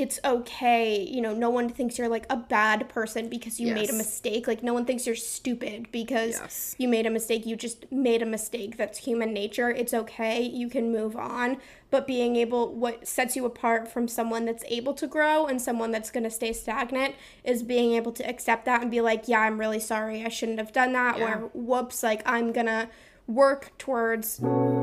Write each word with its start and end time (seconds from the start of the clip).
it's 0.00 0.18
okay. 0.24 1.00
You 1.02 1.20
know, 1.20 1.34
no 1.34 1.50
one 1.50 1.68
thinks 1.68 1.98
you're 1.98 2.08
like 2.08 2.26
a 2.30 2.36
bad 2.36 2.88
person 2.88 3.28
because 3.28 3.60
you 3.60 3.72
made 3.74 3.90
a 3.90 3.92
mistake. 3.92 4.46
Like, 4.46 4.62
no 4.62 4.72
one 4.74 4.84
thinks 4.84 5.06
you're 5.06 5.14
stupid 5.16 5.88
because 5.92 6.32
Yes. 6.40 6.74
you 6.78 6.88
made 6.88 7.06
a 7.06 7.10
mistake. 7.10 7.46
You 7.46 7.56
just 7.56 7.90
made 7.92 8.22
a 8.22 8.26
mistake. 8.26 8.76
That's 8.76 8.98
human 8.98 9.32
nature. 9.32 9.70
It's 9.70 9.92
okay. 9.94 10.42
You 10.42 10.68
can 10.68 10.90
move 10.90 11.16
on. 11.16 11.58
But 11.90 12.06
being 12.06 12.36
able, 12.36 12.72
what 12.72 13.06
sets 13.08 13.34
you 13.36 13.44
apart 13.44 13.88
from 13.88 14.06
someone 14.08 14.44
that's 14.44 14.64
able 14.68 14.94
to 14.94 15.06
grow 15.06 15.46
and 15.46 15.60
someone 15.60 15.90
that's 15.90 16.10
going 16.10 16.24
to 16.24 16.30
stay 16.30 16.52
stagnant 16.52 17.14
is 17.42 17.62
being 17.62 17.92
able 17.94 18.12
to 18.12 18.28
accept 18.28 18.64
that 18.66 18.82
and 18.82 18.90
be 18.90 19.00
like, 19.00 19.26
yeah, 19.26 19.40
I'm 19.40 19.58
really 19.58 19.80
sorry. 19.80 20.24
I 20.24 20.28
shouldn't 20.28 20.58
have 20.58 20.72
done 20.72 20.92
that. 20.92 21.18
Yeah. 21.18 21.24
Or, 21.24 21.50
whoops, 21.52 22.02
like, 22.02 22.22
I'm 22.24 22.52
going 22.52 22.66
to 22.66 22.88
work 23.26 23.72
towards 23.78 24.38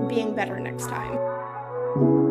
being 0.07 0.35
better 0.35 0.59
next 0.59 0.87
time. 0.87 2.26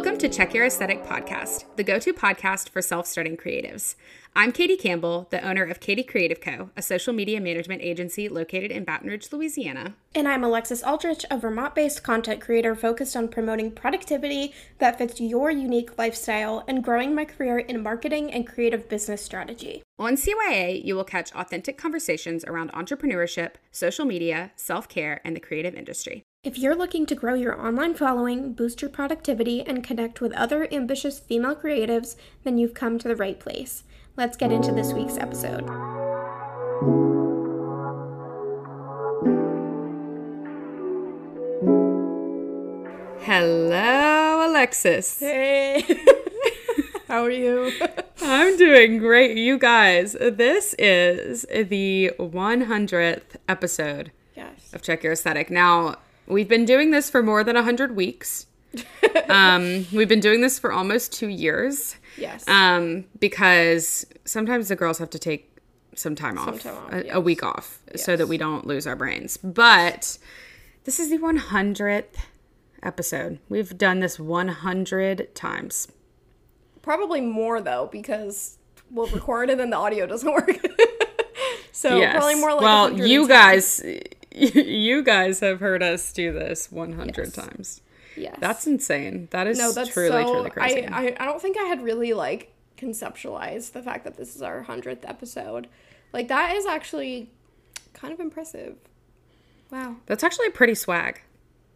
Welcome 0.00 0.16
to 0.20 0.30
Check 0.30 0.54
Your 0.54 0.64
Aesthetic 0.64 1.04
Podcast, 1.04 1.66
the 1.76 1.84
go 1.84 1.98
to 1.98 2.14
podcast 2.14 2.70
for 2.70 2.80
self 2.80 3.06
starting 3.06 3.36
creatives. 3.36 3.96
I'm 4.34 4.50
Katie 4.50 4.78
Campbell, 4.78 5.28
the 5.28 5.46
owner 5.46 5.62
of 5.62 5.78
Katie 5.78 6.02
Creative 6.02 6.40
Co., 6.40 6.70
a 6.74 6.80
social 6.80 7.12
media 7.12 7.38
management 7.38 7.82
agency 7.82 8.26
located 8.26 8.70
in 8.70 8.84
Baton 8.84 9.10
Rouge, 9.10 9.30
Louisiana. 9.30 9.92
And 10.14 10.26
I'm 10.26 10.42
Alexis 10.42 10.82
Aldrich, 10.82 11.26
a 11.30 11.36
Vermont 11.36 11.74
based 11.74 12.02
content 12.02 12.40
creator 12.40 12.74
focused 12.74 13.14
on 13.14 13.28
promoting 13.28 13.72
productivity 13.72 14.54
that 14.78 14.96
fits 14.96 15.20
your 15.20 15.50
unique 15.50 15.98
lifestyle 15.98 16.64
and 16.66 16.82
growing 16.82 17.14
my 17.14 17.26
career 17.26 17.58
in 17.58 17.82
marketing 17.82 18.32
and 18.32 18.46
creative 18.46 18.88
business 18.88 19.20
strategy. 19.20 19.82
On 19.98 20.14
CYA, 20.14 20.82
you 20.82 20.96
will 20.96 21.04
catch 21.04 21.30
authentic 21.34 21.76
conversations 21.76 22.42
around 22.46 22.72
entrepreneurship, 22.72 23.56
social 23.70 24.06
media, 24.06 24.52
self 24.56 24.88
care, 24.88 25.20
and 25.26 25.36
the 25.36 25.40
creative 25.40 25.74
industry. 25.74 26.24
If 26.42 26.56
you're 26.56 26.74
looking 26.74 27.04
to 27.04 27.14
grow 27.14 27.34
your 27.34 27.60
online 27.60 27.92
following, 27.92 28.54
boost 28.54 28.80
your 28.80 28.88
productivity, 28.88 29.60
and 29.60 29.84
connect 29.84 30.22
with 30.22 30.32
other 30.32 30.66
ambitious 30.72 31.20
female 31.20 31.54
creatives, 31.54 32.16
then 32.44 32.56
you've 32.56 32.72
come 32.72 32.98
to 32.98 33.08
the 33.08 33.14
right 33.14 33.38
place. 33.38 33.84
Let's 34.16 34.38
get 34.38 34.50
into 34.50 34.72
this 34.72 34.94
week's 34.94 35.18
episode. 35.18 35.68
Hello, 43.20 44.50
Alexis. 44.50 45.20
Hey, 45.20 45.84
how 47.06 47.22
are 47.22 47.30
you? 47.30 47.70
I'm 48.22 48.56
doing 48.56 48.96
great, 48.96 49.36
you 49.36 49.58
guys. 49.58 50.14
This 50.14 50.74
is 50.78 51.44
the 51.52 52.12
100th 52.18 53.36
episode 53.46 54.10
yes. 54.34 54.72
of 54.72 54.80
Check 54.80 55.02
Your 55.02 55.12
Aesthetic. 55.12 55.50
Now, 55.50 55.96
we've 56.30 56.48
been 56.48 56.64
doing 56.64 56.90
this 56.90 57.10
for 57.10 57.22
more 57.22 57.44
than 57.44 57.56
100 57.56 57.96
weeks. 57.96 58.46
um, 59.28 59.86
we've 59.92 60.08
been 60.08 60.20
doing 60.20 60.40
this 60.40 60.58
for 60.58 60.72
almost 60.72 61.12
two 61.12 61.26
years 61.26 61.96
Yes. 62.16 62.46
um, 62.46 63.04
because 63.18 64.06
sometimes 64.24 64.68
the 64.68 64.76
girls 64.76 64.98
have 64.98 65.10
to 65.10 65.18
take 65.18 65.56
some 65.94 66.14
time 66.14 66.38
off, 66.38 66.62
time 66.62 66.76
off, 66.76 66.92
a, 66.92 67.04
yes. 67.04 67.14
a 67.14 67.20
week 67.20 67.42
off, 67.42 67.80
so 67.96 68.16
that 68.16 68.28
we 68.28 68.38
don't 68.38 68.66
lose 68.66 68.86
our 68.86 68.94
brains. 68.94 69.36
But 69.36 70.18
this 70.84 71.00
is 71.00 71.10
the 71.10 71.18
100th 71.18 72.04
episode. 72.82 73.38
We've 73.48 73.76
done 73.76 74.00
this 74.00 74.18
100 74.18 75.34
times. 75.34 75.88
Probably 76.82 77.20
more 77.20 77.60
though, 77.60 77.88
because 77.90 78.58
we'll 78.90 79.08
record 79.08 79.50
and 79.50 79.60
then 79.60 79.70
the 79.70 79.76
audio 79.76 80.06
doesn't 80.06 80.32
work. 80.32 80.50
so 81.72 81.98
yes. 81.98 82.14
probably 82.16 82.36
more 82.36 82.52
like 82.52 82.62
well, 82.62 82.92
you 82.92 83.28
guys, 83.28 83.82
you 84.54 85.02
guys 85.02 85.40
have 85.40 85.60
heard 85.60 85.82
us 85.82 86.12
do 86.12 86.32
this 86.32 86.70
100 86.70 87.16
Yes. 87.26 87.32
times. 87.34 87.80
Yes. 88.16 88.36
That's 88.40 88.66
insane. 88.66 89.28
That 89.30 89.46
is 89.46 89.58
no, 89.58 89.72
that's 89.72 89.90
truly, 89.90 90.10
so. 90.24 90.32
truly 90.32 90.50
crazy. 90.50 90.86
I, 90.86 91.08
I 91.08 91.16
I 91.20 91.24
don't 91.24 91.40
think 91.40 91.56
I 91.58 91.64
had 91.64 91.82
really 91.82 92.12
like 92.12 92.52
conceptualized 92.76 93.72
the 93.72 93.82
fact 93.82 94.04
that 94.04 94.16
this 94.16 94.34
is 94.34 94.42
our 94.42 94.62
hundredth 94.62 95.04
episode. 95.04 95.68
Like 96.12 96.28
that 96.28 96.56
is 96.56 96.66
actually 96.66 97.30
kind 97.92 98.12
of 98.12 98.20
impressive. 98.20 98.76
Wow. 99.70 99.96
That's 100.06 100.24
actually 100.24 100.50
pretty 100.50 100.74
swag. 100.74 101.20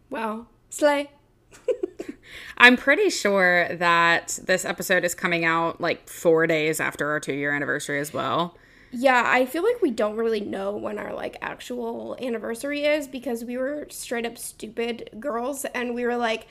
Wow. 0.09 0.47
Slay. 0.69 1.09
I'm 2.57 2.75
pretty 2.75 3.09
sure 3.09 3.73
that 3.75 4.39
this 4.43 4.65
episode 4.65 5.05
is 5.05 5.15
coming 5.15 5.45
out 5.45 5.79
like 5.79 6.09
four 6.09 6.47
days 6.47 6.79
after 6.79 7.09
our 7.09 7.19
two 7.19 7.33
year 7.33 7.53
anniversary 7.53 7.99
as 7.99 8.13
well. 8.13 8.57
Yeah, 8.97 9.23
I 9.25 9.45
feel 9.45 9.63
like 9.63 9.81
we 9.81 9.91
don't 9.91 10.15
really 10.15 10.39
know 10.39 10.75
when 10.77 10.97
our 10.97 11.13
like 11.13 11.37
actual 11.41 12.17
anniversary 12.21 12.85
is 12.85 13.07
because 13.07 13.43
we 13.43 13.57
were 13.57 13.87
straight 13.89 14.25
up 14.25 14.37
stupid 14.37 15.09
girls 15.19 15.65
and 15.65 15.93
we 15.93 16.05
were 16.05 16.15
like 16.15 16.47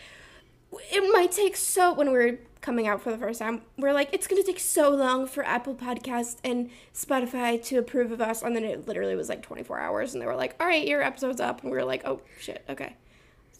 it 0.93 1.13
might 1.13 1.31
take 1.31 1.57
so 1.57 1.95
when 1.95 2.09
we 2.09 2.19
were 2.19 2.39
coming 2.61 2.89
out 2.89 3.01
for 3.01 3.11
the 3.11 3.19
first 3.19 3.39
time, 3.39 3.63
we 3.77 3.89
are 3.89 3.93
like, 3.93 4.09
it's 4.13 4.27
gonna 4.27 4.43
take 4.43 4.59
so 4.59 4.89
long 4.91 5.27
for 5.27 5.45
Apple 5.45 5.75
Podcast 5.75 6.39
and 6.43 6.71
Spotify 6.95 7.63
to 7.67 7.77
approve 7.77 8.11
of 8.11 8.21
us 8.21 8.43
and 8.43 8.57
then 8.57 8.65
it 8.65 8.87
literally 8.87 9.15
was 9.15 9.29
like 9.29 9.43
twenty 9.43 9.63
four 9.63 9.79
hours 9.79 10.15
and 10.15 10.23
they 10.23 10.27
were 10.27 10.37
like, 10.37 10.57
All 10.61 10.67
right, 10.67 10.87
your 10.87 11.03
episode's 11.03 11.41
up 11.41 11.63
and 11.63 11.71
we 11.71 11.77
were 11.77 11.85
like, 11.85 12.03
Oh 12.05 12.21
shit, 12.41 12.65
okay. 12.69 12.97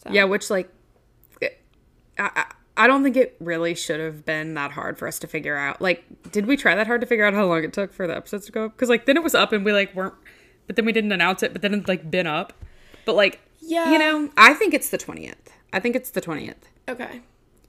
So 0.03 0.11
Yeah, 0.11 0.25
which 0.25 0.49
like, 0.49 0.69
I, 1.41 1.49
I 2.17 2.45
I 2.77 2.87
don't 2.87 3.03
think 3.03 3.15
it 3.15 3.35
really 3.39 3.73
should 3.75 3.99
have 4.01 4.25
been 4.25 4.53
that 4.55 4.71
hard 4.71 4.97
for 4.97 5.07
us 5.07 5.17
to 5.19 5.27
figure 5.27 5.55
out. 5.55 5.81
Like, 5.81 6.03
did 6.31 6.45
we 6.45 6.57
try 6.57 6.75
that 6.75 6.87
hard 6.87 7.01
to 7.01 7.07
figure 7.07 7.25
out 7.25 7.33
how 7.33 7.45
long 7.45 7.63
it 7.63 7.71
took 7.73 7.93
for 7.93 8.05
the 8.07 8.15
episodes 8.17 8.45
to 8.47 8.51
go 8.51 8.65
up? 8.65 8.73
Because 8.75 8.89
like 8.89 9.05
then 9.05 9.15
it 9.17 9.23
was 9.23 9.33
up 9.35 9.51
and 9.53 9.63
we 9.63 9.71
like 9.71 9.95
weren't, 9.95 10.13
but 10.67 10.75
then 10.75 10.85
we 10.85 10.91
didn't 10.91 11.11
announce 11.13 11.41
it. 11.43 11.53
But 11.53 11.61
then 11.61 11.73
it's 11.73 11.87
like 11.87 12.11
been 12.11 12.27
up. 12.27 12.51
But 13.05 13.15
like, 13.15 13.39
Yeah. 13.61 13.91
you 13.91 13.97
know, 13.99 14.29
I 14.37 14.53
think 14.53 14.73
it's 14.73 14.89
the 14.89 14.97
twentieth. 14.97 15.51
I 15.71 15.79
think 15.79 15.95
it's 15.95 16.09
the 16.09 16.21
twentieth. 16.21 16.67
Okay. 16.89 17.21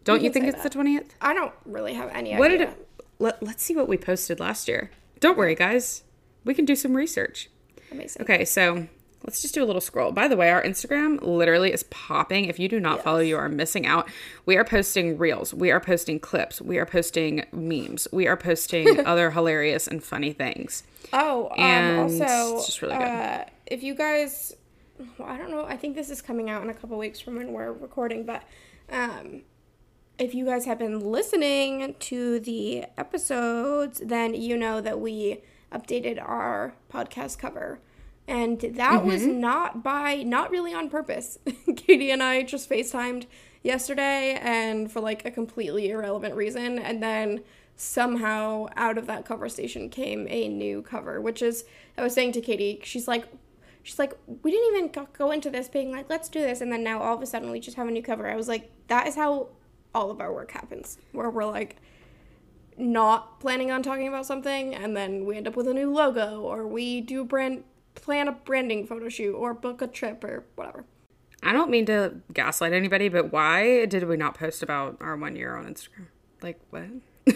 Don't 0.05 0.21
You 0.21 0.27
you 0.27 0.33
think 0.33 0.47
it's 0.47 0.57
that. 0.57 0.63
the 0.65 0.71
twentieth? 0.71 1.15
I 1.21 1.35
don't 1.35 1.53
really 1.65 1.95
have 1.95 2.11
any 2.13 2.35
What 2.37 2.51
idea. 2.51 2.67
did 2.67 2.69
it? 2.71 2.89
Let, 3.19 3.43
let's 3.43 3.63
see 3.63 3.75
what 3.77 3.89
we 3.89 3.97
posted 3.97 4.41
last 4.41 4.69
year. 4.69 4.91
Don't 5.21 5.39
worry, 5.39 5.55
guys. 5.55 6.03
We 6.45 6.53
can 6.55 6.65
do 6.65 6.77
some 6.77 6.95
research. 6.97 7.49
Amazing. 7.91 8.23
Okay, 8.23 8.45
so 8.45 8.89
let's 9.27 9.43
just 9.43 9.55
do 9.55 9.63
a 9.63 9.67
little 9.67 9.81
scroll. 9.81 10.13
By 10.13 10.29
the 10.29 10.37
way, 10.37 10.51
our 10.51 10.63
Instagram 10.63 11.21
literally 11.21 11.73
is 11.73 11.83
popping. 11.85 12.45
If 12.45 12.59
you 12.61 12.69
do 12.69 12.79
not 12.79 13.03
follow, 13.03 13.19
you 13.19 13.37
are 13.37 13.49
missing 13.49 13.85
out. 13.87 14.09
We 14.47 14.57
are 14.57 14.65
posting 14.65 15.19
reels, 15.19 15.53
we 15.53 15.71
are 15.71 15.81
posting 15.81 16.21
clips, 16.21 16.63
we 16.63 16.79
are 16.79 16.87
posting 16.87 17.45
memes, 17.53 18.07
we 18.13 18.29
are 18.29 18.37
posting 18.37 19.01
other 19.07 19.33
hilarious 19.33 19.89
and 19.89 20.03
funny 20.03 20.33
things. 20.33 20.85
Oh, 21.13 21.49
um, 21.51 21.59
And 21.59 21.99
also, 21.99 22.57
it's 22.57 22.67
just 22.67 22.83
really 22.83 22.97
good. 22.97 23.03
Uh, 23.03 23.45
if 23.67 23.83
you 23.83 23.95
guys, 23.95 24.55
well, 25.19 25.29
I 25.29 25.37
don't 25.37 25.51
know, 25.51 25.65
I 25.65 25.77
think 25.77 25.97
this 25.97 26.09
is 26.09 26.23
coming 26.23 26.49
out 26.49 26.63
in 26.63 26.71
a 26.71 26.75
couple 26.75 26.97
weeks 26.97 27.21
from 27.21 27.37
when 27.37 27.53
we're 27.53 27.73
recording, 27.73 28.25
but 28.25 28.45
um, 28.91 29.43
if 30.19 30.35
you 30.35 30.45
guys 30.45 30.65
have 30.67 30.79
been 30.79 31.01
listening 31.01 31.97
to 31.99 32.39
the 32.39 32.85
episodes, 32.97 34.01
then 34.05 34.35
you 34.35 34.57
know 34.57 34.81
that 34.81 35.01
we 35.01 35.43
updated 35.73 36.23
our 36.23 36.75
podcast 36.93 37.39
cover. 37.39 37.81
And 38.29 38.61
that 38.61 39.05
was 39.05 39.23
Mm-hmm. 39.23 39.41
not 39.41 39.83
by, 39.85 40.23
not 40.25 40.51
really 40.51 40.75
on 40.75 40.91
purpose. 40.91 41.39
Katie 41.77 42.11
and 42.11 42.23
I 42.23 42.43
just 42.43 42.69
FaceTimed 42.69 43.27
yesterday 43.63 44.39
and 44.43 44.91
for 44.91 45.01
like 45.01 45.25
a 45.25 45.31
completely 45.31 45.91
irrelevant 45.91 46.35
reason. 46.35 46.79
And 46.79 47.03
then 47.03 47.43
somehow 47.77 48.67
out 48.77 48.99
of 48.99 49.07
that 49.07 49.25
conversation 49.27 49.89
came 49.91 50.27
a 50.29 50.49
new 50.49 50.83
cover, 50.83 51.21
which 51.21 51.41
is, 51.43 51.65
I 51.97 52.03
was 52.03 52.15
saying 52.15 52.33
to 52.33 52.41
Katie, 52.41 52.81
she's 52.83 53.07
like, 53.07 53.27
she's 53.85 53.99
like, 53.99 54.15
we 54.43 54.51
didn't 54.51 54.77
even 54.77 54.91
go- 54.91 55.09
go 55.17 55.31
into 55.31 55.51
this 55.51 55.69
being 55.69 55.93
like, 55.93 56.11
let's 56.11 56.29
do 56.29 56.41
this. 56.41 56.61
And 56.61 56.73
then 56.73 56.83
now 56.83 57.01
all 57.03 57.15
of 57.15 57.23
a 57.23 57.27
sudden 57.27 57.51
we 57.51 57.61
just 57.61 57.77
have 57.77 57.87
a 57.87 57.91
new 57.93 58.03
cover. 58.03 58.29
I 58.29 58.35
was 58.35 58.49
like, 58.49 58.71
that 58.89 59.07
is 59.07 59.15
how 59.15 59.49
all 59.95 60.11
of 60.11 60.21
our 60.21 60.33
work 60.33 60.51
happens, 60.51 60.99
where 61.13 61.31
we're 61.31 61.45
like, 61.45 61.77
not 62.79 63.41
planning 63.41 63.71
on 63.71 63.83
talking 63.83 64.07
about 64.07 64.27
something 64.27 64.75
and 64.75 64.95
then 64.95 65.25
we 65.25 65.37
end 65.37 65.49
up 65.49 65.57
with 65.57 65.67
a 65.67 65.73
new 65.73 65.91
logo 65.91 66.43
or 66.43 66.67
we 66.67 67.01
do 67.01 67.25
brand 67.25 67.65
plan 67.97 68.29
a 68.29 68.33
branding 68.33 68.87
photo 68.87 69.09
shoot 69.09 69.35
or 69.35 69.53
book 69.55 69.83
a 69.83 69.87
trip 69.87 70.23
or 70.23 70.45
whatever. 70.55 70.85
I 71.43 71.53
don't 71.53 71.71
mean 71.71 71.87
to 71.87 72.15
gaslight 72.33 72.73
anybody, 72.73 73.09
but 73.09 73.33
why 73.33 73.85
did 73.87 74.05
we 74.05 74.17
not 74.17 74.35
post 74.37 74.63
about 74.63 74.97
our 75.01 75.17
one 75.17 75.37
year 75.37 75.57
on 75.57 75.67
Instagram? 75.67 76.07
Like, 76.43 76.59
what? 76.71 76.87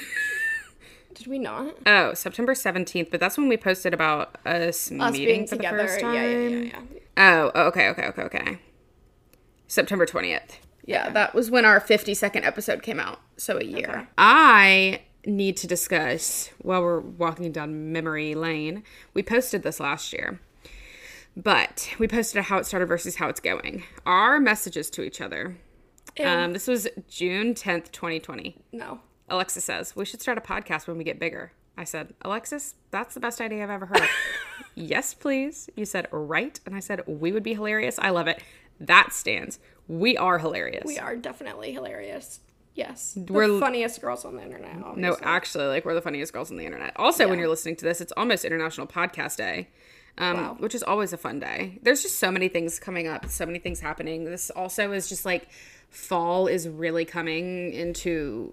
Did 1.14 1.26
we 1.26 1.38
not? 1.38 1.74
Oh, 1.86 2.14
September 2.14 2.54
17th, 2.54 3.10
but 3.10 3.18
that's 3.20 3.36
when 3.36 3.48
we 3.48 3.56
posted 3.56 3.92
about 3.92 4.36
us, 4.46 4.90
Us 4.92 5.12
meeting 5.12 5.46
for 5.46 5.56
together. 5.56 5.76
the 5.78 5.82
first 5.82 6.00
time. 6.00 6.14
Yeah, 6.14 6.24
yeah, 6.26 6.48
yeah, 6.48 6.64
yeah. 6.64 6.80
Oh, 7.16 7.50
oh, 7.54 7.62
okay, 7.66 7.88
okay, 7.88 8.04
okay, 8.06 8.22
okay. 8.22 8.58
September 9.66 10.06
20th. 10.06 10.58
Yeah, 10.84 11.10
that 11.10 11.34
was 11.34 11.50
when 11.50 11.64
our 11.64 11.80
50 11.80 12.14
second 12.14 12.44
episode 12.44 12.82
came 12.82 12.98
out. 13.00 13.20
So 13.36 13.58
a 13.58 13.64
year. 13.64 13.88
Okay. 13.90 14.06
I 14.18 15.02
need 15.26 15.56
to 15.58 15.66
discuss 15.66 16.50
while 16.62 16.82
we're 16.82 17.00
walking 17.00 17.52
down 17.52 17.92
memory 17.92 18.34
lane. 18.34 18.82
We 19.12 19.22
posted 19.22 19.62
this 19.62 19.80
last 19.80 20.12
year, 20.12 20.40
but 21.36 21.90
we 21.98 22.06
posted 22.08 22.38
a 22.38 22.42
how 22.42 22.58
it 22.58 22.66
started 22.66 22.86
versus 22.86 23.16
how 23.16 23.28
it's 23.28 23.40
going. 23.40 23.84
Our 24.06 24.40
messages 24.40 24.90
to 24.90 25.02
each 25.02 25.20
other. 25.20 25.56
Um, 26.22 26.52
this 26.52 26.66
was 26.66 26.88
June 27.08 27.54
10th, 27.54 27.92
2020. 27.92 28.56
No. 28.72 29.00
Alexis 29.28 29.64
says, 29.64 29.94
We 29.96 30.04
should 30.04 30.20
start 30.20 30.38
a 30.38 30.40
podcast 30.40 30.86
when 30.88 30.98
we 30.98 31.04
get 31.04 31.18
bigger. 31.20 31.52
I 31.78 31.84
said, 31.84 32.12
Alexis, 32.22 32.74
that's 32.90 33.14
the 33.14 33.20
best 33.20 33.40
idea 33.40 33.62
I've 33.62 33.70
ever 33.70 33.86
heard. 33.86 34.08
yes, 34.74 35.14
please. 35.14 35.70
You 35.76 35.84
said, 35.84 36.08
Right. 36.10 36.58
And 36.66 36.74
I 36.74 36.80
said, 36.80 37.02
We 37.06 37.32
would 37.32 37.44
be 37.44 37.54
hilarious. 37.54 37.98
I 38.00 38.10
love 38.10 38.26
it. 38.26 38.42
That 38.80 39.12
stands. 39.12 39.58
We 39.88 40.16
are 40.16 40.38
hilarious. 40.38 40.84
We 40.84 40.98
are 40.98 41.16
definitely 41.16 41.72
hilarious. 41.72 42.40
Yes. 42.74 43.16
We're- 43.28 43.54
the 43.54 43.60
funniest 43.60 44.00
girls 44.00 44.24
on 44.24 44.36
the 44.36 44.42
internet. 44.42 44.96
No, 44.96 45.16
actually, 45.22 45.66
like 45.66 45.84
we're 45.84 45.94
the 45.94 46.02
funniest 46.02 46.32
girls 46.32 46.50
on 46.50 46.56
the 46.56 46.64
internet. 46.66 46.92
Also, 46.96 47.28
when 47.28 47.38
you're 47.38 47.48
listening 47.48 47.76
to 47.76 47.84
this, 47.84 48.00
it's 48.00 48.12
almost 48.16 48.44
International 48.44 48.86
Podcast 48.86 49.36
Day, 49.36 49.68
um, 50.20 50.36
Wow. 50.36 50.56
which 50.60 50.74
is 50.74 50.82
always 50.84 51.12
a 51.12 51.16
fun 51.16 51.40
day. 51.40 51.78
There's 51.82 52.02
just 52.02 52.18
so 52.20 52.30
many 52.30 52.48
things 52.48 52.78
coming 52.78 53.08
up, 53.08 53.26
so 53.28 53.44
many 53.46 53.58
things 53.58 53.80
happening. 53.80 54.24
This 54.24 54.50
also 54.50 54.92
is 54.92 55.08
just 55.08 55.24
like 55.24 55.48
fall 55.88 56.46
is 56.46 56.68
really 56.68 57.04
coming 57.04 57.72
into 57.72 58.52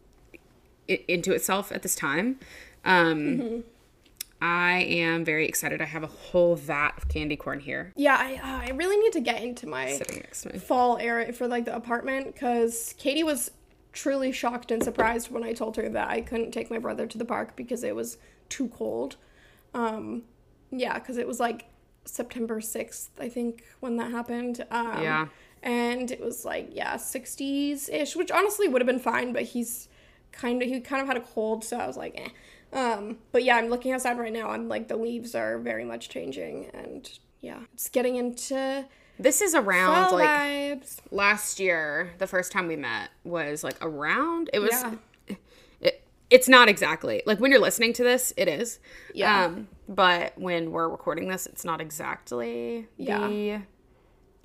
into 0.87 1.33
itself 1.33 1.71
at 1.71 1.81
this 1.83 1.95
time. 1.95 2.39
Um, 2.85 3.17
Mm-hmm. 3.37 3.59
I 4.39 4.83
am 4.83 5.25
very 5.25 5.47
excited. 5.47 5.81
I 5.81 5.85
have 5.85 6.03
a 6.03 6.07
whole 6.07 6.55
vat 6.55 6.91
of 6.97 7.07
candy 7.09 7.35
corn 7.35 7.59
here 7.59 7.91
Yeah, 7.95 8.15
I, 8.19 8.35
uh, 8.35 8.67
I 8.67 8.71
really 8.75 8.95
need 8.97 9.13
to 9.13 9.19
get 9.19 9.41
into 9.41 9.65
my 9.65 9.93
sitting 9.93 10.17
next 10.17 10.43
to 10.43 10.53
me. 10.53 10.59
fall 10.59 10.99
area 10.99 11.33
for 11.33 11.47
like 11.47 11.65
the 11.65 11.75
apartment 11.75 12.35
because 12.35 12.93
Katie 12.99 13.23
was 13.23 13.49
truly 13.93 14.31
shocked 14.31 14.69
and 14.71 14.83
surprised 14.83 15.31
when 15.31 15.43
I 15.43 15.53
told 15.53 15.75
her 15.77 15.89
that 15.89 16.09
I 16.09 16.21
couldn't 16.21 16.51
take 16.51 16.69
my 16.69 16.77
brother 16.77 17.07
to 17.07 17.17
the 17.17 17.25
park 17.25 17.55
because 17.55 17.83
it 17.83 17.95
was 17.95 18.19
too 18.47 18.67
cold. 18.67 19.15
Um, 19.73 20.21
yeah, 20.71 20.95
because 20.99 21.17
it 21.17 21.27
was 21.27 21.39
like 21.39 21.65
September 22.05 22.59
6th, 22.59 23.09
I 23.19 23.29
think, 23.29 23.63
when 23.79 23.97
that 23.97 24.11
happened. 24.11 24.65
Um, 24.71 25.01
Yeah. 25.03 25.27
And 25.63 26.11
it 26.11 26.21
was 26.21 26.45
like, 26.45 26.69
yeah, 26.71 26.95
60s 26.95 27.89
ish, 27.91 28.15
which 28.15 28.29
honestly 28.31 28.67
would 28.67 28.79
have 28.81 28.85
been 28.87 28.99
fine, 28.99 29.33
but 29.33 29.41
he's 29.43 29.89
kind 30.31 30.61
of, 30.61 30.69
he 30.69 30.79
kind 30.79 31.01
of 31.01 31.07
had 31.07 31.17
a 31.17 31.21
cold, 31.21 31.63
so 31.65 31.77
I 31.77 31.87
was 31.87 31.97
like, 31.97 32.13
eh. 32.15 32.29
Um, 32.71 33.17
but 33.31 33.43
yeah, 33.43 33.55
I'm 33.57 33.69
looking 33.69 33.91
outside 33.91 34.19
right 34.19 34.31
now 34.31 34.51
and 34.51 34.67
like 34.69 34.87
the 34.87 34.97
leaves 34.97 35.33
are 35.35 35.57
very 35.57 35.83
much 35.85 36.09
changing 36.09 36.69
and 36.73 37.09
yeah, 37.41 37.61
it's 37.73 37.87
getting 37.89 38.17
into 38.17 38.85
This 39.17 39.41
is 39.41 39.55
around 39.55 40.11
like 40.11 40.27
vibes. 40.27 40.97
last 41.11 41.59
year. 41.61 42.11
The 42.17 42.27
first 42.27 42.51
time 42.51 42.67
we 42.67 42.75
met 42.75 43.09
was 43.23 43.63
like 43.63 43.77
around. 43.83 44.49
It 44.53 44.59
was. 44.59 44.71
Yeah. 44.71 44.95
It, 46.29 46.35
it's 46.35 46.47
not 46.49 46.69
exactly 46.69 47.21
like 47.25 47.39
when 47.39 47.51
you're 47.51 47.59
listening 47.61 47.93
to 47.93 48.03
this 48.03 48.33
it 48.37 48.47
is. 48.47 48.79
Yeah. 49.13 49.45
um 49.45 49.67
but 49.87 50.37
when 50.37 50.71
we're 50.71 50.89
recording 50.89 51.27
this 51.27 51.45
it's 51.45 51.63
not 51.65 51.81
exactly 51.81 52.87
the 52.97 53.61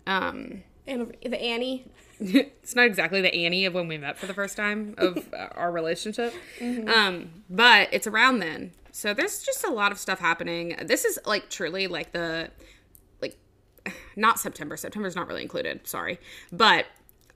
um 0.06 0.62
And 0.87 1.17
the 1.23 1.40
Annie. 1.40 1.87
it's 2.20 2.76
not 2.76 2.87
exactly 2.87 3.20
the 3.20 3.34
annie 3.34 3.64
of 3.64 3.75
when 3.75 3.88
we 3.88 3.99
met 3.99 4.17
for 4.17 4.26
the 4.26 4.34
first 4.34 4.56
time 4.56 4.94
of 4.99 5.29
uh, 5.34 5.49
our 5.56 5.73
relationship. 5.73 6.32
Um 6.61 7.43
but 7.50 7.88
it's 7.93 8.06
around 8.06 8.38
then. 8.38 8.73
So 8.93 9.14
there's 9.14 9.43
just 9.43 9.64
a 9.64 9.70
lot 9.70 9.90
of 9.90 9.99
stuff 9.99 10.19
happening. 10.20 10.76
This 10.84 11.05
is 11.05 11.19
like 11.25 11.49
truly 11.50 11.87
like 11.87 12.12
the 12.12 12.50
like 13.20 13.38
not 14.17 14.38
september. 14.38 14.76
September's 14.76 15.17
not 15.17 15.26
really 15.26 15.43
included. 15.43 15.87
Sorry. 15.87 16.20
But 16.52 16.87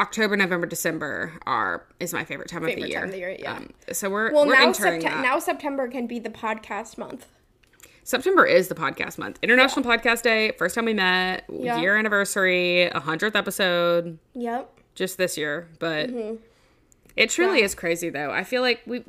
october 0.00 0.36
november 0.36 0.66
december 0.66 1.32
are 1.46 1.86
is 2.00 2.12
my 2.12 2.24
favorite 2.24 2.48
time 2.48 2.62
of 2.62 2.66
the 2.68 2.74
Favorite 2.74 2.90
year 2.90 3.00
time 3.00 3.08
of 3.08 3.12
the 3.12 3.18
year, 3.18 3.36
yeah. 3.38 3.56
um, 3.56 3.70
so 3.92 4.10
we're 4.10 4.32
Well, 4.32 4.46
we're 4.46 4.54
now, 4.54 4.72
September, 4.72 5.02
that. 5.08 5.22
now 5.22 5.38
September 5.38 5.88
can 5.88 6.06
be 6.06 6.18
the 6.18 6.30
podcast 6.30 6.98
month. 6.98 7.26
September 8.04 8.46
is 8.46 8.68
the 8.68 8.74
podcast 8.76 9.18
month. 9.18 9.36
International 9.42 9.84
Podcast 9.84 10.22
Day. 10.22 10.52
First 10.58 10.76
time 10.76 10.84
we 10.84 10.94
met. 10.94 11.42
Yeah. 11.50 11.80
Year 11.80 11.96
anniversary. 11.96 12.84
A 12.84 13.00
hundredth 13.00 13.34
episode. 13.34 14.20
Yep. 14.34 14.78
Just 14.94 15.18
this 15.18 15.36
year, 15.36 15.68
but 15.80 16.10
it 17.16 17.30
truly 17.30 17.62
is 17.62 17.74
crazy 17.74 18.08
though. 18.08 18.30
I 18.30 18.44
feel 18.44 18.62
like 18.62 18.82
we 18.86 19.02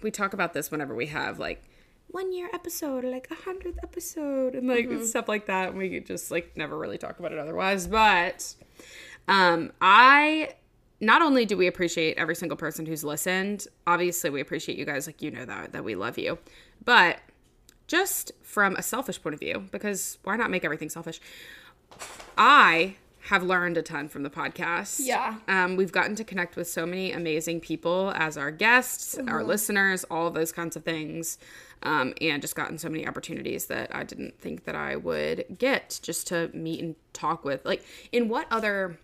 we 0.00 0.10
talk 0.10 0.32
about 0.32 0.54
this 0.54 0.70
whenever 0.70 0.94
we 0.94 1.06
have 1.08 1.38
like 1.38 1.62
one 2.10 2.32
year 2.32 2.48
episode 2.54 3.04
or 3.04 3.10
like 3.10 3.28
a 3.30 3.34
hundredth 3.34 3.80
episode 3.82 4.54
and 4.54 4.66
like 4.66 4.88
stuff 5.04 5.28
like 5.28 5.44
that. 5.46 5.68
And 5.68 5.78
we 5.78 6.00
just 6.00 6.30
like 6.30 6.56
never 6.56 6.78
really 6.78 6.96
talk 6.96 7.18
about 7.18 7.32
it 7.32 7.38
otherwise. 7.38 7.86
But 7.86 8.54
um, 9.28 9.72
I 9.80 10.54
not 11.00 11.22
only 11.22 11.44
do 11.44 11.56
we 11.56 11.66
appreciate 11.66 12.18
every 12.18 12.34
single 12.34 12.56
person 12.56 12.86
who's 12.86 13.04
listened. 13.04 13.66
Obviously, 13.86 14.30
we 14.30 14.40
appreciate 14.40 14.78
you 14.78 14.84
guys. 14.84 15.06
Like 15.06 15.22
you 15.22 15.30
know 15.30 15.44
that 15.44 15.72
that 15.72 15.84
we 15.84 15.94
love 15.94 16.18
you, 16.18 16.38
but 16.84 17.20
just 17.86 18.32
from 18.42 18.76
a 18.76 18.82
selfish 18.82 19.22
point 19.22 19.34
of 19.34 19.40
view, 19.40 19.66
because 19.70 20.18
why 20.22 20.36
not 20.36 20.50
make 20.50 20.64
everything 20.64 20.88
selfish? 20.88 21.20
I 22.36 22.96
have 23.28 23.42
learned 23.42 23.76
a 23.76 23.82
ton 23.82 24.08
from 24.08 24.22
the 24.22 24.30
podcast. 24.30 25.00
Yeah. 25.00 25.36
Um, 25.48 25.76
we've 25.76 25.92
gotten 25.92 26.14
to 26.16 26.24
connect 26.24 26.56
with 26.56 26.68
so 26.68 26.86
many 26.86 27.12
amazing 27.12 27.60
people 27.60 28.12
as 28.14 28.38
our 28.38 28.50
guests, 28.50 29.18
our 29.26 29.42
listeners, 29.42 30.04
all 30.04 30.26
of 30.26 30.34
those 30.34 30.52
kinds 30.52 30.76
of 30.76 30.84
things. 30.84 31.38
Um, 31.82 32.12
and 32.20 32.42
just 32.42 32.56
gotten 32.56 32.76
so 32.76 32.88
many 32.88 33.06
opportunities 33.06 33.66
that 33.66 33.94
I 33.94 34.02
didn't 34.02 34.40
think 34.40 34.64
that 34.64 34.74
I 34.74 34.96
would 34.96 35.44
get 35.58 36.00
just 36.02 36.26
to 36.28 36.50
meet 36.52 36.82
and 36.82 36.96
talk 37.12 37.44
with. 37.44 37.64
Like, 37.64 37.84
in 38.10 38.28
what 38.28 38.48
other 38.50 38.98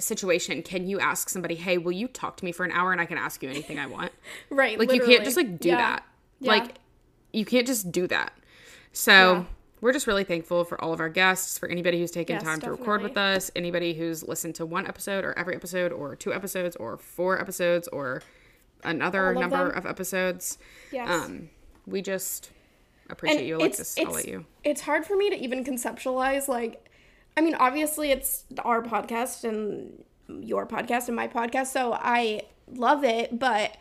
situation 0.00 0.62
can 0.62 0.86
you 0.86 0.98
ask 1.00 1.28
somebody, 1.28 1.54
hey, 1.54 1.78
will 1.78 1.92
you 1.92 2.08
talk 2.08 2.36
to 2.38 2.44
me 2.44 2.52
for 2.52 2.64
an 2.64 2.72
hour 2.72 2.92
and 2.92 3.00
I 3.00 3.06
can 3.06 3.18
ask 3.18 3.42
you 3.42 3.48
anything 3.50 3.78
I 3.78 3.86
want? 3.86 4.12
Right. 4.50 4.78
Like 4.78 4.92
you 4.92 5.04
can't 5.04 5.24
just 5.24 5.36
like 5.36 5.58
do 5.58 5.68
Yeah. 5.68 5.76
that. 5.76 6.04
Yeah. 6.40 6.50
Like 6.52 6.74
you 7.32 7.44
can't 7.44 7.66
just 7.66 7.90
do 7.92 8.06
that. 8.08 8.32
So 8.92 9.12
Yeah. 9.12 9.44
we're 9.80 9.92
just 9.92 10.06
really 10.06 10.24
thankful 10.24 10.64
for 10.64 10.80
all 10.82 10.92
of 10.92 11.00
our 11.00 11.08
guests, 11.08 11.58
for 11.58 11.68
anybody 11.68 11.98
who's 11.98 12.10
taken 12.10 12.34
Yes, 12.36 12.42
time 12.42 12.60
to 12.60 12.70
record 12.70 13.02
with 13.02 13.16
us, 13.16 13.50
anybody 13.56 13.94
who's 13.94 14.22
listened 14.26 14.54
to 14.56 14.66
one 14.66 14.86
episode 14.86 15.24
or 15.24 15.38
every 15.38 15.54
episode 15.54 15.92
or 15.92 16.16
two 16.16 16.32
episodes 16.32 16.76
or 16.76 16.96
four 16.96 17.40
episodes 17.40 17.88
or 17.88 18.22
another 18.84 19.30
of 19.30 19.38
number 19.38 19.68
them. 19.68 19.76
of 19.78 19.86
episodes. 19.86 20.58
Yes. 20.92 21.08
Um 21.08 21.50
we 21.86 22.02
just 22.02 22.50
appreciate 23.10 23.46
you, 23.46 23.56
Alexis. 23.56 23.96
I'll 23.98 24.12
let 24.12 24.28
you. 24.28 24.44
It's 24.64 24.82
hard 24.82 25.06
for 25.06 25.16
me 25.16 25.30
to 25.30 25.36
even 25.36 25.64
conceptualize. 25.64 26.48
Like, 26.48 26.87
I 27.38 27.40
mean, 27.40 27.54
obviously, 27.54 28.10
it's 28.10 28.44
our 28.64 28.82
podcast 28.82 29.44
and 29.44 30.04
your 30.44 30.66
podcast 30.66 31.06
and 31.06 31.14
my 31.14 31.28
podcast, 31.28 31.68
so 31.68 31.92
I 31.94 32.42
love 32.66 33.04
it, 33.04 33.38
but 33.38 33.76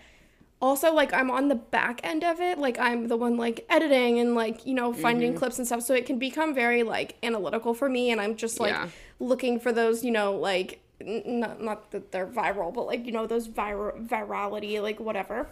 also 0.62 0.94
like 0.94 1.12
I'm 1.13 1.30
on 1.31 1.48
the 1.48 1.56
back 1.56 2.00
end 2.04 2.24
of 2.24 2.39
it. 2.39 2.57
Like 2.59 2.77
I'm 2.80 3.07
the 3.07 3.18
one 3.18 3.36
like 3.36 3.65
editing 3.69 4.19
and 4.19 4.36
like 4.36 4.65
you 4.68 4.74
know 4.75 4.94
finding 4.94 5.30
Mm-hmm. 5.31 5.39
clips 5.39 5.57
and 5.57 5.65
stuff. 5.68 5.81
So 5.81 5.94
it 5.95 6.06
can 6.06 6.19
become 6.19 6.54
very 6.54 6.83
like 6.83 7.15
analytical 7.24 7.74
for 7.74 7.89
me, 7.89 8.12
and 8.12 8.21
I'm 8.21 8.36
just 8.36 8.59
like 8.59 8.74
Yeah. 8.74 8.89
looking 9.19 9.60
for 9.60 9.71
those 9.71 10.03
you 10.03 10.12
know 10.12 10.33
like 10.33 10.80
n- 11.01 11.24
not 11.25 11.60
not 11.62 11.92
that 11.92 12.12
they're 12.12 12.27
viral, 12.27 12.71
but 12.71 12.86
like 12.86 13.06
you 13.07 13.12
know 13.12 13.25
those 13.25 13.48
viral 13.48 14.07
virality 14.07 14.80
like 14.81 15.00
whatever. 15.00 15.48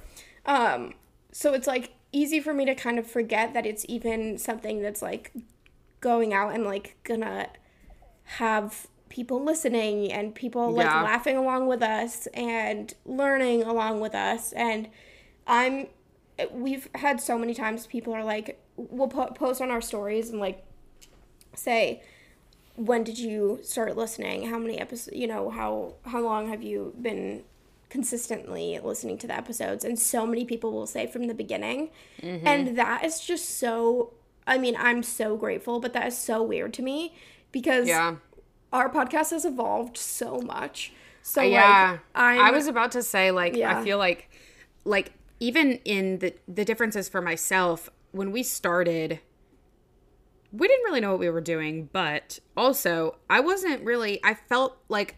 Um, 0.46 0.94
so 1.32 1.54
it's 1.54 1.68
like 1.68 1.92
easy 2.12 2.40
for 2.40 2.54
me 2.54 2.66
to 2.66 2.76
kind 2.76 3.00
of 3.00 3.06
forget 3.08 3.54
that 3.56 3.66
it's 3.66 3.84
even 3.90 4.38
something 4.38 4.82
that's 4.84 5.02
like 5.02 5.34
going 6.02 6.34
out 6.34 6.54
and 6.54 6.64
like 6.64 6.96
gonna 7.04 7.48
have 8.26 8.88
people 9.10 9.44
listening 9.44 10.12
and 10.12 10.34
people 10.36 10.72
like 10.72 10.86
Yeah. 10.88 11.04
laughing 11.04 11.38
along 11.38 11.68
with 11.68 11.82
us 11.82 12.28
and 12.34 12.94
learning 13.06 13.64
along 13.64 14.00
with 14.02 14.14
us 14.16 14.52
and 14.54 14.90
i'm 15.48 15.88
we've 16.52 16.90
had 16.96 17.22
so 17.22 17.38
many 17.38 17.54
times 17.54 17.88
people 17.88 18.14
are 18.14 18.24
like 18.24 18.60
we'll 18.76 19.08
po- 19.08 19.28
post 19.28 19.62
on 19.62 19.72
our 19.72 19.80
stories 19.80 20.30
and 20.32 20.40
like 20.40 20.66
say 21.54 22.02
when 22.76 23.04
did 23.04 23.18
you 23.18 23.60
start 23.64 23.96
listening 23.96 24.50
how 24.50 24.58
many 24.60 24.78
episodes 24.80 25.16
you 25.16 25.28
know 25.28 25.50
how 25.50 25.94
how 26.08 26.20
long 26.22 26.50
have 26.50 26.62
you 26.62 26.94
been 27.02 27.44
consistently 27.90 28.78
listening 28.84 29.18
to 29.18 29.28
the 29.28 29.34
episodes 29.36 29.86
and 29.86 29.98
so 29.98 30.26
many 30.28 30.44
people 30.44 30.72
will 30.74 30.88
say 30.88 31.08
from 31.08 31.28
the 31.28 31.34
beginning 31.34 31.90
Mm-hmm. 32.22 32.46
and 32.48 32.78
that 32.78 33.06
is 33.06 33.20
just 33.22 33.58
so 33.60 34.12
i 34.46 34.58
mean 34.58 34.76
i'm 34.78 35.04
so 35.04 35.38
grateful 35.38 35.80
but 35.80 35.94
that 35.94 36.08
is 36.08 36.18
so 36.18 36.44
weird 36.44 36.74
to 36.74 36.82
me 36.82 37.14
because 37.56 37.88
Yeah. 37.88 38.18
our 38.74 38.90
podcast 38.90 39.32
has 39.32 39.46
evolved 39.46 39.96
so 39.98 40.40
much 40.40 40.92
so 41.22 41.42
yeah 41.42 41.92
like 41.92 42.00
I'm, 42.14 42.54
was 42.54 42.68
about 42.68 42.92
to 42.92 43.02
say 43.02 43.32
like 43.32 43.56
Yeah. 43.56 43.80
i 43.80 43.84
feel 43.84 43.98
like 43.98 44.30
like 44.84 45.14
even 45.40 45.80
in 45.86 46.20
the 46.20 46.34
the 46.48 46.66
differences 46.66 47.08
for 47.08 47.22
myself 47.22 47.90
when 48.12 48.32
we 48.34 48.44
started 48.44 49.20
we 50.52 50.68
didn't 50.68 50.84
really 50.86 51.00
know 51.02 51.12
what 51.12 51.20
we 51.20 51.30
were 51.30 51.42
doing 51.42 51.90
but 51.94 52.40
also 52.58 53.16
i 53.30 53.40
wasn't 53.40 53.82
really 53.84 54.20
i 54.24 54.34
felt 54.34 54.78
like 54.90 55.16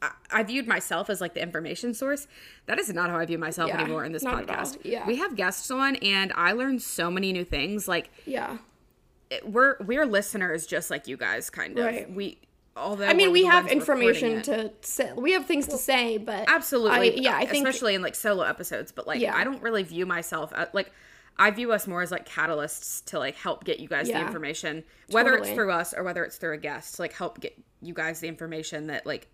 I- 0.00 0.12
I 0.30 0.42
viewed 0.44 0.68
myself 0.68 1.10
as 1.10 1.20
like 1.20 1.34
the 1.34 1.42
information 1.42 1.92
source. 1.92 2.28
That 2.66 2.78
is 2.78 2.88
not 2.94 3.10
how 3.10 3.18
I 3.18 3.26
view 3.26 3.36
myself 3.36 3.66
Yeah, 3.70 3.80
anymore 3.80 4.04
in 4.04 4.12
this 4.12 4.22
not 4.22 4.34
at 4.44 4.48
all. 4.48 4.54
podcast. 4.64 4.78
Yeah. 4.84 5.04
We 5.08 5.16
have 5.16 5.34
guests 5.34 5.68
on 5.72 5.96
and 5.96 6.32
I 6.36 6.52
learned 6.52 6.82
so 6.82 7.10
many 7.10 7.32
new 7.32 7.44
things. 7.44 7.88
Like 7.88 8.10
yeah 8.24 8.58
we're 9.44 9.76
we're 9.80 10.06
listeners 10.06 10.66
just 10.66 10.90
like 10.90 11.06
you 11.06 11.16
guys 11.16 11.50
kind 11.50 11.78
of. 11.78 11.84
Right. 11.84 12.10
We 12.10 12.38
although 12.76 13.06
I 13.06 13.12
mean, 13.14 13.32
we 13.32 13.44
have 13.44 13.70
information 13.70 14.42
to 14.42 14.72
say. 14.82 15.12
We 15.14 15.32
have 15.32 15.46
things 15.46 15.66
to 15.68 15.76
say, 15.78 16.18
but 16.18 16.44
Absolutely. 16.48 17.12
I, 17.12 17.14
yeah, 17.16 17.36
I 17.36 17.46
think 17.46 17.66
especially 17.66 17.94
in 17.94 18.02
like 18.02 18.14
solo 18.14 18.44
episodes, 18.44 18.92
but 18.92 19.06
like 19.06 19.20
Yeah. 19.20 19.36
I 19.36 19.44
don't 19.44 19.62
really 19.62 19.82
view 19.82 20.06
myself 20.06 20.52
at, 20.54 20.74
like 20.74 20.92
I 21.38 21.50
view 21.50 21.72
us 21.72 21.86
more 21.86 22.02
as 22.02 22.10
like 22.10 22.28
catalysts 22.28 23.04
to 23.06 23.18
like 23.18 23.36
help 23.36 23.64
get 23.64 23.78
you 23.80 23.88
guys 23.88 24.08
the 24.08 24.20
information, 24.20 24.82
whether 25.10 25.36
it's 25.36 25.50
through 25.50 25.70
us 25.70 25.94
or 25.94 26.02
whether 26.02 26.24
it's 26.24 26.36
through 26.36 26.54
a 26.54 26.58
guest, 26.58 26.96
to, 26.96 27.02
like 27.02 27.12
help 27.12 27.40
get 27.40 27.56
you 27.80 27.94
guys 27.94 28.20
the 28.20 28.26
information 28.26 28.88
that 28.88 29.06
like 29.06 29.28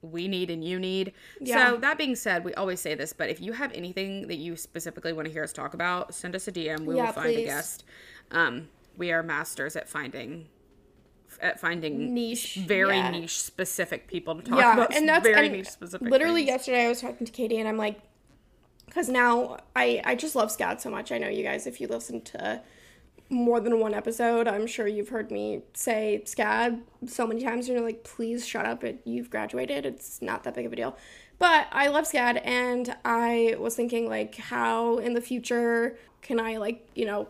we 0.00 0.28
need 0.28 0.50
and 0.50 0.62
you 0.62 0.78
need. 0.78 1.12
Yeah. 1.40 1.70
So 1.70 1.76
that 1.78 1.98
being 1.98 2.14
said, 2.14 2.44
we 2.44 2.54
always 2.54 2.80
say 2.80 2.94
this, 2.94 3.12
but 3.12 3.30
if 3.30 3.40
you 3.40 3.52
have 3.52 3.72
anything 3.72 4.28
that 4.28 4.36
you 4.36 4.54
specifically 4.54 5.12
want 5.12 5.26
to 5.26 5.32
hear 5.32 5.42
us 5.42 5.52
talk 5.52 5.74
about, 5.74 6.14
send 6.14 6.36
us 6.36 6.46
a 6.46 6.52
DM. 6.52 6.84
We 6.84 6.96
Yeah, 6.96 7.06
will 7.06 7.12
find 7.14 7.36
a 7.36 7.44
guest. 7.44 7.84
Um, 8.30 8.68
we 8.96 9.12
are 9.12 9.22
masters 9.22 9.76
at 9.76 9.88
finding 9.88 10.46
at 11.40 11.60
finding 11.60 12.14
Niche, 12.14 12.56
very 12.66 12.96
yeah. 12.96 13.10
niche 13.10 13.40
specific 13.40 14.06
people 14.06 14.36
to 14.36 14.42
talk 14.42 14.58
yeah, 14.58 14.74
about 14.74 14.94
and 14.94 15.08
that's 15.08 15.24
very 15.24 15.46
and 15.46 15.56
niche 15.56 15.68
specific. 15.68 16.08
literally 16.08 16.42
things. 16.42 16.48
yesterday 16.48 16.86
I 16.86 16.88
was 16.88 17.00
talking 17.00 17.26
to 17.26 17.32
Katie 17.32 17.58
and 17.58 17.68
I'm 17.68 17.76
like, 17.76 18.00
because 18.86 19.08
now 19.08 19.58
I 19.74 20.00
I 20.04 20.14
just 20.14 20.36
love 20.36 20.50
SCAD 20.50 20.80
so 20.80 20.90
much. 20.90 21.10
I 21.12 21.18
know 21.18 21.28
you 21.28 21.42
guys, 21.42 21.66
if 21.66 21.80
you 21.80 21.88
listen 21.88 22.20
to 22.22 22.62
more 23.30 23.58
than 23.58 23.80
one 23.80 23.94
episode, 23.94 24.46
I'm 24.46 24.66
sure 24.66 24.86
you've 24.86 25.08
heard 25.08 25.30
me 25.30 25.62
say 25.72 26.22
SCAD 26.24 26.82
so 27.06 27.26
many 27.26 27.42
times, 27.42 27.68
and 27.68 27.76
you're 27.76 27.84
like, 27.84 28.04
please 28.04 28.46
shut 28.46 28.66
up. 28.66 28.84
It 28.84 29.00
you've 29.04 29.30
graduated. 29.30 29.86
It's 29.86 30.22
not 30.22 30.44
that 30.44 30.54
big 30.54 30.66
of 30.66 30.72
a 30.72 30.76
deal. 30.76 30.96
But 31.38 31.66
I 31.72 31.88
love 31.88 32.04
SCAD, 32.04 32.40
and 32.44 32.94
I 33.04 33.56
was 33.58 33.74
thinking 33.74 34.08
like, 34.08 34.36
how 34.36 34.98
in 34.98 35.14
the 35.14 35.20
future 35.20 35.96
can 36.22 36.38
I 36.38 36.58
like 36.58 36.88
you 36.94 37.06
know 37.06 37.28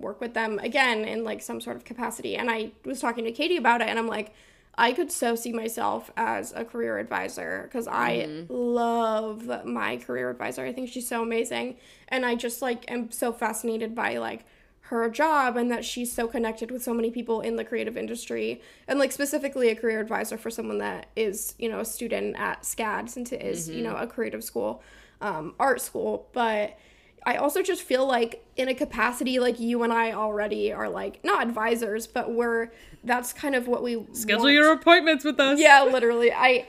work 0.00 0.20
with 0.20 0.34
them 0.34 0.58
again 0.58 1.04
in 1.04 1.24
like 1.24 1.42
some 1.42 1.60
sort 1.60 1.76
of 1.76 1.84
capacity. 1.84 2.36
And 2.36 2.50
I 2.50 2.72
was 2.84 3.00
talking 3.00 3.24
to 3.24 3.32
Katie 3.32 3.56
about 3.56 3.80
it, 3.80 3.88
and 3.88 3.98
I'm 3.98 4.06
like, 4.06 4.32
I 4.76 4.92
could 4.92 5.12
so 5.12 5.34
see 5.34 5.52
myself 5.52 6.10
as 6.16 6.52
a 6.52 6.64
career 6.64 6.98
advisor 6.98 7.64
because 7.64 7.86
I 7.86 8.44
love 8.48 9.66
my 9.66 9.98
career 9.98 10.30
advisor. 10.30 10.64
I 10.64 10.72
think 10.72 10.88
she's 10.88 11.08
so 11.08 11.22
amazing, 11.22 11.76
and 12.08 12.24
I 12.24 12.34
just 12.34 12.62
like 12.62 12.90
am 12.90 13.10
so 13.10 13.32
fascinated 13.32 13.94
by 13.94 14.16
like 14.18 14.44
her 14.90 15.08
job 15.08 15.56
and 15.56 15.70
that 15.70 15.84
she's 15.84 16.12
so 16.12 16.26
connected 16.26 16.70
with 16.72 16.82
so 16.82 16.92
many 16.92 17.12
people 17.12 17.40
in 17.40 17.54
the 17.54 17.64
creative 17.64 17.96
industry. 17.96 18.60
And 18.88 18.98
like 18.98 19.12
specifically 19.12 19.68
a 19.68 19.76
career 19.76 20.00
advisor 20.00 20.36
for 20.36 20.50
someone 20.50 20.78
that 20.78 21.06
is 21.14 21.54
you 21.58 21.68
know 21.68 21.80
a 21.80 21.84
student 21.84 22.36
at 22.38 22.62
SCAD 22.62 23.08
since 23.08 23.32
it 23.32 23.42
is, 23.42 23.68
you 23.68 23.82
know 23.82 23.96
a 23.96 24.06
creative 24.06 24.42
school 24.42 24.82
um, 25.20 25.54
art 25.60 25.80
school. 25.80 26.28
But 26.32 26.78
I 27.24 27.36
also 27.36 27.62
just 27.62 27.82
feel 27.82 28.06
like 28.06 28.44
in 28.56 28.68
a 28.68 28.74
capacity 28.74 29.38
like 29.38 29.60
you 29.60 29.82
and 29.82 29.92
I 29.92 30.12
already 30.12 30.72
are 30.72 30.88
like 30.88 31.22
not 31.24 31.46
advisors, 31.46 32.06
but 32.06 32.32
we're 32.32 32.70
that's 33.04 33.32
kind 33.32 33.54
of 33.54 33.68
what 33.68 33.82
we 33.82 34.06
schedule 34.12 34.44
want. 34.44 34.54
your 34.54 34.72
appointments 34.72 35.24
with 35.24 35.38
us. 35.38 35.58
Yeah, 35.60 35.84
literally. 35.84 36.32
I 36.32 36.66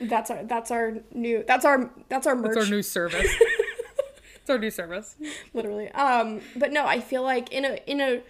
that's 0.00 0.30
our 0.30 0.44
that's 0.44 0.70
our 0.70 0.98
new 1.12 1.44
that's 1.46 1.64
our 1.64 1.90
that's 2.08 2.26
our 2.26 2.34
merch 2.34 2.56
it's 2.56 2.66
our 2.66 2.70
new 2.70 2.82
service. 2.82 3.30
it's 4.36 4.50
our 4.50 4.58
new 4.58 4.70
service. 4.70 5.16
literally. 5.52 5.90
Um 5.92 6.40
but 6.56 6.72
no, 6.72 6.86
I 6.86 7.00
feel 7.00 7.22
like 7.22 7.52
in 7.52 7.64
a 7.64 7.78
in 7.86 8.00
a 8.00 8.22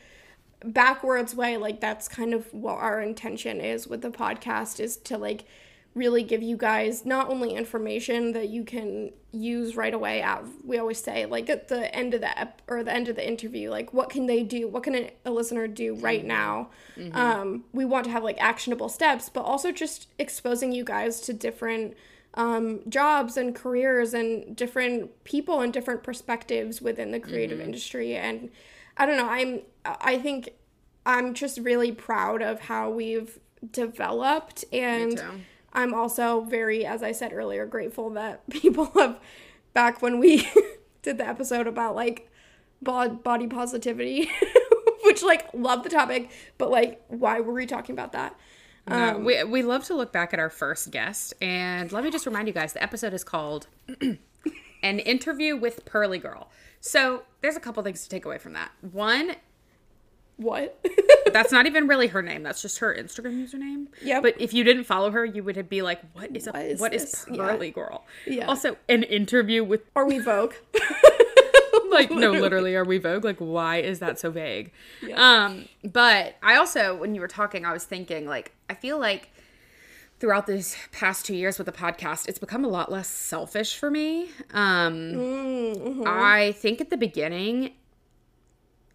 backwards 0.64 1.34
way 1.34 1.56
like 1.56 1.80
that's 1.80 2.08
kind 2.08 2.34
of 2.34 2.52
what 2.52 2.76
our 2.76 3.00
intention 3.00 3.60
is 3.60 3.86
with 3.86 4.02
the 4.02 4.10
podcast 4.10 4.78
is 4.78 4.96
to 4.96 5.16
like 5.16 5.44
really 5.94 6.22
give 6.22 6.42
you 6.42 6.56
guys 6.56 7.04
not 7.04 7.28
only 7.28 7.54
information 7.54 8.32
that 8.32 8.48
you 8.48 8.62
can 8.64 9.10
use 9.32 9.76
right 9.76 9.94
away 9.94 10.22
at 10.22 10.42
we 10.64 10.78
always 10.78 11.02
say 11.02 11.24
like 11.26 11.48
at 11.48 11.68
the 11.68 11.92
end 11.94 12.14
of 12.14 12.20
the 12.20 12.38
ep- 12.38 12.62
or 12.68 12.82
the 12.82 12.92
end 12.92 13.08
of 13.08 13.16
the 13.16 13.26
interview 13.26 13.70
like 13.70 13.92
what 13.92 14.08
can 14.08 14.26
they 14.26 14.42
do? 14.42 14.68
What 14.68 14.82
can 14.84 14.94
a, 14.94 15.12
a 15.24 15.30
listener 15.30 15.66
do 15.66 15.94
right 15.96 16.24
now? 16.24 16.70
Um, 17.12 17.64
we 17.72 17.84
want 17.84 18.04
to 18.04 18.10
have 18.10 18.22
like 18.22 18.40
actionable 18.40 18.88
steps 18.88 19.28
but 19.28 19.42
also 19.42 19.72
just 19.72 20.08
exposing 20.18 20.72
you 20.72 20.84
guys 20.84 21.20
to 21.22 21.32
different 21.32 21.96
um, 22.34 22.80
jobs 22.88 23.36
and 23.36 23.54
careers 23.54 24.14
and 24.14 24.54
different 24.54 25.24
people 25.24 25.60
and 25.60 25.72
different 25.72 26.04
perspectives 26.04 26.80
within 26.80 27.10
the 27.10 27.18
creative 27.18 27.60
industry. 27.60 28.14
And 28.14 28.50
i 28.96 29.06
don't 29.06 29.16
know 29.16 29.28
i'm 29.28 29.60
i 29.84 30.18
think 30.18 30.50
i'm 31.06 31.32
just 31.34 31.58
really 31.58 31.90
proud 31.90 32.42
of 32.42 32.60
how 32.60 32.90
we've 32.90 33.40
developed 33.72 34.64
and. 34.72 35.18
I'm 35.72 35.94
also 35.94 36.42
very, 36.42 36.84
as 36.84 37.02
I 37.02 37.12
said 37.12 37.32
earlier, 37.32 37.66
grateful 37.66 38.10
that 38.10 38.48
people 38.50 38.86
have, 38.96 39.18
back 39.72 40.02
when 40.02 40.18
we 40.18 40.48
did 41.02 41.18
the 41.18 41.26
episode 41.26 41.66
about 41.66 41.94
like 41.94 42.30
body 42.82 43.46
positivity, 43.46 44.30
which 45.04 45.22
like 45.22 45.48
love 45.52 45.82
the 45.82 45.90
topic, 45.90 46.30
but 46.58 46.70
like, 46.70 47.02
why 47.08 47.40
were 47.40 47.52
we 47.52 47.66
talking 47.66 47.92
about 47.94 48.12
that? 48.12 48.38
No, 48.88 49.16
um, 49.16 49.24
we 49.24 49.44
we 49.44 49.62
love 49.62 49.84
to 49.84 49.94
look 49.94 50.12
back 50.12 50.32
at 50.32 50.40
our 50.40 50.50
first 50.50 50.90
guest, 50.90 51.34
and 51.40 51.92
let 51.92 52.02
me 52.02 52.10
just 52.10 52.26
remind 52.26 52.48
you 52.48 52.54
guys: 52.54 52.72
the 52.72 52.82
episode 52.82 53.12
is 53.12 53.22
called 53.22 53.68
"An 54.82 54.98
Interview 55.00 55.54
with 55.56 55.84
Pearly 55.84 56.18
Girl." 56.18 56.50
So 56.80 57.24
there's 57.42 57.56
a 57.56 57.60
couple 57.60 57.82
things 57.82 58.02
to 58.02 58.08
take 58.08 58.24
away 58.24 58.38
from 58.38 58.54
that. 58.54 58.70
One, 58.80 59.36
What? 60.40 60.80
that's 61.32 61.52
not 61.52 61.66
even 61.66 61.86
really 61.86 62.06
her 62.06 62.22
name; 62.22 62.42
that's 62.42 62.62
just 62.62 62.78
her 62.78 62.94
Instagram 62.94 63.46
username. 63.46 63.88
Yeah. 64.02 64.20
But 64.20 64.40
if 64.40 64.54
you 64.54 64.64
didn't 64.64 64.84
follow 64.84 65.10
her, 65.10 65.22
you 65.22 65.44
would 65.44 65.68
be 65.68 65.82
like, 65.82 66.00
"What 66.14 66.34
is 66.34 66.46
a 66.46 66.52
What 66.52 66.62
is 66.62 66.80
what 66.80 66.94
is 66.94 67.10
this? 67.10 67.26
Yeah. 67.30 67.70
Girl?" 67.70 68.06
Yeah. 68.26 68.46
Also, 68.46 68.78
an 68.88 69.02
interview 69.02 69.62
with 69.62 69.82
Are 69.94 70.06
we 70.06 70.18
Vogue? 70.18 70.54
like 71.90 72.10
no 72.10 72.30
literally 72.30 72.74
are 72.76 72.84
we 72.84 72.98
vogue 72.98 73.24
like 73.24 73.38
why 73.38 73.78
is 73.78 73.98
that 73.98 74.18
so 74.18 74.30
vague 74.30 74.72
um 75.14 75.66
but 75.84 76.36
i 76.42 76.56
also 76.56 76.96
when 76.96 77.14
you 77.14 77.20
were 77.20 77.28
talking 77.28 77.64
i 77.64 77.72
was 77.72 77.84
thinking 77.84 78.26
like 78.26 78.52
i 78.68 78.74
feel 78.74 78.98
like 78.98 79.30
throughout 80.20 80.46
these 80.46 80.76
past 80.92 81.26
two 81.26 81.34
years 81.34 81.58
with 81.58 81.66
the 81.66 81.72
podcast 81.72 82.28
it's 82.28 82.38
become 82.38 82.64
a 82.64 82.68
lot 82.68 82.92
less 82.92 83.08
selfish 83.08 83.76
for 83.76 83.90
me 83.90 84.28
um 84.52 86.04
i 86.06 86.52
think 86.58 86.80
at 86.80 86.90
the 86.90 86.96
beginning 86.96 87.72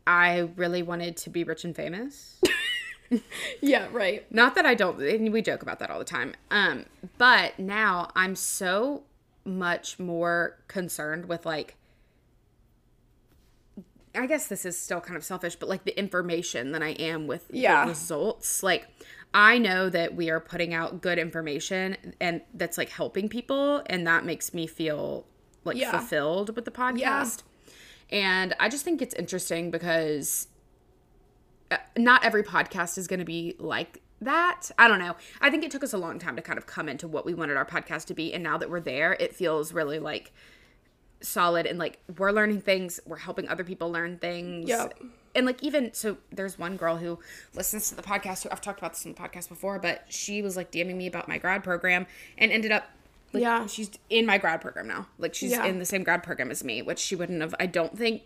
i 0.07 0.49
really 0.55 0.83
wanted 0.83 1.17
to 1.17 1.29
be 1.29 1.43
rich 1.43 1.63
and 1.63 1.75
famous 1.75 2.39
yeah, 3.61 3.87
right. 3.91 4.25
not 4.33 4.55
that 4.55 4.65
I 4.65 4.73
don't 4.73 4.99
and 4.99 5.31
we 5.31 5.43
joke 5.43 5.61
about 5.61 5.77
that 5.77 5.91
all 5.91 5.99
the 5.99 6.05
time. 6.05 6.33
Um, 6.49 6.85
but 7.19 7.59
now 7.59 8.09
I'm 8.15 8.35
so 8.35 9.03
much 9.45 9.99
more 9.99 10.57
concerned 10.67 11.27
with 11.27 11.45
like 11.45 11.75
I 14.15 14.25
guess 14.27 14.47
this 14.47 14.65
is 14.65 14.75
still 14.79 15.01
kind 15.01 15.17
of 15.17 15.23
selfish, 15.23 15.55
but 15.55 15.67
like 15.69 15.83
the 15.83 15.97
information 15.99 16.71
than 16.71 16.81
I 16.81 16.93
am 16.93 17.27
with 17.27 17.45
Yeah. 17.51 17.83
the 17.85 17.89
results. 17.89 18.63
Like 18.63 18.87
I 19.33 19.59
know 19.59 19.87
that 19.89 20.15
we 20.15 20.29
are 20.31 20.39
putting 20.39 20.73
out 20.73 21.01
good 21.01 21.19
information 21.19 22.15
and 22.21 22.41
that's 22.55 22.77
like 22.77 22.89
helping 22.89 23.27
people 23.29 23.83
and 23.85 24.07
that 24.07 24.25
makes 24.25 24.53
me 24.53 24.65
feel 24.67 25.27
like 25.63 25.77
Yeah. 25.77 25.91
fulfilled 25.91 26.55
with 26.55 26.65
the 26.65 26.71
podcast. 26.71 27.43
And 28.11 28.53
I 28.59 28.69
just 28.69 28.85
think 28.85 29.01
it's 29.01 29.15
interesting 29.15 29.71
because 29.71 30.47
uh, 31.71 31.77
not 31.97 32.23
every 32.23 32.43
podcast 32.43 32.97
is 32.97 33.07
going 33.07 33.19
to 33.19 33.25
be 33.25 33.55
like 33.59 34.01
that. 34.21 34.69
I 34.77 34.87
don't 34.87 34.99
know. 34.99 35.15
I 35.41 35.49
think 35.49 35.63
it 35.63 35.71
took 35.71 35.83
us 35.83 35.93
a 35.93 35.97
long 35.97 36.19
time 36.19 36.35
to 36.35 36.41
kind 36.41 36.57
of 36.57 36.65
come 36.65 36.87
into 36.87 37.07
what 37.07 37.25
we 37.25 37.33
wanted 37.33 37.57
our 37.57 37.65
podcast 37.65 38.05
to 38.05 38.13
be. 38.13 38.33
And 38.33 38.43
now 38.43 38.57
that 38.57 38.69
we're 38.69 38.79
there, 38.79 39.17
it 39.19 39.35
feels 39.35 39.73
really 39.73 39.99
like 39.99 40.31
solid 41.21 41.65
and 41.65 41.79
like 41.79 41.99
we're 42.17 42.31
learning 42.31 42.61
things, 42.61 42.99
we're 43.05 43.17
helping 43.17 43.47
other 43.47 43.63
people 43.63 43.91
learn 43.91 44.17
things. 44.17 44.69
Yep. 44.69 44.99
And 45.33 45.45
like 45.45 45.61
even 45.63 45.93
so 45.93 46.17
there's 46.31 46.57
one 46.57 46.77
girl 46.77 46.97
who 46.97 47.19
listens 47.53 47.89
to 47.89 47.95
the 47.95 48.01
podcast 48.01 48.43
who 48.43 48.49
I've 48.51 48.61
talked 48.61 48.79
about 48.79 48.93
this 48.93 49.05
in 49.05 49.13
the 49.13 49.19
podcast 49.19 49.49
before, 49.49 49.79
but 49.79 50.05
she 50.07 50.41
was 50.41 50.55
like 50.55 50.71
DMing 50.71 50.95
me 50.95 51.07
about 51.07 51.27
my 51.27 51.37
grad 51.37 51.63
program 51.63 52.05
and 52.37 52.51
ended 52.51 52.71
up 52.71 52.85
like 53.33 53.41
Yeah. 53.41 53.65
she's 53.67 53.91
in 54.09 54.25
my 54.25 54.37
grad 54.37 54.61
program 54.61 54.87
now. 54.87 55.07
Like 55.17 55.33
she's 55.33 55.51
Yeah. 55.51 55.65
in 55.65 55.79
the 55.79 55.85
same 55.85 56.03
grad 56.03 56.23
program 56.23 56.51
as 56.51 56.63
me, 56.63 56.81
which 56.81 56.99
she 56.99 57.15
wouldn't 57.15 57.41
have 57.41 57.55
I 57.59 57.65
don't 57.65 57.97
think 57.97 58.23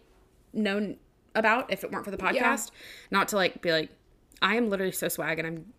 known 0.53 0.97
about 1.35 1.71
if 1.71 1.83
it 1.83 1.91
weren't 1.91 2.05
for 2.05 2.11
the 2.11 2.17
podcast. 2.17 2.71
Not 3.11 3.27
to 3.29 3.35
like 3.35 3.61
be 3.61 3.71
like, 3.71 3.89
I 4.41 4.55
am 4.55 4.69
literally 4.69 4.91
so 4.91 5.07
swag 5.07 5.39
and 5.39 5.47
I'm 5.47 5.73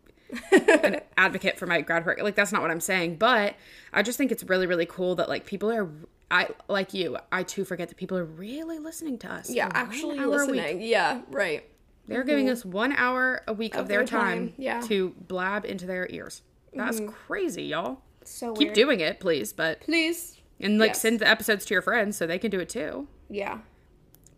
an 0.53 1.01
advocate 1.17 1.59
for 1.59 1.67
my 1.67 1.81
grad 1.81 2.05
program. 2.05 2.25
Like 2.25 2.35
that's 2.35 2.53
not 2.53 2.63
what 2.63 2.71
I'm 2.71 2.81
saying, 2.81 3.17
but 3.17 3.55
I 3.93 4.03
just 4.03 4.19
think 4.19 4.31
it's 4.31 4.45
really 4.45 4.67
really 4.67 4.87
cool 4.87 5.15
that 5.17 5.29
like 5.29 5.47
people 5.47 5.71
are. 5.71 5.91
I 6.33 6.49
like 6.69 6.95
you. 6.95 7.19
I 7.33 7.43
too 7.43 7.65
forget 7.65 7.89
that 7.89 7.97
people 7.97 8.17
are 8.17 8.25
really 8.25 8.79
listening 8.79 9.19
to 9.19 9.33
us. 9.33 9.51
Yeah, 9.51 9.69
actually 9.75 10.21
hour 10.21 10.43
a 10.43 10.47
week. 10.47 10.63
listening. 10.63 10.83
Yeah, 10.83 11.23
right. 11.29 11.65
They're 12.07 12.25
giving 12.25 12.47
mm-hmm. 12.47 12.53
us 12.53 12.65
one 12.65 12.93
hour 12.93 13.43
a 13.47 13.53
week 13.53 13.77
of, 13.77 13.87
their, 13.87 13.99
their 13.99 14.07
time, 14.07 14.49
time, 14.49 14.55
yeah. 14.59 14.81
to 14.83 15.15
blab 15.29 15.65
into 15.65 15.87
their 15.87 16.09
ears. 16.11 16.43
That's 16.73 16.99
mm-hmm. 16.99 17.11
crazy, 17.11 17.65
y'all. 17.65 18.01
So 18.25 18.53
Keep 18.55 18.69
weird. 18.69 18.75
doing 18.75 19.01
it, 19.01 19.21
please. 19.21 19.53
But 19.53 19.81
Please. 19.81 20.39
and 20.61 20.79
like 20.79 20.91
Yes. 20.91 21.01
send 21.01 21.19
the 21.21 21.29
episodes 21.29 21.65
to 21.67 21.75
your 21.75 21.83
friends 21.83 22.17
so 22.17 22.27
they 22.27 22.39
can 22.39 22.51
do 22.51 22.61
it 22.61 22.69
too. 22.69 23.09
Yeah. 23.29 23.59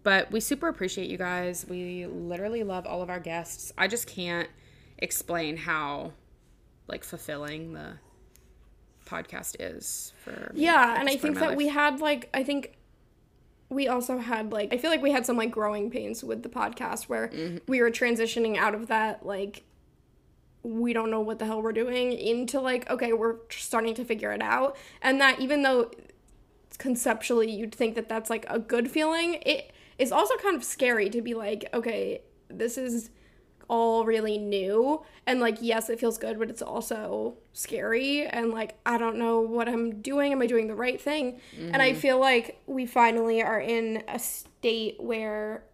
But 0.02 0.30
we 0.32 0.40
super 0.40 0.68
appreciate 0.68 1.08
you 1.10 1.16
guys. 1.18 1.64
We 1.68 2.06
literally 2.06 2.62
love 2.64 2.86
all 2.86 3.02
of 3.02 3.10
our 3.10 3.20
guests. 3.20 3.72
I 3.78 3.86
just 3.88 4.06
can't 4.08 4.48
explain 4.98 5.56
how 5.56 6.12
like 6.88 7.04
fulfilling 7.04 7.72
the 7.74 7.94
podcast 9.06 9.56
is 9.60 10.12
for 10.24 10.52
me 10.54 10.62
Yeah, 10.64 10.98
and 10.98 11.08
I 11.08 11.16
think 11.16 11.34
that 11.38 11.50
life. 11.50 11.56
we 11.56 11.68
had 11.68 12.00
like 12.00 12.28
I 12.32 12.42
think 12.44 12.76
we 13.68 13.88
also 13.88 14.18
had 14.18 14.52
like 14.52 14.72
I 14.72 14.78
feel 14.78 14.90
like 14.90 15.02
we 15.02 15.10
had 15.10 15.26
some 15.26 15.36
like 15.36 15.50
growing 15.50 15.90
pains 15.90 16.22
with 16.22 16.42
the 16.42 16.48
podcast 16.48 17.04
where 17.04 17.28
Mm-hmm. 17.28 17.58
we 17.66 17.80
were 17.80 17.90
transitioning 17.90 18.56
out 18.56 18.74
of 18.74 18.88
that 18.88 19.24
like 19.26 19.64
we 20.62 20.92
don't 20.92 21.10
know 21.10 21.20
what 21.20 21.38
the 21.38 21.46
hell 21.46 21.60
we're 21.60 21.72
doing 21.72 22.12
into 22.12 22.60
like 22.60 22.88
okay 22.88 23.12
we're 23.12 23.36
starting 23.50 23.94
to 23.94 24.04
figure 24.04 24.32
it 24.32 24.42
out. 24.42 24.76
And 25.00 25.20
that 25.20 25.40
even 25.40 25.62
though 25.62 25.90
conceptually 26.78 27.50
you'd 27.50 27.74
think 27.74 27.94
that 27.94 28.08
that's 28.08 28.30
like 28.30 28.46
a 28.48 28.58
good 28.58 28.90
feeling 28.90 29.34
it 29.42 29.72
is 29.98 30.10
also 30.10 30.34
kind 30.36 30.56
of 30.56 30.64
scary 30.64 31.10
to 31.10 31.20
be 31.20 31.34
like 31.34 31.68
okay 31.74 32.22
this 32.48 32.78
is 32.78 33.10
all 33.68 34.04
really 34.04 34.36
new. 34.36 35.02
And 35.26 35.40
like 35.40 35.58
yes 35.60 35.88
it 35.88 35.98
feels 35.98 36.18
good 36.18 36.38
but 36.38 36.50
it's 36.50 36.62
also 36.62 37.38
scary. 37.52 38.26
And 38.26 38.50
like 38.50 38.78
i 38.86 38.98
don't 38.98 39.16
know 39.16 39.40
what 39.40 39.68
i'm 39.68 40.00
doing. 40.00 40.32
Am 40.32 40.42
i 40.42 40.46
doing 40.46 40.68
the 40.68 40.74
right 40.74 41.00
thing? 41.00 41.40
And 41.58 41.82
i 41.82 41.90
mm-hmm. 41.90 41.98
feel 41.98 42.20
like 42.20 42.60
we 42.66 42.86
finally 42.86 43.42
are 43.42 43.60
in 43.60 44.04
a 44.06 44.18
state 44.18 44.96
where 45.00 45.64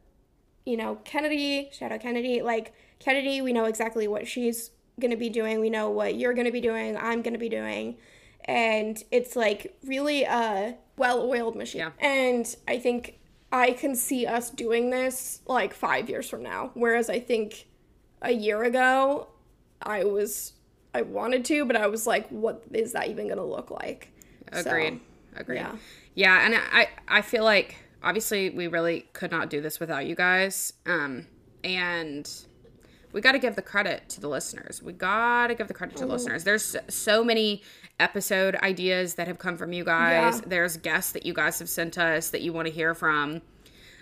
you 0.65 0.77
know 0.77 0.97
kennedy 1.05 1.69
shout 1.73 1.93
out 1.93 2.01
kennedy 2.01 2.43
like 2.43 2.75
Kennedy, 2.99 3.41
we 3.41 3.53
know 3.53 3.67
exactly 3.67 4.09
what 4.09 4.27
she's 4.27 4.71
going 5.01 5.11
to 5.11 5.17
be 5.17 5.29
doing. 5.31 5.61
We 5.61 5.71
know 5.71 5.91
what 5.91 6.17
you're 6.17 6.35
going 6.35 6.47
to 6.47 6.53
be 6.53 6.61
doing. 6.61 6.97
I'm 6.97 7.23
going 7.23 7.35
to 7.35 7.39
be 7.39 7.49
doing. 7.49 7.97
And 8.45 9.03
it's 9.11 9.37
like 9.37 9.77
really 9.85 10.25
a 10.25 10.77
well 10.97 11.23
oiled 11.23 11.57
machine. 11.57 11.81
Yeah. 11.81 11.91
And 12.01 12.55
I 12.67 12.79
think 12.79 13.19
I 13.53 13.73
can 13.73 13.95
see 13.95 14.27
us 14.27 14.51
doing 14.51 14.91
this 14.91 15.41
like 15.47 15.75
five 15.75 16.09
years 16.09 16.29
from 16.29 16.43
now. 16.43 16.71
Whereas 16.75 17.11
I 17.11 17.21
think 17.21 17.67
a 18.23 18.33
year 18.33 18.63
ago, 18.65 19.29
I 19.83 20.05
was, 20.05 20.55
I 20.95 21.03
wanted 21.03 21.45
to, 21.47 21.65
but 21.65 21.77
I 21.77 21.87
was 21.87 22.07
like, 22.07 22.29
what 22.31 22.63
is 22.73 22.93
that 22.93 23.09
even 23.09 23.27
going 23.27 23.39
to 23.39 23.45
look 23.45 23.71
like? 23.71 24.13
So, 24.53 24.61
Agreed. 24.61 25.01
Agreed. 25.37 25.57
yeah. 25.57 25.77
Yeah, 26.15 26.45
and 26.45 26.55
I 26.57 26.89
I 27.07 27.23
feel 27.23 27.45
like 27.45 27.77
obviously 28.03 28.51
we 28.51 28.67
really 28.67 29.03
could 29.13 29.31
not 29.31 29.51
do 29.51 29.61
this 29.61 29.79
without 29.79 30.05
you 30.07 30.17
guys. 30.17 30.73
Um 30.85 31.27
and 31.63 32.29
we 33.13 33.21
got 33.21 33.33
to 33.33 33.39
give 33.39 33.57
the 33.57 33.63
credit 33.63 34.09
to 34.11 34.21
the 34.21 34.29
listeners. 34.29 34.83
We 34.83 34.93
got 34.93 35.49
to 35.49 35.55
give 35.55 35.69
the 35.69 35.75
credit 35.75 35.97
to 35.97 36.07
the 36.07 36.13
listeners. 36.13 36.45
There's 36.45 36.77
so 36.89 37.25
many 37.25 37.63
episode 37.99 38.55
ideas 38.57 39.15
that 39.15 39.27
have 39.27 39.39
come 39.39 39.57
from 39.57 39.73
you 39.73 39.85
guys. 39.85 40.41
Yeah. 40.41 40.43
There's 40.47 40.77
guests 40.77 41.13
that 41.13 41.25
you 41.25 41.33
guys 41.33 41.59
have 41.59 41.69
sent 41.69 41.99
us 41.99 42.31
that 42.31 42.43
you 42.43 42.53
want 42.53 42.67
to 42.67 42.73
hear 42.73 42.95
from. 42.95 43.43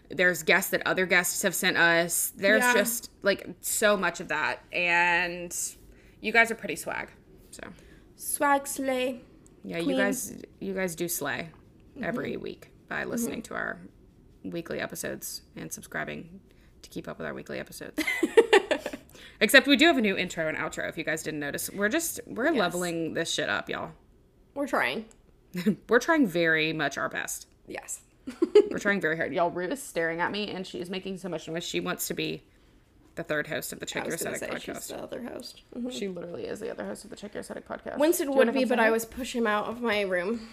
There's 0.09 0.43
guests 0.43 0.71
that 0.71 0.87
other 0.87 1.07
guests 1.07 1.43
have 1.43 1.55
sent 1.55 1.77
us. 1.77 2.33
There's 2.37 2.63
Yeah. 2.63 2.75
just 2.75 3.11
like 3.23 3.49
so 3.61 3.97
much 3.97 4.21
of 4.21 4.29
that 4.29 4.61
and 4.73 5.57
you 6.21 6.33
guys 6.33 6.51
are 6.51 6.55
pretty 6.55 6.77
swag. 6.77 7.11
So, 7.51 7.63
Swag 8.17 8.67
slay. 8.67 9.21
yeah, 9.65 9.79
you 9.79 9.97
guys 9.97 10.37
you 10.61 10.75
guys 10.75 10.95
do 10.95 11.09
slay 11.09 11.51
mm-hmm. 11.95 12.05
every 12.05 12.37
week 12.37 12.71
by 12.89 13.03
mm-hmm. 13.03 13.11
listening 13.11 13.43
to 13.43 13.55
our 13.55 13.79
weekly 14.45 14.81
episodes 14.81 15.43
and 15.57 15.73
subscribing 15.73 16.41
to 16.83 16.91
keep 16.91 17.09
up 17.09 17.19
with 17.19 17.27
our 17.27 17.35
weekly 17.35 17.59
episodes. 17.59 18.03
Except 19.41 19.67
we 19.67 19.77
do 19.77 19.87
have 19.87 19.99
a 19.99 20.01
new 20.01 20.17
intro 20.17 20.49
and 20.49 20.57
outro 20.57 20.89
if 20.89 20.97
you 20.97 21.05
guys 21.05 21.23
didn't 21.23 21.41
notice. 21.41 21.71
We're 21.71 21.89
just 21.89 22.21
we're 22.27 22.51
leveling 22.51 23.15
this 23.15 23.31
shit 23.33 23.49
up, 23.49 23.69
y'all. 23.69 23.91
We're 24.55 24.67
trying. 24.67 25.05
We're 25.89 25.99
trying 26.01 26.27
very 26.27 26.73
much 26.73 26.99
our 26.99 27.09
best. 27.09 27.47
Yes. 27.67 28.01
We're 28.71 28.79
trying 28.79 29.01
very 29.01 29.17
hard. 29.17 29.33
Y'all, 29.33 29.51
Ruth 29.51 29.71
is 29.73 29.83
staring 29.83 30.21
at 30.21 30.31
me 30.33 30.49
and 30.51 30.67
she's 30.67 30.91
making 30.91 31.19
so 31.19 31.29
much 31.29 31.49
noise. 31.49 31.65
She 31.65 31.81
wants 31.81 32.09
to 32.09 32.15
be 32.15 32.43
the 33.15 33.23
third 33.23 33.47
host 33.47 33.73
of 33.73 33.81
the 33.81 33.87
Check 33.87 34.05
Your 34.05 34.15
Aesthetic 34.15 34.39
say 34.41 34.51
she's 34.59 34.75
podcast. 34.75 34.89
the 34.89 34.99
other 35.03 35.23
host. 35.23 35.63
Mhm. 35.75 35.91
She 35.93 36.09
literally 36.09 36.45
is 36.47 36.61
the 36.61 36.71
other 36.71 36.85
host 36.85 37.05
of 37.05 37.11
the 37.11 37.17
Check 37.17 37.33
Your 37.35 37.41
Aesthetic 37.41 37.67
podcast. 37.67 37.99
Winston 37.99 38.35
would 38.35 38.53
be, 38.53 38.65
but 38.65 38.79
I 38.79 38.91
was 38.91 39.05
push 39.07 39.35
him 39.35 39.47
out 39.47 39.67
of 39.67 39.81
my 39.81 40.03
room. 40.03 40.49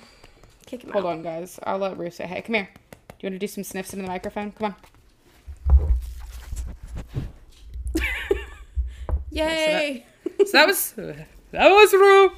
Kick 0.66 0.84
him 0.84 0.92
Hold 0.92 1.06
out. 1.06 1.12
on, 1.14 1.22
guys. 1.24 1.60
I'll 1.64 1.78
let 1.80 1.98
Ruth 1.98 2.14
say 2.14 2.26
hey. 2.26 2.42
Come 2.42 2.56
here. 2.56 2.70
Do 3.10 3.16
you 3.22 3.28
want 3.28 3.36
to 3.36 3.40
do 3.40 3.48
some 3.48 3.64
sniffs 3.66 3.94
into 3.94 4.04
the 4.04 4.10
microphone? 4.12 4.52
Come 4.54 4.76
on. 5.70 5.94
Yay! 9.34 10.06
So 10.46 10.52
that 10.54 10.68
was 10.68 10.92
that 11.52 11.70
was 11.70 11.94
Rue. 11.94 12.32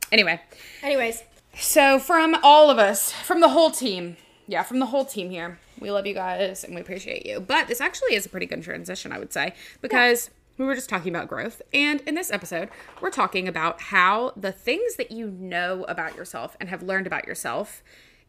anyway, 0.12 0.40
Anyways, 0.82 1.22
so 1.56 1.98
from 1.98 2.36
all 2.42 2.70
of 2.70 2.78
us, 2.78 3.12
from 3.12 3.40
the 3.40 3.50
whole 3.50 3.70
team, 3.70 4.16
yeah, 4.48 4.64
from 4.64 4.80
the 4.80 4.86
whole 4.86 5.04
team 5.04 5.30
here, 5.30 5.58
we 5.78 5.90
love 5.92 6.06
you 6.06 6.14
guys 6.14 6.64
and 6.64 6.74
we 6.74 6.80
appreciate 6.80 7.24
you. 7.24 7.40
But 7.40 7.68
this 7.68 7.80
actually 7.80 8.14
is 8.14 8.26
a 8.26 8.28
pretty 8.28 8.46
good 8.46 8.62
transition, 8.62 9.12
I 9.12 9.18
would 9.18 9.32
say, 9.32 9.54
because 9.80 10.30
we 10.58 10.66
were 10.66 10.74
just 10.74 10.88
talking 10.88 11.14
about 11.14 11.28
growth, 11.28 11.62
and 11.72 12.00
in 12.02 12.14
this 12.16 12.32
episode, 12.32 12.68
we're 13.00 13.10
talking 13.10 13.46
about 13.46 13.80
how 13.80 14.32
the 14.36 14.52
things 14.52 14.96
that 14.96 15.12
you 15.12 15.28
know 15.30 15.84
about 15.84 16.16
yourself 16.16 16.56
and 16.60 16.68
have 16.68 16.82
learned 16.82 17.06
about 17.06 17.26
yourself 17.26 17.82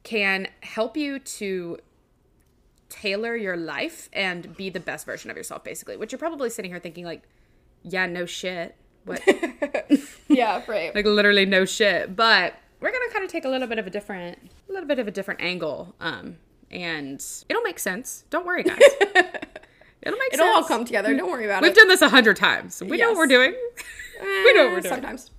can 0.03 0.47
help 0.61 0.95
you 0.95 1.17
to 1.17 1.77
tailor 2.89 3.35
your 3.35 3.57
life 3.57 4.09
and 4.13 4.55
be 4.55 4.69
the 4.69 4.79
best 4.79 5.07
version 5.07 5.31
of 5.31 5.35
yourself 5.35 5.63
basically 5.63 5.97
which 5.97 6.11
you're 6.11 6.19
probably 6.19 6.47
sitting 6.47 6.69
here 6.69 6.79
thinking 6.79 7.03
like 7.03 7.23
yeah 7.83 8.05
no 8.05 8.25
shit 8.25 8.75
what 9.05 9.21
yeah, 10.29 10.61
right. 10.67 10.93
like 10.95 11.05
literally 11.05 11.45
no 11.45 11.65
shit 11.65 12.15
but 12.15 12.55
we're 12.79 12.91
gonna 12.91 13.11
kind 13.11 13.23
of 13.25 13.29
take 13.31 13.45
a 13.45 13.49
little 13.49 13.67
bit 13.67 13.77
of 13.79 13.85
a 13.87 13.89
different 13.89 14.37
a 14.69 14.71
little 14.71 14.87
bit 14.87 14.99
of 14.99 15.07
a 15.07 15.11
different 15.11 15.41
angle 15.41 15.93
um 15.99 16.37
and 16.71 17.23
it'll 17.49 17.61
make 17.63 17.79
sense 17.79 18.23
don't 18.29 18.45
worry 18.45 18.63
guys 18.63 18.79
it'll 19.01 19.13
make 19.13 20.31
sense. 20.31 20.33
It'll 20.33 20.45
sense 20.45 20.55
all 20.55 20.63
come 20.63 20.85
together. 20.85 21.15
Don't 21.15 21.29
worry 21.31 21.45
about 21.45 21.63
it. 21.63 21.67
we've 21.67 21.75
done 21.75 21.87
this 21.87 22.01
a 22.01 22.09
hundred 22.09 22.35
times 22.37 22.81
we 22.81 22.97
know 22.97 23.09
what 23.09 23.17
we're 23.17 23.27
doing 23.27 23.53
we 24.21 24.53
know 24.53 24.63
what 24.65 24.71
Eh, 24.71 24.73
we're 24.75 24.81
doing 24.81 24.93
Sometimes. 24.93 25.31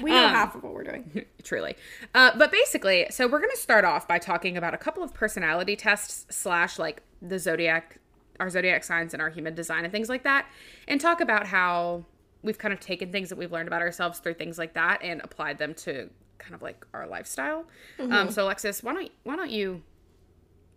We 0.00 0.10
know 0.10 0.24
Um, 0.26 0.30
half 0.32 0.54
of 0.54 0.62
what 0.62 0.74
we're 0.74 0.84
doing. 0.84 1.24
truly 1.42 1.76
uh, 2.14 2.32
but 2.36 2.50
basically 2.52 3.06
so 3.10 3.26
we're 3.26 3.38
going 3.40 3.50
to 3.50 3.56
start 3.60 3.84
off 3.84 4.06
by 4.08 4.18
talking 4.18 4.56
about 4.56 4.74
a 4.74 4.78
couple 4.78 5.02
of 5.02 5.12
personality 5.14 5.76
tests 5.76 6.26
slash 6.30 6.78
like 6.78 7.02
the 7.20 7.38
zodiac 7.38 7.98
our 8.42 8.50
zodiac 8.50 8.84
signs 8.84 9.12
and 9.14 9.22
our 9.22 9.30
human 9.30 9.54
design 9.54 9.84
and 9.84 9.92
things 9.92 10.08
like 10.08 10.24
that 10.24 10.46
and 10.88 11.00
talk 11.00 11.20
about 11.20 11.46
how 11.46 12.04
we've 12.42 12.58
kind 12.58 12.74
of 12.74 12.80
taken 12.80 13.10
things 13.12 13.28
that 13.28 13.36
we've 13.38 13.52
learned 13.52 13.68
about 13.68 13.82
ourselves 13.82 14.18
through 14.18 14.34
things 14.34 14.58
like 14.58 14.74
that 14.74 15.00
and 15.02 15.20
applied 15.22 15.58
them 15.58 15.72
to 15.74 16.10
kind 16.38 16.54
of 16.54 16.60
like 16.62 16.84
our 16.92 17.06
lifestyle 17.06 17.64
Mm-hmm. 17.98 18.12
um, 18.12 18.30
so 18.30 18.44
alexis 18.44 18.82
why 18.82 18.92
don't 18.92 19.10
why 19.22 19.36
don't 19.36 19.50
you 19.50 19.82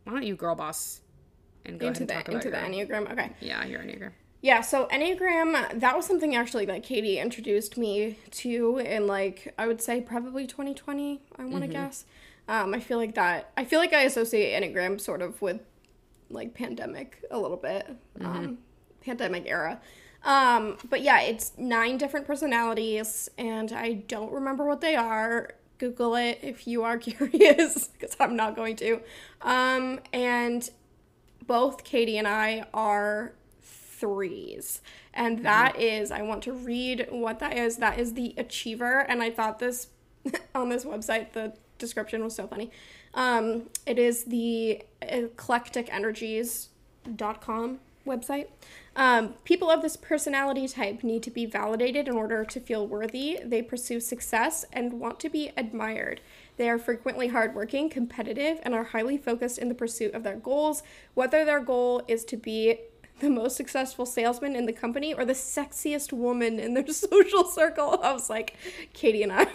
why 0.04 0.14
don't 0.14 0.24
you 0.24 0.36
girl 0.36 0.56
boss 0.56 1.02
and 1.66 1.80
go 1.80 1.88
Into 1.88 2.04
ahead 2.04 2.18
and 2.18 2.26
talk 2.26 2.26
the 2.26 2.32
into 2.38 2.50
the 2.52 2.58
Enneagram. 2.58 3.12
Okay. 3.12 3.32
yeah 3.42 3.66
your 3.66 3.82
enneagram 3.82 4.12
Yeah, 4.42 4.62
so 4.62 4.86
Enneagram, 4.92 5.80
that 5.80 5.96
was 5.98 6.06
something 6.06 6.36
actually 6.36 6.66
that 6.66 6.84
Katie 6.84 7.18
introduced 7.18 7.78
me 7.78 8.20
to 8.44 8.78
in 8.78 9.08
like 9.08 9.52
I 9.58 9.66
would 9.66 9.82
say 9.82 10.02
probably 10.02 10.46
2020, 10.46 11.22
I 11.40 11.46
want 11.46 11.64
to 11.64 11.68
guess. 11.68 12.06
Um, 12.48 12.76
I 12.76 12.80
feel 12.80 13.00
like 13.00 13.16
that 13.16 13.50
I 13.58 13.66
feel 13.66 13.80
like 13.80 13.92
I 13.94 14.02
associate 14.04 14.54
Enneagram 14.62 15.02
sort 15.02 15.24
of 15.24 15.42
with 15.42 15.62
like 16.30 16.54
pandemic 16.54 17.24
a 17.32 17.38
little 17.38 17.58
bit. 17.58 17.88
Um, 18.22 18.58
pandemic 19.02 19.46
era. 19.46 19.80
Um, 20.24 20.78
but 20.90 21.02
yeah, 21.02 21.22
it's 21.22 21.54
nine 21.58 21.98
different 21.98 22.26
personalities 22.26 23.30
and 23.38 23.72
I 23.72 23.94
don't 23.94 24.32
remember 24.32 24.66
what 24.66 24.82
they 24.82 24.96
are. 24.96 25.54
Google 25.78 26.16
it 26.16 26.40
if 26.42 26.68
you 26.68 26.84
are 26.84 26.98
curious 27.00 27.88
because 27.90 28.16
I'm 28.20 28.36
not 28.36 28.56
going 28.56 28.76
to. 28.78 29.02
Um, 29.42 30.00
and 30.12 30.68
both 31.46 31.84
Katie 31.84 32.18
and 32.18 32.28
I 32.28 32.66
are 32.74 33.34
threes. 33.62 34.82
And 35.14 35.46
that 35.46 35.80
is, 35.80 36.12
I 36.12 36.22
want 36.22 36.44
to 36.44 36.54
read 36.54 37.08
what 37.12 37.40
that 37.40 37.58
is. 37.58 37.78
That 37.78 38.00
is 38.00 38.14
the 38.14 38.34
achiever. 38.38 39.00
And 39.00 39.22
I 39.22 39.30
thought 39.32 39.60
this 39.60 39.88
on 40.56 40.70
this 40.70 40.86
website, 40.86 41.34
the 41.34 41.54
description 41.78 42.24
was 42.24 42.36
so 42.36 42.48
funny. 42.48 42.72
Um, 43.16 43.70
it 43.86 43.98
is 43.98 44.26
the 44.26 44.84
eclecticenergies.com 45.02 47.80
website. 48.06 48.48
Um, 48.96 49.34
people 49.44 49.70
of 49.70 49.82
this 49.82 49.98
personality 49.98 50.68
type 50.68 51.04
need 51.04 51.24
to 51.24 51.32
be 51.32 51.46
validated 51.46 52.08
in 52.08 52.16
order 52.16 52.46
to 52.46 52.60
feel 52.60 52.88
worthy. 52.88 53.40
They 53.44 53.62
pursue 53.62 54.00
success 54.00 54.64
and 54.72 55.00
want 55.00 55.20
to 55.22 55.30
be 55.30 55.52
admired. 55.58 56.22
They 56.58 56.70
are 56.70 56.78
frequently 56.78 57.28
hardworking, 57.28 57.90
competitive, 57.90 58.60
and 58.64 58.74
are 58.74 58.86
highly 58.86 59.18
focused 59.18 59.58
in 59.58 59.68
the 59.68 59.76
pursuit 59.76 60.14
of 60.14 60.24
their 60.24 60.38
goals, 60.38 60.84
whether 61.14 61.44
their 61.44 61.60
goal 61.60 62.04
is 62.08 62.24
to 62.26 62.38
be 62.38 62.80
the 63.20 63.30
most 63.30 63.58
successful 63.58 64.06
salesman 64.06 64.56
in 64.56 64.66
the 64.66 64.74
company 64.74 65.14
or 65.14 65.26
the 65.26 65.34
sexiest 65.34 66.14
woman 66.14 66.60
in 66.60 66.74
their 66.74 66.88
social 66.88 67.46
circle. 67.46 68.00
I 68.02 68.14
was 68.14 68.30
like, 68.30 68.56
Katie 68.94 69.24
and 69.24 69.34
I. 69.34 69.48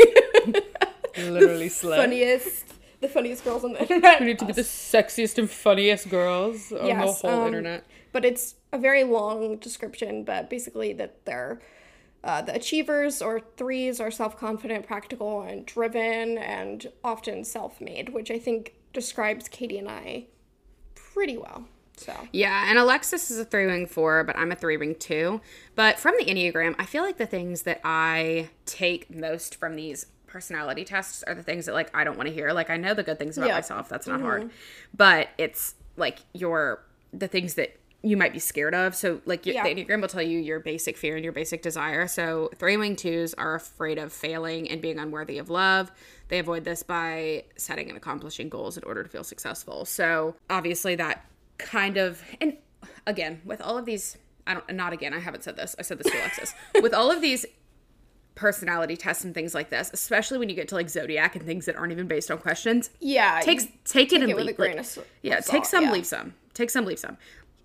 Literally 1.17 1.69
the 1.69 1.75
funniest, 1.75 2.67
the 3.01 3.09
funniest 3.09 3.45
girls 3.45 3.65
on 3.65 3.73
the 3.73 3.83
internet. 3.83 4.21
we 4.21 4.27
need 4.27 4.39
to 4.39 4.45
be 4.45 4.53
the 4.53 4.63
sexiest 4.93 5.39
and 5.39 5.51
funniest 5.51 6.09
girls 6.09 6.73
on 6.73 6.87
Yes, 6.87 7.23
the 7.23 7.29
whole 7.29 7.41
um, 7.41 7.47
internet 7.47 7.85
but 8.13 8.25
it's 8.25 8.57
a 8.73 8.79
very 8.79 9.05
long 9.05 9.57
description. 9.57 10.25
But 10.25 10.51
basically, 10.51 10.93
that 10.95 11.25
they're 11.25 11.61
uh, 12.23 12.43
the 12.43 12.55
achievers 12.55 13.23
or 13.23 13.41
threes 13.57 14.01
are 14.01 14.11
self 14.11 14.39
confident, 14.39 14.87
practical, 14.87 15.43
and 15.43 15.65
driven, 15.65 16.39
and 16.39 16.91
often 17.05 17.45
self 17.45 17.81
made, 17.81 18.11
which 18.11 18.31
I 18.31 18.39
think 18.39 18.75
describes 18.93 19.49
Katie 19.49 19.79
and 19.79 19.89
I 19.89 20.27
pretty 20.95 21.37
well. 21.37 21.67
So 21.97 22.15
Yeah, 22.33 22.67
and 22.69 22.79
Alexis 22.79 23.31
is 23.31 23.39
a 23.39 23.45
three 23.45 23.67
wing 23.67 23.87
four, 23.87 24.25
but 24.25 24.37
I'm 24.37 24.53
a 24.53 24.57
three 24.57 24.77
wing 24.77 24.95
two. 24.99 25.41
But 25.75 25.99
from 25.99 26.15
the 26.19 26.25
Enneagram, 26.25 26.75
I 26.79 26.87
feel 26.87 27.03
like 27.03 27.19
the 27.19 27.27
things 27.27 27.63
that 27.63 27.81
I 27.85 28.49
take 28.65 29.15
most 29.15 29.57
from 29.57 29.77
these 29.77 30.07
personality 30.31 30.85
tests 30.85 31.23
are 31.25 31.35
the 31.35 31.43
things 31.43 31.67
that 31.67 31.75
like 31.75 31.95
I 31.97 32.05
don't 32.05 32.17
want 32.17 32.29
to 32.29 32.35
hear. 32.35 32.53
Like 32.53 32.71
I 32.71 32.77
know 32.77 32.95
the 32.95 33.03
good 33.03 33.19
things 33.19 33.37
about 33.37 33.49
Yeah. 33.49 33.55
myself, 33.57 33.89
that's 33.89 34.07
not 34.07 34.21
hard. 34.21 34.43
Mm-hmm. 34.45 34.51
But 34.97 35.29
it's 35.39 35.75
like 35.97 36.21
your 36.33 36.83
the 37.13 37.29
things 37.29 37.55
that 37.55 37.77
you 38.03 38.17
might 38.17 38.33
be 38.33 38.39
scared 38.39 38.75
of. 38.75 38.95
So 38.95 39.21
like 39.27 39.45
your, 39.45 39.57
Yeah. 39.57 39.65
the 39.65 39.75
Enneagram 39.75 40.01
will 40.01 40.09
tell 40.09 40.23
you 40.23 40.39
your 40.39 40.59
basic 40.61 40.97
fear 40.97 41.17
and 41.17 41.23
your 41.25 41.35
basic 41.35 41.61
desire. 41.61 42.07
So 42.07 42.51
three 42.57 42.79
wing 42.79 42.97
twos 42.97 43.35
are 43.35 43.57
afraid 43.57 43.99
of 43.99 44.11
failing 44.13 44.71
and 44.71 44.81
being 44.81 44.99
unworthy 44.99 45.37
of 45.37 45.51
love. 45.51 45.93
They 46.29 46.39
avoid 46.39 46.65
this 46.65 46.83
by 46.83 47.45
setting 47.57 47.89
and 47.89 47.99
accomplishing 47.99 48.49
goals 48.49 48.79
in 48.79 48.85
order 48.85 49.03
to 49.03 49.09
feel 49.11 49.25
successful. 49.25 49.85
So 49.85 50.37
obviously 50.49 50.95
that 50.95 51.27
kind 51.59 51.99
of 51.99 52.23
and 52.41 52.57
again 53.07 53.43
with 53.45 53.61
all 53.61 53.77
of 53.77 53.85
these 53.85 54.17
I 54.47 54.55
don't 54.55 54.73
not 54.75 54.95
again 54.95 55.13
I 55.13 55.19
haven't 55.19 55.45
said 55.45 55.57
this 55.57 55.77
I 55.79 55.83
said 55.83 55.99
this 55.99 56.11
to 56.11 56.19
Alexis 56.19 56.55
with 56.83 56.95
all 56.95 57.11
of 57.11 57.21
these 57.21 57.45
personality 58.35 58.97
tests 58.97 59.25
and 59.25 59.35
things 59.35 59.55
like 59.55 59.71
this 59.71 59.91
especially 59.93 60.39
when 60.39 60.49
you 60.49 60.55
get 60.55 60.69
to 60.69 60.75
like 60.75 60.89
zodiac 60.89 61.37
and 61.37 61.45
things 61.45 61.67
that 61.67 61.77
aren't 61.77 61.93
even 61.93 62.07
based 62.07 62.31
on 62.31 62.39
questions 62.39 62.91
yeah, 63.01 63.41
take 63.43 63.85
take 63.85 64.13
it 64.13 64.23
and 64.23 64.31
it 64.31 64.37
with 64.37 64.47
leave 64.47 64.59
like- 64.59 64.77
of 64.77 64.99
yeah 65.23 65.41
take 65.41 65.65
some 65.65 65.85
yeah. 65.85 65.93
leave 65.93 66.07
some 66.07 66.35
take 66.55 66.71
some 66.71 66.85
leave 66.85 66.99
some 66.99 67.17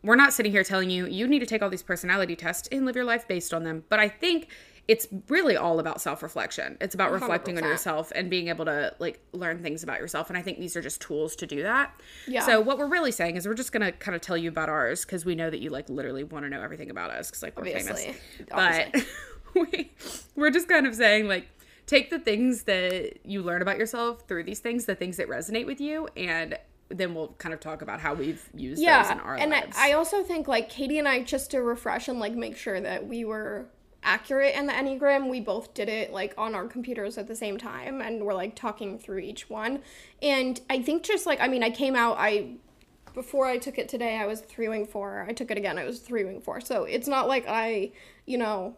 we're 0.05 0.15
not 0.15 0.33
sitting 0.33 0.51
here 0.51 0.63
telling 0.63 0.89
you 0.89 1.07
you 1.07 1.27
need 1.27 1.39
to 1.39 1.45
take 1.45 1.61
all 1.63 1.69
these 1.69 1.83
personality 1.83 2.35
tests 2.35 2.69
and 2.71 2.85
live 2.85 2.95
your 2.95 3.05
life 3.05 3.27
based 3.27 3.53
on 3.53 3.63
them. 3.63 3.83
But 3.89 3.99
I 3.99 4.07
think 4.07 4.49
it's 4.87 5.07
really 5.29 5.57
all 5.57 5.79
about 5.79 5.99
self-reflection. 5.99 6.77
It's 6.79 6.93
about 6.93 7.11
reflecting 7.11 7.57
on 7.57 7.63
100%. 7.63 7.67
yourself 7.69 8.11
and 8.13 8.29
being 8.29 8.49
able 8.49 8.65
to 8.65 8.93
like 8.99 9.19
learn 9.31 9.63
things 9.63 9.81
about 9.81 9.99
yourself. 9.99 10.29
And 10.29 10.37
I 10.37 10.43
think 10.43 10.59
these 10.59 10.75
are 10.75 10.81
just 10.81 11.01
tools 11.01 11.35
to 11.37 11.47
do 11.47 11.63
that. 11.63 11.99
Yeah. 12.27 12.45
So 12.45 12.61
what 12.61 12.77
we're 12.77 12.85
really 12.87 13.11
saying 13.11 13.35
is 13.35 13.47
we're 13.47 13.55
just 13.55 13.71
gonna 13.71 13.91
kind 13.91 14.15
of 14.15 14.21
tell 14.21 14.37
you 14.37 14.47
about 14.47 14.69
ours 14.69 15.03
because 15.03 15.25
we 15.25 15.33
know 15.33 15.49
that 15.49 15.59
you 15.59 15.71
like 15.71 15.89
literally 15.89 16.23
want 16.23 16.45
to 16.45 16.49
know 16.49 16.61
everything 16.61 16.91
about 16.91 17.09
us 17.09 17.31
because 17.31 17.41
like 17.41 17.57
we're 17.57 17.61
Obviously. 17.61 18.13
famous. 18.13 18.51
Obviously. 18.51 18.91
But 18.93 19.07
we 19.71 19.91
we're 20.35 20.51
just 20.51 20.67
kind 20.67 20.85
of 20.85 20.95
saying 20.95 21.27
like 21.27 21.47
take 21.85 22.09
the 22.09 22.19
things 22.19 22.63
that 22.63 23.25
you 23.25 23.41
learn 23.41 23.61
about 23.61 23.77
yourself 23.77 24.23
through 24.27 24.43
these 24.43 24.59
things, 24.59 24.85
the 24.85 24.95
things 24.95 25.17
that 25.17 25.29
resonate 25.29 25.65
with 25.65 25.79
you, 25.79 26.07
and 26.17 26.57
then 26.89 27.15
we'll 27.15 27.29
kind 27.39 27.53
of 27.53 27.59
talk 27.59 27.81
about 27.81 27.99
how 27.99 28.13
we've 28.13 28.47
used 28.53 28.77
those 28.77 28.79
in 28.79 28.83
yeah 28.83 29.19
our 29.23 29.35
and 29.35 29.53
I, 29.53 29.61
lives. 29.61 29.77
I 29.79 29.93
also 29.93 30.21
think 30.21 30.47
like 30.47 30.69
katie 30.69 30.99
and 30.99 31.07
i 31.07 31.23
just 31.23 31.49
to 31.51 31.63
refresh 31.63 32.07
and 32.07 32.19
like 32.19 32.33
make 32.33 32.55
sure 32.55 32.79
that 32.79 33.07
we 33.07 33.25
were 33.25 33.65
accurate 34.05 34.53
in 34.55 34.67
the 34.67 34.73
enneagram 34.73 35.29
we 35.29 35.41
both 35.41 35.73
did 35.73 35.89
it 35.89 36.13
like 36.13 36.33
on 36.37 36.53
our 36.53 36.67
computers 36.67 37.17
at 37.17 37.27
the 37.27 37.35
same 37.35 37.57
time 37.57 38.01
and 38.01 38.23
we're 38.23 38.35
like 38.35 38.55
talking 38.55 38.99
through 38.99 39.17
each 39.17 39.49
one. 39.49 39.81
And 40.21 40.61
i 40.69 40.81
think 40.81 41.03
just 41.03 41.25
like 41.25 41.41
i 41.41 41.47
mean 41.47 41.63
i 41.63 41.71
came 41.71 41.95
out 41.95 42.17
i 42.19 42.51
before 43.15 43.47
i 43.47 43.57
took 43.57 43.79
it 43.79 43.89
today 43.89 44.17
i 44.17 44.25
was 44.27 44.41
three 44.41 44.67
wing 44.67 44.85
four. 44.85 45.25
I 45.27 45.33
took 45.33 45.49
it 45.49 45.57
again 45.57 45.79
i 45.79 45.85
was 45.85 45.99
three 45.99 46.23
wing 46.23 46.39
four. 46.39 46.61
So 46.61 46.83
it's 46.83 47.07
not 47.07 47.27
like 47.27 47.45
i 47.47 47.91
you 48.27 48.37
know 48.37 48.77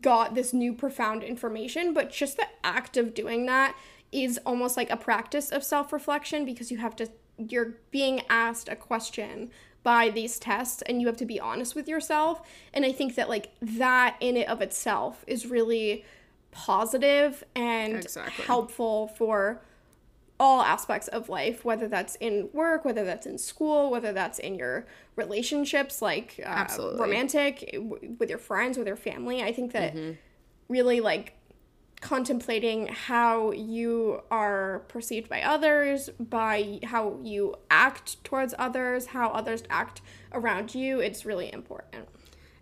got 0.00 0.34
this 0.34 0.52
new 0.52 0.72
profound 0.72 1.22
information 1.22 1.94
but 1.94 2.10
just 2.10 2.36
the 2.36 2.46
act 2.64 2.96
of 2.96 3.14
doing 3.14 3.46
that 3.46 3.76
is 4.12 4.38
almost 4.44 4.76
like 4.76 4.90
a 4.90 4.96
practice 4.96 5.50
of 5.50 5.62
self-reflection 5.62 6.44
because 6.44 6.70
you 6.70 6.78
have 6.78 6.96
to 6.96 7.08
you're 7.38 7.74
being 7.90 8.22
asked 8.28 8.68
a 8.68 8.76
question 8.76 9.50
by 9.82 10.08
these 10.08 10.38
tests 10.38 10.82
and 10.82 11.00
you 11.00 11.06
have 11.06 11.16
to 11.16 11.26
be 11.26 11.38
honest 11.38 11.74
with 11.74 11.86
yourself 11.86 12.42
and 12.74 12.84
i 12.84 12.90
think 12.90 13.14
that 13.14 13.28
like 13.28 13.52
that 13.62 14.16
in 14.20 14.36
it 14.36 14.48
of 14.48 14.60
itself 14.60 15.24
is 15.26 15.46
really 15.46 16.04
positive 16.50 17.44
and 17.54 17.96
Exactly. 17.96 18.44
helpful 18.44 19.08
for 19.08 19.60
all 20.38 20.60
aspects 20.62 21.08
of 21.08 21.28
life 21.28 21.64
whether 21.64 21.88
that's 21.88 22.14
in 22.16 22.48
work 22.52 22.84
whether 22.84 23.04
that's 23.04 23.26
in 23.26 23.38
school 23.38 23.90
whether 23.90 24.12
that's 24.12 24.38
in 24.38 24.54
your 24.54 24.86
relationships 25.16 26.02
like 26.02 26.38
uh, 26.44 26.48
Absolutely. 26.48 27.00
romantic 27.00 27.70
w- 27.72 28.16
with 28.18 28.28
your 28.28 28.38
friends 28.38 28.76
with 28.76 28.86
your 28.86 28.96
family 28.96 29.42
i 29.42 29.52
think 29.52 29.72
that 29.72 29.94
Mm-hmm. 29.94 30.12
really 30.68 31.00
like 31.00 31.32
contemplating 32.00 32.88
how 32.88 33.50
you 33.52 34.20
are 34.30 34.80
perceived 34.88 35.30
by 35.30 35.40
others, 35.40 36.10
by 36.20 36.78
how 36.84 37.18
you 37.22 37.54
act 37.70 38.22
towards 38.22 38.54
others, 38.58 39.06
how 39.06 39.30
others 39.30 39.62
act 39.70 40.02
around 40.32 40.74
you, 40.74 41.00
it's 41.00 41.24
really 41.24 41.50
important. 41.52 42.06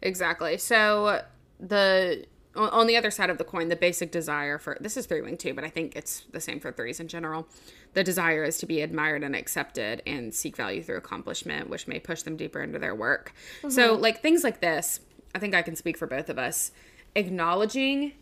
Exactly. 0.01 0.57
So 0.57 1.23
the 1.59 2.25
on- 2.57 2.87
the 2.87 2.97
other 2.97 3.11
side 3.11 3.31
of 3.31 3.39
the 3.39 3.45
coin, 3.45 3.69
the 3.69 3.77
basic 3.77 4.11
desire 4.11 4.59
for 4.59 4.77
this 4.81 4.97
is 4.97 5.07
three 5.07 5.21
wing 5.21 5.37
too, 5.37 5.55
but 5.55 5.65
I 5.65 5.71
think 5.71 5.97
it's 5.97 6.25
the 6.33 6.41
same 6.41 6.61
for 6.61 6.73
threes 6.73 7.01
in 7.01 7.09
general. 7.09 7.49
The 7.95 8.05
desire 8.05 8.45
is 8.45 8.59
to 8.59 8.67
be 8.67 8.81
admired 8.81 9.23
and 9.23 9.35
accepted 9.35 10.03
and 10.07 10.35
seek 10.35 10.57
value 10.57 10.83
through 10.83 10.97
accomplishment, 10.97 11.69
which 11.69 11.87
may 11.87 11.99
push 11.99 12.23
them 12.23 12.37
deeper 12.37 12.61
into 12.63 12.79
their 12.79 12.95
work. 12.95 13.33
So 13.69 13.95
mm-hmm. 13.95 14.03
like 14.03 14.21
things 14.21 14.45
like 14.45 14.61
this, 14.61 15.01
I 15.35 15.39
think 15.39 15.55
I 15.55 15.63
can 15.63 15.77
speak 15.77 15.97
for 15.97 16.07
both 16.07 16.29
of 16.29 16.39
us. 16.39 16.73
Acknowledging 17.17 18.13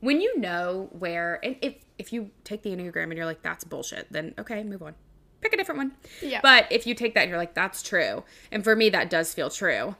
when 0.00 0.20
you 0.20 0.38
know 0.38 0.88
where 0.92 1.40
and 1.42 1.56
if 1.62 1.74
if 1.98 2.12
you 2.12 2.30
take 2.44 2.62
the 2.62 2.70
enneagram 2.70 3.04
and 3.04 3.14
you're 3.14 3.26
like 3.26 3.42
that's 3.42 3.64
bullshit, 3.64 4.06
then 4.10 4.34
okay, 4.38 4.62
move 4.62 4.82
on. 4.82 4.94
Pick 5.40 5.52
a 5.52 5.56
different 5.56 5.78
one. 5.78 5.92
Yeah. 6.22 6.40
But 6.42 6.66
if 6.70 6.86
you 6.86 6.94
take 6.94 7.14
that 7.14 7.22
and 7.22 7.30
you're 7.30 7.38
like 7.38 7.54
that's 7.54 7.82
true, 7.82 8.24
and 8.50 8.62
for 8.64 8.76
me 8.76 8.90
that 8.90 9.10
does 9.10 9.32
feel 9.32 9.50
true 9.50 9.96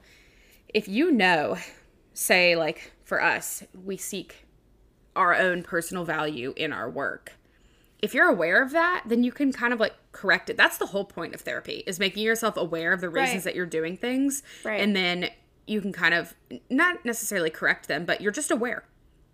if 0.73 0.87
you 0.87 1.11
know, 1.11 1.57
say, 2.13 2.55
like 2.55 2.91
for 3.07 3.23
us, 3.23 3.63
we 3.85 3.95
seek 3.95 4.45
our 5.15 5.33
own 5.33 5.63
personal 5.63 6.03
value 6.03 6.53
in 6.57 6.73
our 6.73 6.89
work. 6.89 7.33
If 8.01 8.13
you're 8.13 8.27
aware 8.27 8.61
of 8.61 8.71
that, 8.71 9.03
then 9.05 9.23
you 9.23 9.31
can 9.31 9.53
kind 9.53 9.71
of 9.71 9.79
like 9.79 9.93
correct 10.11 10.49
it. 10.49 10.57
That's 10.57 10.77
the 10.77 10.87
whole 10.87 11.05
point 11.05 11.33
of 11.33 11.39
therapy 11.39 11.83
is 11.87 11.99
making 11.99 12.23
yourself 12.23 12.57
aware 12.57 12.91
of 12.91 12.99
the 12.99 13.07
reasons 13.09 13.37
Right. 13.37 13.43
that 13.45 13.55
you're 13.55 13.65
doing 13.65 13.95
things. 13.95 14.43
Right. 14.65 14.81
And 14.81 14.93
then 14.93 15.29
you 15.65 15.79
can 15.79 15.93
kind 15.93 16.13
of 16.13 16.35
not 16.69 17.05
necessarily 17.05 17.49
correct 17.49 17.87
them, 17.87 18.03
but 18.03 18.19
you're 18.19 18.33
just 18.33 18.51
aware. 18.51 18.83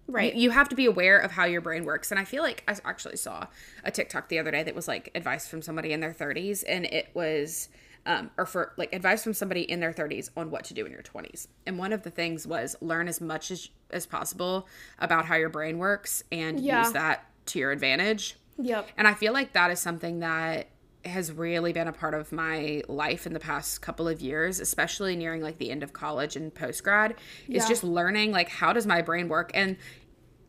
Right. 0.08 0.36
You 0.36 0.52
have 0.52 0.70
to 0.70 0.76
be 0.76 0.86
aware 0.86 1.18
of 1.18 1.32
how 1.32 1.46
your 1.46 1.62
brain 1.62 1.84
works. 1.84 2.12
And 2.12 2.20
I 2.20 2.26
feel 2.26 2.44
like 2.44 2.64
I 2.68 2.76
actually 2.86 3.18
saw 3.18 3.48
a 3.84 3.90
TikTok 3.90 4.30
the 4.30 4.38
other 4.38 4.52
day 4.52 4.62
that 4.62 4.76
was 4.76 4.88
like 4.88 5.10
advice 5.16 5.48
from 5.48 5.64
somebody 5.64 5.94
in 5.94 6.00
their 6.00 6.14
30s. 6.14 6.64
And 6.68 6.86
it 6.86 7.10
was, 7.16 7.70
um, 8.06 8.30
or 8.38 8.46
for 8.46 8.74
like 8.78 8.94
advice 8.94 9.24
from 9.24 9.34
somebody 9.34 9.62
in 9.62 9.80
their 9.80 9.94
30s 9.94 10.30
on 10.36 10.52
what 10.52 10.66
to 10.66 10.74
do 10.74 10.86
in 10.86 10.92
your 10.92 11.02
20s. 11.04 11.48
And 11.66 11.78
one 11.78 11.94
of 11.94 12.04
the 12.04 12.10
things 12.10 12.46
was 12.46 12.76
learn 12.82 13.08
as 13.08 13.22
much 13.22 13.50
as, 13.52 13.70
as 13.92 14.06
possible 14.06 14.68
about 15.00 15.26
how 15.26 15.36
your 15.36 15.50
brain 15.50 15.78
works 15.78 16.24
and 16.32 16.60
Yeah. 16.60 16.80
use 16.84 16.92
that 16.94 17.26
to 17.48 17.60
your 17.60 17.72
advantage. 17.72 18.36
Yep. 18.58 18.90
And 18.98 19.08
I 19.08 19.14
feel 19.14 19.34
like 19.34 19.54
that 19.54 19.72
is 19.72 19.80
something 19.80 20.20
that 20.20 20.68
has 21.06 21.32
really 21.32 21.74
been 21.74 21.88
a 21.88 21.94
part 21.94 22.14
of 22.14 22.32
my 22.32 22.82
life 22.88 23.26
in 23.26 23.34
the 23.34 23.40
past 23.40 23.82
couple 23.82 24.08
of 24.08 24.22
years, 24.22 24.60
especially 24.62 25.16
nearing 25.18 25.42
like 25.42 25.58
the 25.58 25.70
end 25.72 25.84
of 25.84 25.92
college 25.92 26.36
and 26.38 26.54
post 26.54 26.84
grad, 26.84 27.16
is 27.50 27.64
Yeah. 27.64 27.68
just 27.68 27.84
learning 27.84 28.32
like 28.32 28.48
how 28.50 28.72
does 28.74 28.86
my 28.86 29.02
brain 29.02 29.28
work? 29.28 29.52
And 29.54 29.76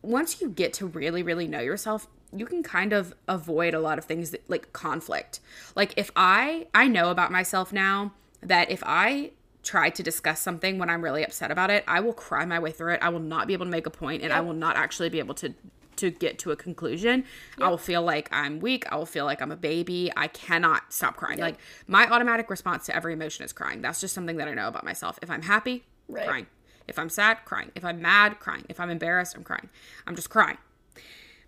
once 0.01 0.39
you 0.41 0.49
get 0.49 0.71
to 0.73 0.87
really, 0.87 1.23
really 1.23 1.47
know 1.47 1.59
yourself, 1.59 2.07
you 2.35 2.45
can 2.45 2.63
kind 2.63 2.93
of 2.93 3.13
avoid 3.27 3.73
a 3.73 3.79
lot 3.79 3.97
of 3.97 4.05
things 4.05 4.31
that 4.31 4.49
like 4.49 4.73
conflict. 4.73 5.39
Like 5.75 5.93
if 5.97 6.11
I 6.15 6.67
I 6.73 6.87
know 6.87 7.09
about 7.11 7.31
myself 7.31 7.71
now 7.73 8.13
that 8.41 8.69
if 8.69 8.83
I 8.85 9.31
try 9.63 9.89
to 9.89 10.03
discuss 10.03 10.39
something 10.41 10.77
when 10.77 10.89
I'm 10.89 11.03
really 11.03 11.23
upset 11.23 11.49
about 11.49 11.71
it, 11.71 11.83
I 11.87 11.99
will 11.99 12.13
cry 12.13 12.45
my 12.45 12.59
way 12.59 12.71
through 12.71 12.93
it. 12.93 12.99
I 13.01 13.09
will 13.09 13.19
not 13.19 13.47
be 13.47 13.53
able 13.53 13.65
to 13.65 13.71
make 13.71 13.87
a 13.87 13.91
point 13.91 14.21
and 14.21 14.31
I 14.31 14.41
will 14.41 14.53
not 14.53 14.75
actually 14.75 15.09
be 15.09 15.19
able 15.19 15.35
to 15.35 15.53
to 15.95 16.11
get 16.11 16.37
to 16.39 16.51
a 16.51 16.57
conclusion. 16.57 17.23
I 17.57 17.69
will 17.69 17.77
feel 17.77 18.01
like 18.01 18.27
I'm 18.31 18.59
weak. 18.59 18.83
I 18.91 18.97
will 18.97 19.05
feel 19.05 19.23
like 19.23 19.41
I'm 19.41 19.51
a 19.51 19.55
baby. 19.55 20.11
I 20.17 20.27
cannot 20.27 20.91
stop 20.93 21.15
crying. 21.15 21.39
Like 21.39 21.55
my 21.87 22.05
automatic 22.09 22.49
response 22.49 22.85
to 22.87 22.95
every 22.95 23.13
emotion 23.13 23.45
is 23.45 23.53
crying. 23.53 23.81
That's 23.81 24.01
just 24.01 24.13
something 24.13 24.35
that 24.37 24.47
I 24.49 24.53
know 24.53 24.67
about 24.67 24.83
myself. 24.83 25.17
If 25.21 25.31
I'm 25.31 25.43
happy, 25.43 25.85
Right. 26.09 26.27
crying. 26.27 26.47
If 26.87 26.99
I'm 26.99 27.09
sad, 27.09 27.39
crying. 27.45 27.71
If 27.75 27.83
I'm 27.83 28.01
mad, 28.01 28.39
crying. 28.39 28.65
If 28.69 28.79
I'm 28.79 28.89
embarrassed, 28.89 29.35
I'm 29.35 29.43
crying. 29.43 29.69
I'm 30.05 30.15
just 30.15 30.29
crying. 30.29 30.57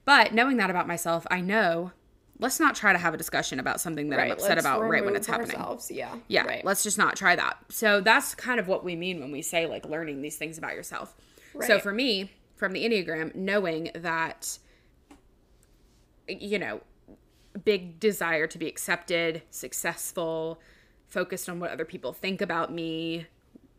But 0.07 0.33
knowing 0.33 0.55
that 0.55 0.69
about 0.69 0.87
myself, 0.87 1.27
I 1.29 1.41
know 1.41 1.91
let's 2.39 2.61
not 2.61 2.75
try 2.75 2.93
to 2.93 2.97
have 2.97 3.13
a 3.13 3.17
discussion 3.17 3.59
about 3.59 3.81
something 3.81 4.07
that 4.07 4.21
I'm 4.21 4.31
upset 4.31 4.51
let's 4.51 4.61
about 4.61 4.79
right 4.87 5.03
when 5.03 5.17
it's 5.17 5.27
happening. 5.27 5.57
Ourselves. 5.57 5.91
Yeah. 5.91 6.15
Yeah, 6.29 6.45
Right. 6.45 6.63
let's 6.63 6.81
just 6.81 6.97
not 6.97 7.17
try 7.17 7.35
that. 7.35 7.57
So 7.67 7.99
that's 7.99 8.33
kind 8.33 8.57
of 8.57 8.69
what 8.69 8.85
we 8.85 8.95
mean 8.95 9.19
when 9.19 9.33
we 9.33 9.41
say 9.41 9.65
like 9.65 9.85
learning 9.85 10.21
these 10.21 10.37
things 10.37 10.57
about 10.57 10.75
yourself. 10.75 11.13
So 11.59 11.77
for 11.77 11.91
me, 11.91 12.31
from 12.55 12.71
the 12.71 12.85
Enneagram, 12.85 13.35
knowing 13.35 13.91
that 13.95 14.59
you 16.29 16.57
know, 16.57 16.79
big 17.65 17.99
desire 17.99 18.47
to 18.47 18.57
be 18.57 18.67
accepted, 18.67 19.41
successful, 19.49 20.61
focused 21.09 21.49
on 21.49 21.59
what 21.59 21.71
other 21.71 21.85
people 21.85 22.13
think 22.13 22.41
about 22.41 22.71
me, 22.71 23.25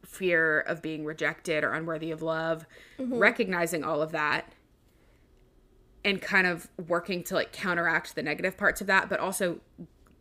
fear 0.05 0.61
of 0.61 0.83
being 0.83 1.07
rejected 1.07 1.65
or 1.65 1.73
unworthy 1.73 2.11
of 2.11 2.21
love, 2.21 2.67
mm-hmm. 2.99 3.17
recognizing 3.19 3.83
all 3.83 4.03
of 4.03 4.13
that 4.13 4.53
and 6.05 6.21
kind 6.23 6.47
of 6.47 6.69
working 6.87 7.23
to 7.25 7.35
like 7.35 7.53
counteract 7.53 8.15
the 8.15 8.23
negative 8.23 8.57
parts 8.57 8.81
of 8.81 8.87
that, 8.87 9.09
but 9.09 9.21
also, 9.21 9.61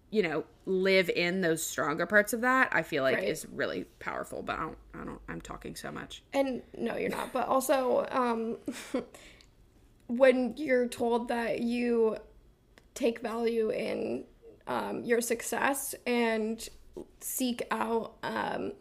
you 0.10 0.24
know, 0.24 0.44
live 0.66 1.10
in 1.10 1.42
those 1.42 1.64
stronger 1.64 2.06
parts 2.06 2.34
of 2.34 2.42
that, 2.42 2.70
I 2.72 2.82
feel 2.82 3.04
like 3.04 3.18
Right. 3.18 3.28
is 3.28 3.46
really 3.52 3.84
powerful. 4.00 4.42
But 4.42 4.58
I 4.58 4.62
don't, 4.64 4.78
I 4.94 5.06
don't, 5.06 5.22
I'm 5.30 5.42
talking 5.42 5.76
so 5.76 5.92
much. 5.92 6.24
And 6.34 6.62
no, 6.78 6.96
you're 6.98 7.10
not. 7.10 7.32
But 7.34 7.48
also, 7.48 8.06
um, 8.12 8.58
when 10.08 10.54
you're 10.58 10.88
told 10.88 11.28
that 11.28 11.60
you 11.60 12.18
take 12.94 13.20
value 13.20 13.70
in 13.70 14.24
um, 14.68 15.04
your 15.04 15.22
success 15.22 15.94
and 16.06 16.68
seek 17.20 17.62
out 17.72 18.16
um, 18.24 18.74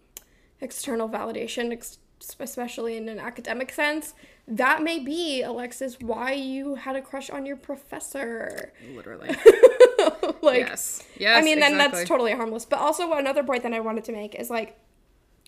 external 0.61 1.09
validation, 1.09 1.73
ex- 1.73 1.99
especially 2.41 2.97
in 2.97 3.09
an 3.09 3.19
academic 3.19 3.73
sense, 3.73 4.15
that 4.49 4.83
may 4.83 4.99
be, 4.99 5.43
Alexis, 5.43 5.99
why 6.01 6.33
you 6.33 6.77
had 6.77 6.97
a 6.97 7.03
crush 7.03 7.31
on 7.31 7.47
your 7.47 7.57
professor. 7.57 8.73
Literally. 8.95 9.29
like, 10.43 10.61
yes. 10.61 11.03
Yes. 11.19 11.37
I 11.37 11.43
mean, 11.43 11.61
then 11.61 11.73
exactly. 11.73 11.99
that's 11.99 12.09
totally 12.09 12.33
harmless. 12.33 12.65
But 12.65 12.79
also, 12.79 13.13
another 13.13 13.43
point 13.43 13.63
that 13.65 13.73
I 13.73 13.81
wanted 13.81 14.05
to 14.05 14.13
make 14.13 14.35
is 14.35 14.51
like, 14.51 14.79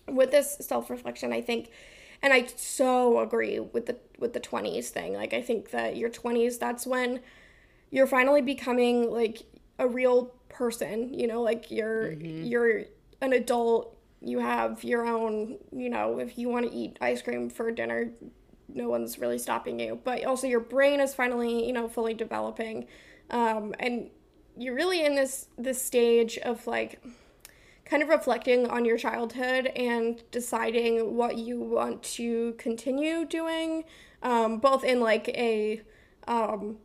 with 0.07 0.31
this 0.31 0.57
self 0.61 0.91
reflection, 0.91 1.33
I 1.33 1.41
think, 1.41 1.71
and 2.23 2.33
I 2.33 2.47
so 2.57 3.21
agree 3.21 3.61
with 3.61 3.87
the 3.87 3.97
with 4.19 4.33
the 4.33 4.41
twenties 4.41 4.91
thing. 4.91 5.15
Like, 5.15 5.35
I 5.35 5.43
think 5.43 5.71
that 5.71 5.97
your 5.97 6.09
twenties, 6.09 6.59
that's 6.59 6.87
when 6.87 7.21
you're 7.91 8.07
finally 8.07 8.43
becoming 8.43 9.11
like 9.11 9.43
a 9.79 9.87
real 9.87 10.35
person. 10.49 11.13
You 11.13 11.27
know, 11.27 11.43
like 11.43 11.71
you're 11.71 12.13
mm-hmm. 12.13 12.45
you're 12.45 12.85
an 13.21 13.33
adult. 13.33 13.97
You 14.21 14.41
have 14.41 14.85
your 14.85 15.07
own. 15.07 15.59
You 15.73 15.91
know, 15.91 16.19
if 16.19 16.39
you 16.39 16.49
want 16.49 16.71
to 16.71 16.77
eat 16.77 16.99
ice 17.01 17.23
cream 17.23 17.51
for 17.51 17.71
dinner, 17.71 18.11
no 18.69 18.89
one's 18.89 19.19
really 19.19 19.39
stopping 19.39 19.79
you. 19.81 20.01
But 20.03 20.25
also, 20.25 20.47
your 20.47 20.61
brain 20.61 21.01
is 21.01 21.15
finally, 21.15 21.67
you 21.67 21.73
know, 21.73 21.89
fully 21.89 22.15
developing, 22.15 22.87
um, 23.31 23.75
and 23.79 24.11
you're 24.57 24.75
really 24.75 25.05
in 25.05 25.15
this 25.15 25.49
this 25.57 25.81
stage 25.83 26.39
of 26.39 26.67
like 26.67 27.01
kind 27.89 28.03
of 28.03 28.09
reflecting 28.09 28.67
on 28.67 28.85
your 28.85 28.99
childhood 28.99 29.67
and 29.69 30.23
deciding 30.31 31.17
what 31.17 31.39
you 31.39 31.59
want 31.59 32.03
to 32.03 32.53
continue 32.59 33.25
doing, 33.25 33.85
um, 34.23 34.59
both 34.59 34.85
in 34.85 35.01
like 35.01 35.29
a, 35.29 35.81
um, 36.27 36.77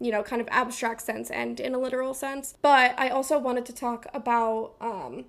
you 0.00 0.10
know, 0.10 0.22
kind 0.22 0.40
of 0.40 0.48
abstract 0.50 1.02
sense 1.02 1.30
and 1.30 1.60
in 1.60 1.74
a 1.74 1.78
literal 1.78 2.14
sense. 2.14 2.54
But 2.62 2.98
I 2.98 3.10
also 3.10 3.38
wanted 3.38 3.66
to 3.66 3.74
talk 3.74 4.06
about 4.14 4.74
um, 4.80 5.26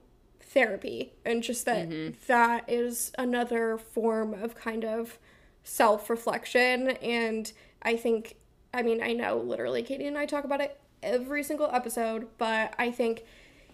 therapy 0.49 1.13
and 1.25 1.43
just 1.43 1.65
that 1.65 1.89
mm-hmm. 1.89 2.13
that 2.27 2.69
is 2.69 3.11
another 3.17 3.77
form 3.77 4.33
of 4.33 4.55
kind 4.55 4.85
of 4.85 5.17
self 5.63 6.09
reflection. 6.09 6.89
And 6.89 7.51
I 7.81 7.95
think, 7.95 8.37
I 8.73 8.81
mean, 8.81 9.03
I 9.03 9.13
know 9.13 9.37
literally 9.37 9.83
Katie 9.83 10.07
and 10.07 10.17
I 10.17 10.25
talk 10.25 10.43
about 10.43 10.61
it 10.61 10.79
every 11.03 11.43
single 11.43 11.69
episode, 11.71 12.27
but 12.37 12.73
I 12.79 12.91
think 12.91 13.23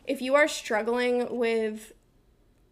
if 0.05 0.21
you 0.21 0.35
are 0.35 0.47
struggling 0.47 1.37
with 1.37 1.93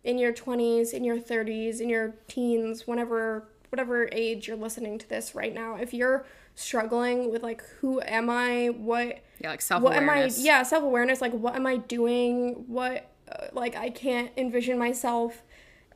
in 0.03 0.17
your 0.17 0.33
20s, 0.33 0.93
in 0.93 1.03
your 1.03 1.19
30s, 1.19 1.79
in 1.79 1.89
your 1.89 2.15
teens, 2.27 2.87
whenever 2.87 3.47
whatever 3.69 4.09
age 4.11 4.49
you're 4.49 4.57
listening 4.57 4.97
to 4.99 5.07
this 5.07 5.33
right 5.33 5.53
now, 5.53 5.75
if 5.75 5.93
you're 5.93 6.25
struggling 6.55 7.31
with 7.31 7.43
like 7.43 7.63
who 7.79 8.01
am 8.01 8.29
I, 8.29 8.67
what 8.67 9.19
Yeah, 9.39 9.51
like 9.51 9.61
self 9.61 9.83
what 9.83 9.93
am 9.93 10.09
I 10.09 10.29
yeah, 10.37 10.63
self-awareness 10.63 11.21
like 11.21 11.33
what 11.33 11.55
am 11.55 11.65
I 11.65 11.77
doing? 11.77 12.65
What 12.67 13.10
like 13.53 13.75
I 13.75 13.89
can't 13.89 14.31
envision 14.37 14.77
myself 14.77 15.43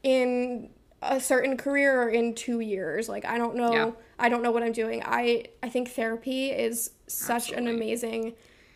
in 0.04 0.70
a 1.02 1.20
certain 1.20 1.58
career 1.58 2.02
or 2.02 2.10
in 2.10 2.34
2 2.36 2.60
years. 2.62 3.08
Like 3.10 3.26
I 3.26 3.38
don't 3.38 3.56
know 3.56 3.74
Yeah. 3.74 3.92
I 4.18 4.30
don't 4.30 4.42
know 4.44 4.52
what 4.52 4.64
I'm 4.64 4.72
doing. 4.72 5.02
I 5.06 5.46
I 5.62 5.70
think 5.70 5.90
therapy 5.92 6.50
is 6.52 6.92
such 7.08 7.52
an 7.52 7.68
amazing 7.68 8.34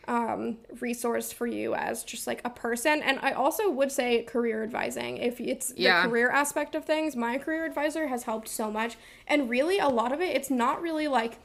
um, 0.08 0.58
resource 0.82 1.32
for 1.32 1.46
you 1.46 1.76
as 1.76 2.04
just 2.04 2.26
like 2.26 2.42
a 2.44 2.50
person. 2.50 3.02
And 3.04 3.20
I 3.22 3.32
also 3.34 3.70
would 3.70 3.92
say 3.92 4.24
career 4.24 4.64
advising. 4.64 5.18
If 5.18 5.40
it's 5.40 5.72
Yeah. 5.78 6.02
the 6.04 6.10
career 6.10 6.32
aspect 6.32 6.74
of 6.74 6.84
things, 6.84 7.16
my 7.16 7.38
career 7.38 7.64
advisor 7.64 8.08
has 8.08 8.24
helped 8.24 8.48
so 8.48 8.72
much. 8.72 8.98
And 9.28 9.50
really, 9.52 9.78
a 9.78 9.88
lot 9.88 10.12
of 10.12 10.20
it, 10.20 10.36
it's 10.36 10.50
not 10.50 10.82
really 10.82 11.08
like, 11.08 11.38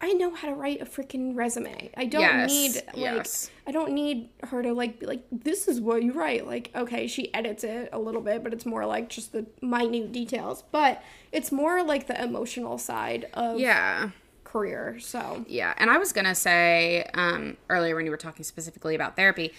I 0.00 0.12
know 0.12 0.32
how 0.32 0.48
to 0.48 0.54
write 0.54 0.80
a 0.80 0.84
freaking 0.84 1.34
resume. 1.36 1.90
I 1.96 2.06
don't 2.06 2.20
Yes, 2.20 2.50
need 2.50 2.74
like 2.94 2.96
yes. 2.96 3.50
I 3.66 3.72
don't 3.72 3.92
need 3.92 4.28
her 4.44 4.62
to 4.62 4.72
like 4.72 5.00
be 5.00 5.06
like 5.06 5.24
this 5.32 5.66
is 5.66 5.80
what 5.80 6.02
you 6.02 6.12
write. 6.12 6.46
Like 6.46 6.70
okay, 6.74 7.06
she 7.08 7.32
edits 7.34 7.64
it 7.64 7.88
a 7.92 7.98
little 7.98 8.20
bit, 8.20 8.44
but 8.44 8.52
it's 8.52 8.64
more 8.66 8.86
like 8.86 9.08
just 9.08 9.32
the 9.32 9.46
minute 9.60 10.12
details. 10.12 10.62
But 10.70 11.02
it's 11.32 11.50
more 11.50 11.82
like 11.82 12.06
the 12.06 12.22
emotional 12.22 12.78
side 12.78 13.26
of 13.34 13.58
Yeah. 13.58 14.10
career. 14.44 14.98
So 15.00 15.44
Yeah, 15.48 15.74
and 15.78 15.90
I 15.90 15.98
was 15.98 16.12
gonna 16.12 16.34
say 16.34 17.04
um, 17.14 17.56
earlier 17.68 17.96
when 17.96 18.04
you 18.04 18.10
were 18.12 18.16
talking 18.16 18.44
specifically 18.44 18.94
about 18.94 19.16
therapy, 19.16 19.52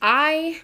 I 0.00 0.60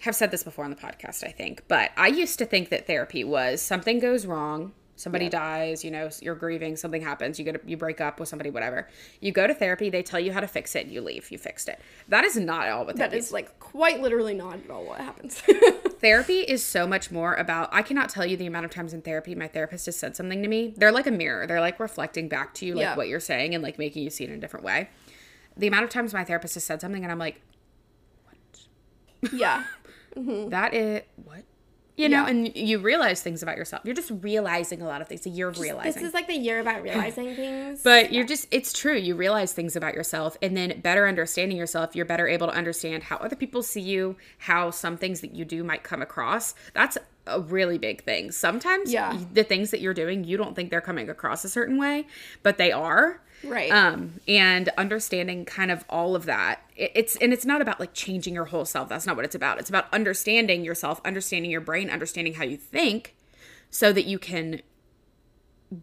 have 0.00 0.14
said 0.14 0.30
this 0.30 0.42
before 0.42 0.64
on 0.64 0.70
the 0.70 0.76
podcast, 0.76 1.24
I 1.26 1.30
think, 1.30 1.62
but 1.68 1.90
I 1.96 2.08
used 2.08 2.38
to 2.38 2.46
think 2.46 2.68
that 2.70 2.86
therapy 2.86 3.24
was 3.24 3.62
something 3.62 3.98
goes 4.00 4.26
wrong, 4.26 4.72
somebody 4.96 5.28
dies, 5.28 5.84
you 5.84 5.90
know, 5.90 6.08
you're 6.22 6.34
grieving, 6.34 6.76
something 6.76 7.02
happens, 7.02 7.38
you 7.38 7.44
get 7.44 7.56
a, 7.56 7.60
you 7.66 7.76
break 7.76 8.00
up 8.00 8.20
with 8.20 8.28
somebody, 8.28 8.50
whatever. 8.50 8.88
You 9.20 9.32
go 9.32 9.46
to 9.46 9.54
therapy, 9.54 9.90
they 9.90 10.02
tell 10.02 10.20
you 10.20 10.32
how 10.32 10.40
to 10.40 10.46
fix 10.46 10.74
it, 10.76 10.86
you 10.86 11.00
leave, 11.00 11.30
you 11.30 11.38
fixed 11.38 11.68
it. 11.68 11.80
That 12.08 12.24
is 12.24 12.36
not 12.36 12.68
all 12.68 12.86
what 12.86 12.96
that 12.96 13.12
is 13.12 13.32
like 13.32 13.58
quite 13.58 14.00
literally 14.00 14.34
not 14.34 14.58
at 14.64 14.70
all 14.70 14.84
what 14.84 15.00
happens. 15.00 15.42
therapy 16.00 16.40
is 16.40 16.62
so 16.62 16.86
much 16.86 17.10
more 17.10 17.34
about 17.34 17.68
i 17.72 17.80
cannot 17.80 18.08
tell 18.10 18.26
you 18.26 18.36
the 18.36 18.46
amount 18.46 18.64
of 18.66 18.70
times 18.70 18.92
in 18.92 19.00
therapy 19.00 19.34
my 19.34 19.48
therapist 19.48 19.86
has 19.86 19.96
said 19.96 20.14
something 20.14 20.42
to 20.42 20.48
me 20.48 20.74
they're 20.76 20.92
like 20.92 21.06
a 21.06 21.10
mirror 21.10 21.46
they're 21.46 21.60
like 21.60 21.80
reflecting 21.80 22.28
back 22.28 22.52
to 22.52 22.66
you 22.66 22.74
like 22.74 22.82
Yeah. 22.82 22.96
what 22.96 23.08
you're 23.08 23.20
saying 23.20 23.54
and 23.54 23.62
like 23.62 23.78
making 23.78 24.02
you 24.02 24.10
see 24.10 24.24
it 24.24 24.30
in 24.30 24.36
a 24.36 24.40
different 24.40 24.64
way 24.66 24.90
the 25.56 25.66
amount 25.66 25.84
of 25.84 25.90
times 25.90 26.12
my 26.12 26.22
therapist 26.24 26.54
has 26.54 26.64
said 26.64 26.80
something 26.82 27.02
and 27.02 27.10
i'm 27.10 27.18
like 27.18 27.40
What? 28.24 29.32
yeah. 29.32 29.64
Mm-hmm. 30.16 30.50
that 30.50 30.74
is 30.74 31.02
what 31.24 31.42
you 31.96 32.08
know 32.08 32.22
Yeah. 32.24 32.28
and 32.28 32.56
you 32.56 32.78
realize 32.78 33.22
things 33.22 33.42
about 33.42 33.56
yourself 33.56 33.82
you're 33.84 33.94
just 33.94 34.10
realizing 34.20 34.82
a 34.82 34.86
lot 34.86 35.00
of 35.00 35.08
things 35.08 35.26
a 35.26 35.28
year 35.30 35.48
of 35.48 35.58
realizing 35.58 35.92
This 35.92 36.02
is 36.02 36.14
like 36.14 36.26
the 36.26 36.34
year 36.34 36.58
about 36.60 36.82
realizing 36.82 37.34
things. 37.42 37.82
But 37.82 38.12
you're 38.12 38.24
just, 38.26 38.48
it's 38.50 38.72
true. 38.72 38.96
You 38.96 39.14
realize 39.14 39.52
things 39.52 39.76
about 39.76 39.94
yourself, 39.94 40.36
and 40.42 40.56
then 40.56 40.80
better 40.80 41.06
understanding 41.06 41.56
yourself, 41.56 41.94
you're 41.94 42.04
better 42.04 42.26
able 42.26 42.46
to 42.48 42.52
understand 42.54 43.02
how 43.04 43.16
other 43.16 43.36
people 43.36 43.62
see 43.62 43.80
you, 43.80 44.16
how 44.38 44.70
some 44.70 44.96
things 44.96 45.20
that 45.20 45.34
you 45.34 45.44
do 45.44 45.62
might 45.62 45.82
come 45.84 46.02
across. 46.02 46.54
That's 46.74 46.98
a 47.26 47.40
really 47.40 47.78
big 47.78 48.04
thing. 48.04 48.30
Sometimes 48.30 48.92
Yeah. 48.92 49.18
the 49.32 49.44
things 49.44 49.70
that 49.70 49.80
you're 49.80 49.94
doing, 49.94 50.24
you 50.24 50.36
don't 50.36 50.54
think 50.54 50.70
they're 50.70 50.80
coming 50.80 51.08
across 51.08 51.44
a 51.44 51.48
certain 51.48 51.78
way, 51.78 52.06
but 52.42 52.58
they 52.58 52.70
are. 52.72 53.20
Right. 53.42 53.70
Um, 53.70 54.20
and 54.28 54.70
understanding 54.78 55.44
kind 55.44 55.70
of 55.70 55.84
all 55.88 56.16
of 56.16 56.24
that. 56.26 56.60
It, 56.76 56.92
it's, 56.94 57.16
and 57.16 57.32
it's 57.32 57.44
not 57.44 57.60
about 57.60 57.78
like 57.80 57.92
changing 57.94 58.34
your 58.34 58.46
whole 58.46 58.64
self. 58.64 58.88
That's 58.88 59.06
not 59.06 59.16
what 59.16 59.24
it's 59.24 59.34
about. 59.34 59.58
It's 59.58 59.68
about 59.68 59.92
understanding 59.92 60.64
yourself, 60.64 61.00
understanding 61.04 61.50
your 61.50 61.60
brain, 61.60 61.90
understanding 61.90 62.34
how 62.34 62.44
you 62.44 62.56
think 62.56 63.14
so 63.70 63.92
that 63.92 64.04
you 64.04 64.18
can 64.18 64.60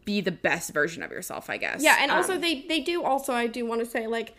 be 0.06 0.22
the 0.22 0.32
best 0.32 0.74
version 0.74 1.04
of 1.04 1.12
yourself, 1.12 1.50
I 1.50 1.58
guess. 1.58 1.84
Yeah, 1.84 1.98
and 2.00 2.12
also 2.12 2.36
Um, 2.36 2.42
they 2.42 2.62
they 2.62 2.80
do 2.80 3.04
also 3.04 3.34
I 3.34 3.48
do 3.48 3.66
want 3.66 3.82
to 3.82 3.86
say 3.86 4.08
like 4.08 4.34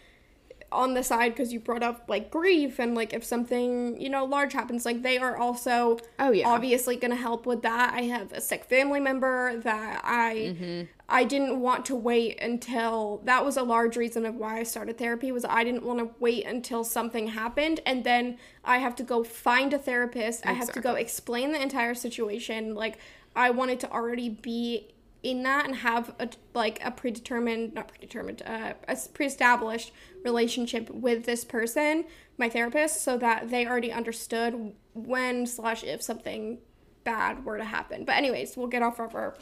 on 0.72 0.94
the 0.94 1.02
side 1.02 1.32
because 1.32 1.52
you 1.52 1.61
brought 1.61 1.82
up 1.82 2.04
like 2.08 2.30
grief 2.30 2.78
and 2.78 2.94
like 2.94 3.12
if 3.12 3.22
something 3.24 4.00
you 4.00 4.08
know 4.11 4.24
large 4.24 4.52
happens 4.52 4.85
like 4.85 5.02
they 5.02 5.18
are 5.18 5.37
also 5.37 5.98
Oh, 6.18 6.30
yeah. 6.32 6.48
obviously 6.48 6.96
gonna 6.96 7.16
help 7.16 7.46
with 7.46 7.62
that. 7.62 7.94
I 7.94 8.02
have 8.02 8.32
a 8.32 8.40
sick 8.40 8.64
family 8.64 9.00
member 9.00 9.56
that 9.58 10.00
I 10.04 10.32
Mm-hmm. 10.32 10.82
I 11.08 11.24
didn't 11.24 11.61
want 11.61 11.85
to 11.87 11.94
wait 11.94 12.40
until 12.40 13.20
that 13.24 13.44
was 13.44 13.58
a 13.58 13.62
large 13.62 13.96
reason 13.98 14.24
of 14.24 14.35
why 14.37 14.61
I 14.61 14.62
started 14.62 14.96
therapy 14.96 15.30
was 15.30 15.44
I 15.44 15.62
didn't 15.62 15.82
want 15.82 15.98
to 15.98 16.08
wait 16.20 16.46
until 16.46 16.85
something 16.85 17.26
happened 17.28 17.80
and 17.85 18.02
then 18.02 18.38
I 18.64 18.78
have 18.78 18.96
to 18.96 19.02
go 19.02 19.22
find 19.22 19.74
a 19.74 19.78
therapist. 19.78 20.46
I 20.46 20.52
have 20.54 20.72
to 20.72 20.80
go 20.80 20.94
explain 20.94 21.52
the 21.52 21.61
entire 21.61 21.94
situation. 21.94 22.74
Like 22.74 22.96
I 23.37 23.50
wanted 23.50 23.78
to 23.80 23.90
already 23.90 24.30
be 24.30 24.88
in 25.22 25.42
that 25.44 25.66
and 25.66 25.76
have 25.76 26.14
a 26.18 26.28
like 26.54 26.80
a 26.85 26.90
predetermined 26.90 27.74
not 27.74 27.88
predetermined 27.88 28.42
uh, 28.44 28.74
a 28.88 28.96
pre-established 29.14 29.92
relationship 30.24 30.90
with 30.90 31.24
this 31.24 31.44
person 31.44 32.04
my 32.38 32.48
therapist 32.48 33.02
so 33.02 33.16
that 33.16 33.48
they 33.50 33.66
already 33.66 33.92
understood 33.92 34.72
when 34.94 35.46
slash 35.46 35.85
if 35.85 36.02
something 36.02 36.58
bad 37.04 37.44
were 37.44 37.58
to 37.58 37.64
happen. 37.64 38.04
But 38.04 38.16
anyways 38.16 38.56
we'll 38.56 38.66
get 38.66 38.82
off 38.82 38.98
of 38.98 39.14
our 39.14 39.37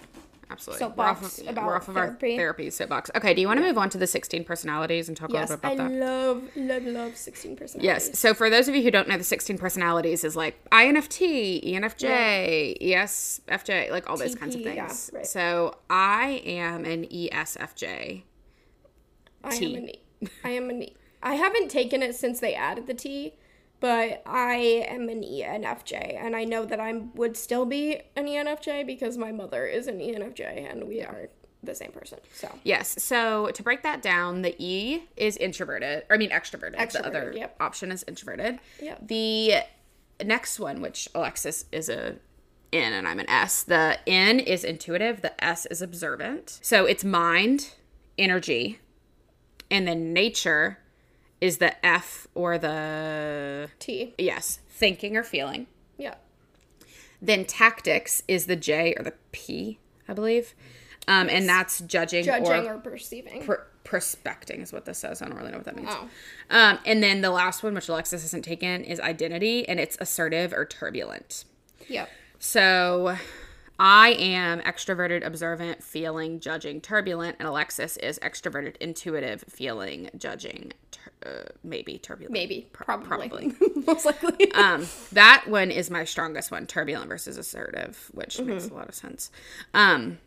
Absolutely. 0.51 0.79
soapbox 0.81 1.21
we're 1.21 1.27
off 1.27 1.39
of, 1.39 1.49
about 1.49 1.67
we're 1.67 1.77
off 1.77 1.89
of 1.89 1.95
therapy. 1.95 2.33
our 2.33 2.39
therapy 2.39 2.71
soapbox. 2.71 3.11
Okay, 3.15 3.35
do 3.35 3.41
you 3.41 3.47
want 3.47 3.61
to 3.61 3.65
move 3.65 3.79
on 3.79 3.89
to 3.91 3.99
the 3.99 4.07
16 4.07 4.45
personalities 4.45 5.09
and 5.09 5.17
talk 5.17 5.31
yes 5.31 5.51
a 5.51 5.55
little 5.55 5.69
bit 5.69 5.75
about 5.75 5.89
that? 5.89 5.95
I 5.95 5.97
love 5.97 6.43
love 6.57 6.85
love 6.85 7.17
16 7.17 7.57
personalities 7.57 8.09
Yes. 8.09 8.19
So 8.19 8.35
for 8.35 8.51
those 8.51 8.67
of 8.69 8.75
you 8.75 8.83
who 8.83 8.91
don't 8.91 9.09
know, 9.09 9.17
the 9.17 9.25
16 9.25 9.59
personalities 9.59 10.25
is 10.25 10.35
like 10.37 10.63
INFT, 10.71 11.65
ENFJ, 11.73 12.77
E 12.81 12.93
ESFJ, 12.95 13.91
like 13.91 14.09
all 14.11 14.17
those 14.17 14.35
kinds 14.35 14.55
of 14.55 14.61
TP, 14.63 14.75
yeah, 14.75 14.89
things. 14.89 15.11
right. 15.15 15.27
So 15.27 15.77
I 15.89 16.43
am 16.45 16.85
an 16.85 17.05
ESFJ. 17.07 18.23
I 19.45 19.51
T. 19.57 19.77
am 19.77 19.85
an. 19.85 20.31
I 20.45 20.51
am 20.51 20.71
an. 20.71 20.87
I 21.23 21.35
haven't 21.35 21.71
taken 21.71 22.03
it 22.03 22.15
since 22.15 22.41
they 22.41 22.55
added 22.55 22.87
the 22.87 22.95
T, 22.95 23.35
but 23.81 24.23
I 24.27 24.85
am 24.89 25.09
an 25.09 25.23
ENFJ, 25.23 26.17
and 26.23 26.37
I 26.37 26.45
know 26.45 26.65
that 26.65 26.81
I 26.81 26.93
would 27.15 27.37
still 27.37 27.67
be 27.67 28.01
an 28.15 28.27
ENFJ 28.27 28.87
because 28.87 29.17
my 29.17 29.33
mother 29.33 29.67
is 29.67 29.87
an 29.87 29.99
ENFJ, 29.99 30.71
and 30.71 30.87
we 30.87 31.01
are 31.03 31.31
the 31.63 31.75
same 31.75 31.93
person. 31.93 32.19
So 32.35 32.51
Yes. 32.65 33.03
So 33.03 33.51
to 33.53 33.63
break 33.63 33.83
that 33.83 34.03
down, 34.03 34.43
the 34.43 34.55
E 34.59 35.05
is 35.17 35.37
introverted. 35.37 36.05
Or 36.09 36.15
I 36.15 36.19
mean 36.19 36.31
extroverted. 36.31 36.93
the 36.93 37.07
other 37.07 37.33
yep. 37.37 37.57
option 37.61 37.93
is 37.93 38.05
introverted. 38.09 38.59
Yep. 38.81 39.09
The 39.09 39.55
next 40.25 40.59
one, 40.59 40.81
which 40.81 41.09
Alexis 41.15 41.67
is 41.73 41.89
a 41.89 42.17
N 42.73 42.93
and 42.93 43.07
I'm 43.07 43.19
an 43.19 43.29
S. 43.29 43.63
The 43.63 43.99
N 44.07 44.41
is 44.41 44.65
intuitive. 44.65 45.23
The 45.23 45.45
S 45.45 45.67
is 45.67 45.83
observant. 45.83 46.61
So 46.63 46.87
it's 46.87 47.05
mind, 47.05 47.75
energy, 48.17 48.79
and 49.71 49.87
then 49.87 50.13
nature 50.13 50.79
is 51.41 51.59
the 51.59 51.85
F 51.85 52.27
or 52.35 52.59
the 52.59 53.71
T. 53.79 54.15
yes, 54.19 54.61
thinking 54.69 55.17
or 55.17 55.23
feeling. 55.23 55.67
Yeah. 55.99 56.15
Then 57.23 57.45
tactics 57.45 58.23
is 58.29 58.47
the 58.47 58.57
J 58.57 58.95
or 58.97 59.03
the 59.05 59.15
P, 59.33 59.79
I 60.09 60.13
believe. 60.15 60.55
Um, 61.09 61.29
and 61.29 61.49
that's 61.49 61.81
judging, 61.81 62.25
Judging 62.25 62.67
or 62.69 62.75
or 62.75 62.79
perceiving. 62.79 63.43
per- 63.43 63.67
prospecting 63.85 64.61
is 64.61 64.73
what 64.73 64.85
this 64.85 64.99
says. 64.99 65.21
I 65.23 65.27
don't 65.27 65.37
really 65.37 65.51
know 65.51 65.57
what 65.57 65.67
that 65.67 65.77
means. 65.77 65.89
Oh. 65.91 66.09
Um, 66.51 66.79
and 66.87 67.03
then 67.03 67.21
the 67.23 67.31
last 67.31 67.63
one, 67.63 67.75
which 67.75 67.89
Alexis 67.89 68.23
hasn't 68.23 68.45
taken, 68.45 68.85
is 68.85 69.01
identity, 69.01 69.67
and 69.69 69.81
it's 69.81 69.97
assertive 70.01 70.53
or 70.53 70.65
turbulent. 70.65 71.45
Yep. 71.89 72.09
So 72.39 73.17
I 73.79 74.11
am 74.11 74.61
extroverted, 74.61 75.27
observant, 75.27 75.83
feeling, 75.83 76.39
judging, 76.39 76.81
turbulent, 76.81 77.37
and 77.39 77.49
Alexis 77.49 77.97
is 77.97 78.19
extroverted, 78.21 78.77
intuitive, 78.77 79.43
feeling, 79.49 80.11
judging, 80.17 80.73
uh, 81.25 81.45
maybe 81.63 81.99
turbulent. 81.99 82.33
Maybe. 82.33 82.69
Pro- 82.73 82.99
Probably. 82.99 83.53
Most 83.87 84.05
likely. 84.07 84.51
um, 84.55 84.87
that 85.13 85.45
one 85.49 85.71
is 85.71 85.91
my 85.91 86.05
strongest 86.05 86.51
one, 86.51 86.67
turbulent 86.67 87.09
versus 87.09 87.37
assertive, 87.37 88.11
which 88.13 88.37
Mm-hmm. 88.39 88.49
makes 88.51 88.69
a 88.69 88.75
lot 88.75 88.89
of 88.89 88.95
sense. 88.95 89.31
Um, 89.75 90.19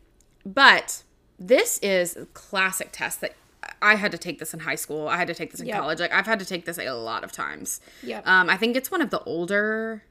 but 0.45 1.03
this 1.39 1.79
is 1.79 2.15
a 2.17 2.25
classic 2.27 2.89
test 2.91 3.21
that 3.21 3.35
I 3.81 3.95
had 3.95 4.11
to 4.11 4.17
take 4.17 4.39
this 4.39 4.53
in 4.53 4.59
high 4.61 4.75
school. 4.75 5.07
I 5.07 5.17
had 5.17 5.27
to 5.27 5.33
take 5.33 5.51
this 5.51 5.61
in 5.61 5.67
Yep. 5.67 5.79
college. 5.79 5.99
Like 5.99 6.13
I've 6.13 6.25
had 6.25 6.39
to 6.39 6.45
take 6.45 6.65
this 6.65 6.77
a 6.77 6.91
lot 6.91 7.23
of 7.23 7.31
times. 7.31 7.79
Yep. 8.03 8.27
Um, 8.27 8.49
I 8.49 8.57
think 8.57 8.75
it's 8.75 8.91
one 8.91 9.01
of 9.01 9.09
the 9.09 9.21
older 9.23 10.03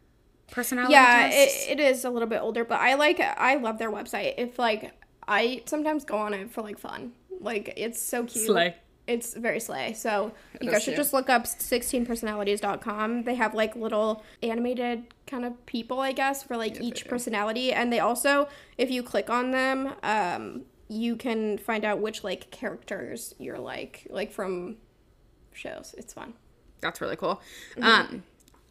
personality 0.51 0.93
Yeah, 0.95 1.29
tests? 1.31 1.67
it, 1.69 1.79
it 1.79 1.81
is 1.81 2.05
a 2.05 2.11
little 2.11 2.29
bit 2.29 2.41
older, 2.41 2.65
but 2.65 2.81
I 2.81 2.95
like 2.95 3.21
I 3.21 3.57
love 3.57 3.79
their 3.79 3.91
website. 3.91 4.35
If 4.39 4.59
like 4.59 4.93
I 5.29 5.63
sometimes 5.67 6.05
go 6.05 6.17
on 6.17 6.35
it 6.35 6.51
for 6.51 6.63
like 6.63 6.79
fun. 6.79 7.13
Like 7.41 7.73
it's 7.77 8.01
so 8.01 8.25
cute. 8.25 8.47
Slay. 8.47 8.77
It's 9.07 9.35
very 9.35 9.61
slay. 9.61 9.93
So 9.95 10.33
you 10.61 10.71
guys 10.71 10.83
should 10.85 10.97
just 10.97 11.13
look 11.13 11.29
up 11.29 11.45
16personalities.com. 11.45 13.25
They 13.25 13.35
have 13.35 13.55
like 13.55 13.75
little 13.75 14.23
animated 14.43 15.05
kind 15.27 15.45
of 15.45 15.65
people, 15.67 16.01
I 16.01 16.13
guess, 16.13 16.43
for 16.43 16.57
like 16.57 16.81
each 16.81 17.07
personality. 17.07 17.73
And 17.73 17.93
they 17.93 18.01
also, 18.01 18.49
if 18.79 18.91
you 18.91 19.03
click 19.03 19.29
on 19.29 19.51
them, 19.51 19.95
um, 20.03 20.63
you 20.89 21.17
can 21.17 21.59
find 21.59 21.85
out 21.85 22.01
which 22.01 22.23
like 22.23 22.51
characters 22.51 23.35
you're 23.39 23.59
like, 23.59 24.07
like 24.11 24.31
from 24.31 24.77
shows. 25.53 25.95
It's 25.99 26.13
fun. 26.13 26.35
That's 26.81 27.01
really 27.01 27.17
cool. 27.17 27.41
Mm-hmm. 27.77 27.85
Um, 27.85 28.23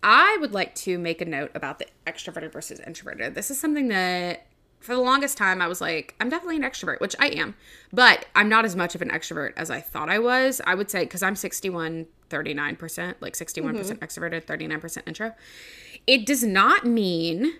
I 0.03 0.37
would 0.41 0.53
like 0.53 0.75
to 0.75 0.97
make 0.97 1.21
a 1.21 1.25
note 1.25 1.51
about 1.53 1.79
the 1.79 1.87
extroverted 2.07 2.51
versus 2.51 2.79
introverted. 2.85 3.35
This 3.35 3.51
is 3.51 3.59
something 3.59 3.87
that 3.89 4.47
for 4.81 4.95
the 4.95 5.01
longest 5.01 5.37
time 5.37 5.61
I 5.61 5.67
was 5.67 5.79
like, 5.79 6.15
I'm 6.19 6.29
definitely 6.29 6.57
an 6.57 6.63
extrovert, 6.63 6.99
which 6.99 7.15
I 7.19 7.27
am, 7.27 7.55
but 7.93 8.25
I'm 8.35 8.49
not 8.49 8.65
as 8.65 8.75
much 8.75 8.95
of 8.95 9.01
an 9.01 9.09
extrovert 9.09 9.53
as 9.55 9.69
I 9.69 9.79
thought 9.79 10.09
I 10.09 10.19
was. 10.19 10.59
I 10.65 10.75
would 10.75 10.89
say 10.89 11.03
because 11.03 11.23
I'm 11.23 11.35
61, 11.35 12.07
39%, 12.29 13.15
like 13.19 13.33
61% 13.33 13.61
mm-hmm. 13.61 14.03
extroverted, 14.03 14.45
39% 14.45 15.07
intro. 15.07 15.33
It 16.07 16.25
does 16.25 16.43
not 16.43 16.85
mean 16.85 17.59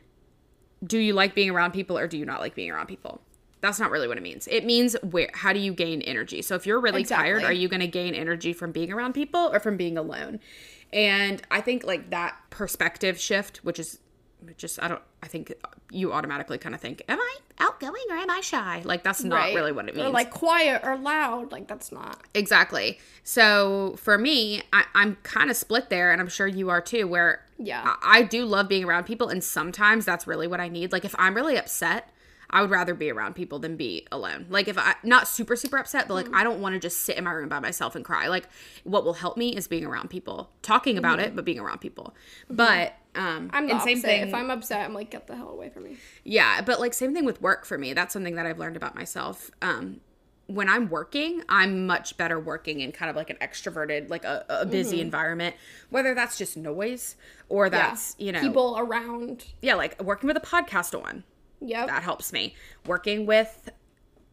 do 0.84 0.98
you 0.98 1.14
like 1.14 1.36
being 1.36 1.52
around 1.52 1.72
people 1.72 1.98
or 1.98 2.08
do 2.08 2.18
you 2.18 2.26
not 2.26 2.40
like 2.40 2.56
being 2.56 2.72
around 2.72 2.88
people? 2.88 3.22
That's 3.62 3.80
not 3.80 3.92
really 3.92 4.08
what 4.08 4.18
it 4.18 4.24
means. 4.24 4.48
It 4.48 4.66
means 4.66 4.96
where 5.04 5.30
how 5.36 5.54
do 5.54 5.60
you 5.60 5.74
gain 5.74 6.02
energy? 6.02 6.42
So 6.42 6.56
if 6.56 6.66
you're 6.66 6.80
really 6.80 7.04
tired, 7.04 7.44
are 7.44 7.54
you 7.54 7.68
going 7.68 7.82
to 7.82 7.88
gain 7.88 8.16
energy 8.16 8.54
from 8.54 8.72
being 8.72 8.92
around 8.92 9.14
people 9.14 9.52
or 9.54 9.60
from 9.60 9.78
being 9.78 9.98
alone? 9.98 10.40
And 10.92 11.42
I 11.52 11.62
think 11.62 11.84
like 11.84 12.10
that 12.10 12.36
perspective 12.50 13.20
shift, 13.20 13.58
which 13.58 13.78
is 13.78 14.00
just 14.58 14.82
I 14.82 14.88
don't 14.88 15.02
I 15.24 15.28
think 15.28 15.54
you 15.92 16.14
automatically 16.14 16.58
kind 16.58 16.74
of 16.74 16.82
think, 16.82 17.04
am 17.10 17.20
I 17.20 17.38
outgoing 17.60 18.04
or 18.10 18.16
am 18.16 18.30
I 18.30 18.42
shy? 18.42 18.82
Like 18.86 19.04
that's 19.04 19.24
not 19.24 19.36
Right. 19.36 19.56
really 19.56 19.72
what 19.72 19.88
it 19.90 19.96
means. 19.96 20.08
Or 20.08 20.10
like 20.12 20.32
quiet 20.32 20.82
or 20.84 20.98
loud. 20.98 21.52
Like 21.52 21.68
that's 21.68 21.92
not. 21.92 22.20
Exactly. 22.34 23.00
So 23.24 23.96
for 23.98 24.18
me, 24.18 24.64
I, 24.74 24.86
I'm 24.96 25.18
kind 25.24 25.50
of 25.50 25.58
split 25.58 25.90
there, 25.90 26.12
and 26.12 26.20
I'm 26.20 26.28
sure 26.28 26.48
you 26.48 26.70
are 26.70 26.82
too. 26.82 27.08
Where 27.08 27.44
Yeah. 27.58 27.82
I, 28.02 28.20
I 28.20 28.22
do 28.24 28.46
love 28.46 28.68
being 28.68 28.84
around 28.86 29.04
people, 29.06 29.28
and 29.30 29.44
sometimes 29.44 30.06
that's 30.06 30.26
really 30.28 30.48
what 30.48 30.60
I 30.60 30.68
need. 30.70 30.92
Like 30.92 31.06
if 31.06 31.14
I'm 31.20 31.36
really 31.36 31.58
upset, 31.58 32.10
I 32.50 32.62
would 32.62 32.70
rather 32.72 32.94
be 32.94 33.10
around 33.12 33.36
people 33.36 33.60
than 33.60 33.78
be 33.78 34.08
alone. 34.12 34.46
Like 34.50 34.68
if 34.68 34.78
I 34.78 34.96
not 35.04 35.28
super 35.28 35.56
super 35.56 35.78
upset, 35.78 36.08
but 36.08 36.16
like 36.16 36.26
Mm-hmm. 36.26 36.36
I 36.36 36.44
don't 36.44 36.62
want 36.62 36.74
to 36.74 36.80
just 36.80 37.00
sit 37.04 37.18
in 37.18 37.24
my 37.26 37.32
room 37.32 37.50
by 37.50 37.60
myself 37.60 37.96
and 37.96 38.04
cry. 38.04 38.28
Like 38.28 38.48
what 38.84 39.04
will 39.06 39.14
help 39.14 39.38
me 39.38 39.56
is 39.56 39.68
being 39.68 39.86
around 39.86 40.10
people, 40.10 40.50
talking 40.62 40.98
about 40.98 41.20
it, 41.20 41.36
but 41.36 41.46
being 41.46 41.60
around 41.60 41.80
people. 41.80 42.16
But 42.50 42.96
um. 43.16 43.50
I'm 43.54 43.68
the 43.68 43.74
and 43.74 43.82
same 43.82 43.98
opposite. 43.98 44.08
thing. 44.08 44.28
If 44.28 44.34
I'm 44.34 44.50
upset, 44.50 44.82
I'm 44.86 44.94
like, 44.94 45.10
get 45.12 45.28
the 45.28 45.36
hell 45.36 45.50
away 45.50 45.70
from 45.70 45.84
me. 45.84 45.98
Yeah, 46.24 46.62
but 46.62 46.80
like 46.80 46.94
same 46.94 47.14
thing 47.14 47.26
with 47.26 47.42
work 47.42 47.66
for 47.66 47.78
me. 47.78 47.94
That's 47.94 48.14
something 48.14 48.36
that 48.36 48.46
I've 48.46 48.60
learned 48.60 48.78
about 48.78 48.96
myself. 48.96 49.52
Um 49.62 50.02
when 50.48 50.68
I'm 50.68 50.90
working, 50.90 51.44
I'm 51.48 51.88
much 51.88 52.18
better 52.18 52.38
working 52.38 52.82
in 52.82 52.92
kind 52.92 53.10
of 53.10 53.16
like 53.16 53.30
an 53.30 53.38
extroverted, 53.38 54.10
like 54.10 54.26
a, 54.26 54.44
a 54.50 54.66
busy 54.66 54.98
Mm-hmm. 54.98 55.04
environment, 55.06 55.56
whether 55.90 56.14
that's 56.14 56.38
just 56.38 56.58
noise 56.58 57.16
or 57.48 57.70
that's, 57.70 58.18
you 58.20 58.34
know, 58.34 58.42
people 58.42 58.76
around. 58.78 59.46
yeah, 59.62 59.76
like 59.76 60.02
working 60.04 60.28
with 60.28 60.36
a 60.36 60.42
podcast 60.42 60.94
on. 61.02 61.24
Yeah. 61.62 61.86
That 61.86 62.04
helps 62.04 62.34
me. 62.34 62.56
Working 62.86 63.26
with 63.26 63.70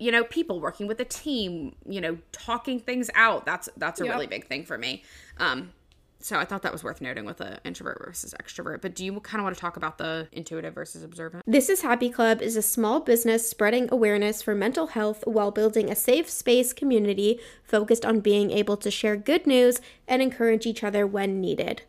you 0.01 0.13
know, 0.13 0.23
people 0.23 0.61
working 0.61 0.87
with 0.87 1.01
a 1.01 1.05
team, 1.05 1.75
you 1.85 2.01
know, 2.01 2.19
talking 2.31 2.79
things 2.81 3.11
out. 3.17 3.45
That's 3.45 3.69
that's 3.77 4.01
a 4.01 4.05
Yep. 4.05 4.15
really 4.15 4.27
big 4.27 4.47
thing 4.47 4.65
for 4.65 4.79
me. 4.79 5.03
Um 5.39 5.73
so 6.21 6.37
I 6.37 6.45
thought 6.45 6.63
that 6.63 6.73
was 6.73 6.83
worth 6.83 7.01
noting 7.01 7.25
with 7.25 7.39
the 7.39 7.59
introvert 7.65 7.99
versus 8.05 8.35
extrovert. 8.43 8.81
But 8.81 8.95
do 8.95 9.05
you 9.05 9.19
kind 9.21 9.41
of 9.41 9.45
want 9.45 9.55
to 9.55 9.61
talk 9.61 9.77
about 9.77 9.99
the 9.99 10.29
intuitive 10.33 10.75
versus 10.75 11.03
observant? 11.03 11.45
This 11.47 11.69
is 11.69 11.83
Happy 11.83 12.11
Club 12.11 12.43
is 12.43 12.57
a 12.57 12.63
small 12.63 13.01
business 13.01 13.49
spreading 13.49 13.89
awareness 13.93 14.43
for 14.43 14.55
mental 14.55 14.89
health 14.89 15.23
while 15.27 15.51
building 15.51 15.91
a 15.91 15.97
safe 15.97 16.29
space 16.29 16.73
community 16.73 17.39
focused 17.63 18.05
on 18.05 18.21
being 18.21 18.51
able 18.51 18.77
to 18.79 18.91
share 18.91 19.17
good 19.17 19.47
news 19.47 19.81
and 20.07 20.21
encourage 20.21 20.67
each 20.67 20.83
other 20.83 21.07
when 21.07 21.41
needed. 21.41 21.83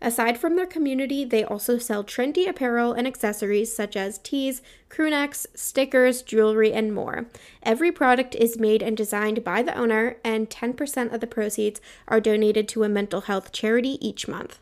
Aside 0.00 0.38
from 0.38 0.54
their 0.54 0.66
community, 0.66 1.24
they 1.24 1.42
also 1.42 1.76
sell 1.76 2.04
trendy 2.04 2.48
apparel 2.48 2.92
and 2.92 3.06
accessories 3.06 3.74
such 3.74 3.96
as 3.96 4.18
tees, 4.18 4.62
crewnecks, 4.88 5.44
stickers, 5.54 6.22
jewelry, 6.22 6.72
and 6.72 6.94
more. 6.94 7.26
Every 7.64 7.90
product 7.90 8.36
is 8.36 8.58
made 8.58 8.80
and 8.80 8.96
designed 8.96 9.42
by 9.42 9.62
the 9.62 9.76
owner, 9.76 10.18
and 10.22 10.48
10% 10.48 11.12
of 11.12 11.20
the 11.20 11.26
proceeds 11.26 11.80
are 12.06 12.20
donated 12.20 12.68
to 12.68 12.84
a 12.84 12.88
mental 12.88 13.22
health 13.22 13.50
charity 13.50 13.98
each 14.06 14.28
month. 14.28 14.60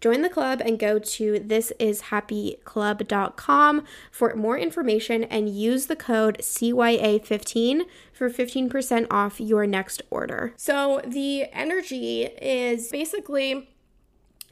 Join 0.00 0.22
the 0.22 0.28
club 0.28 0.62
and 0.64 0.78
go 0.78 1.00
to 1.00 1.40
thisishappyclub.com 1.40 3.84
for 4.12 4.36
more 4.36 4.56
information 4.56 5.24
and 5.24 5.48
use 5.48 5.86
the 5.86 5.96
code 5.96 6.38
CYA15 6.38 7.82
for 8.12 8.30
15% 8.30 9.06
off 9.10 9.40
your 9.40 9.66
next 9.66 10.02
order. 10.08 10.54
So 10.56 11.02
the 11.04 11.46
energy 11.52 12.26
is 12.40 12.90
basically 12.90 13.70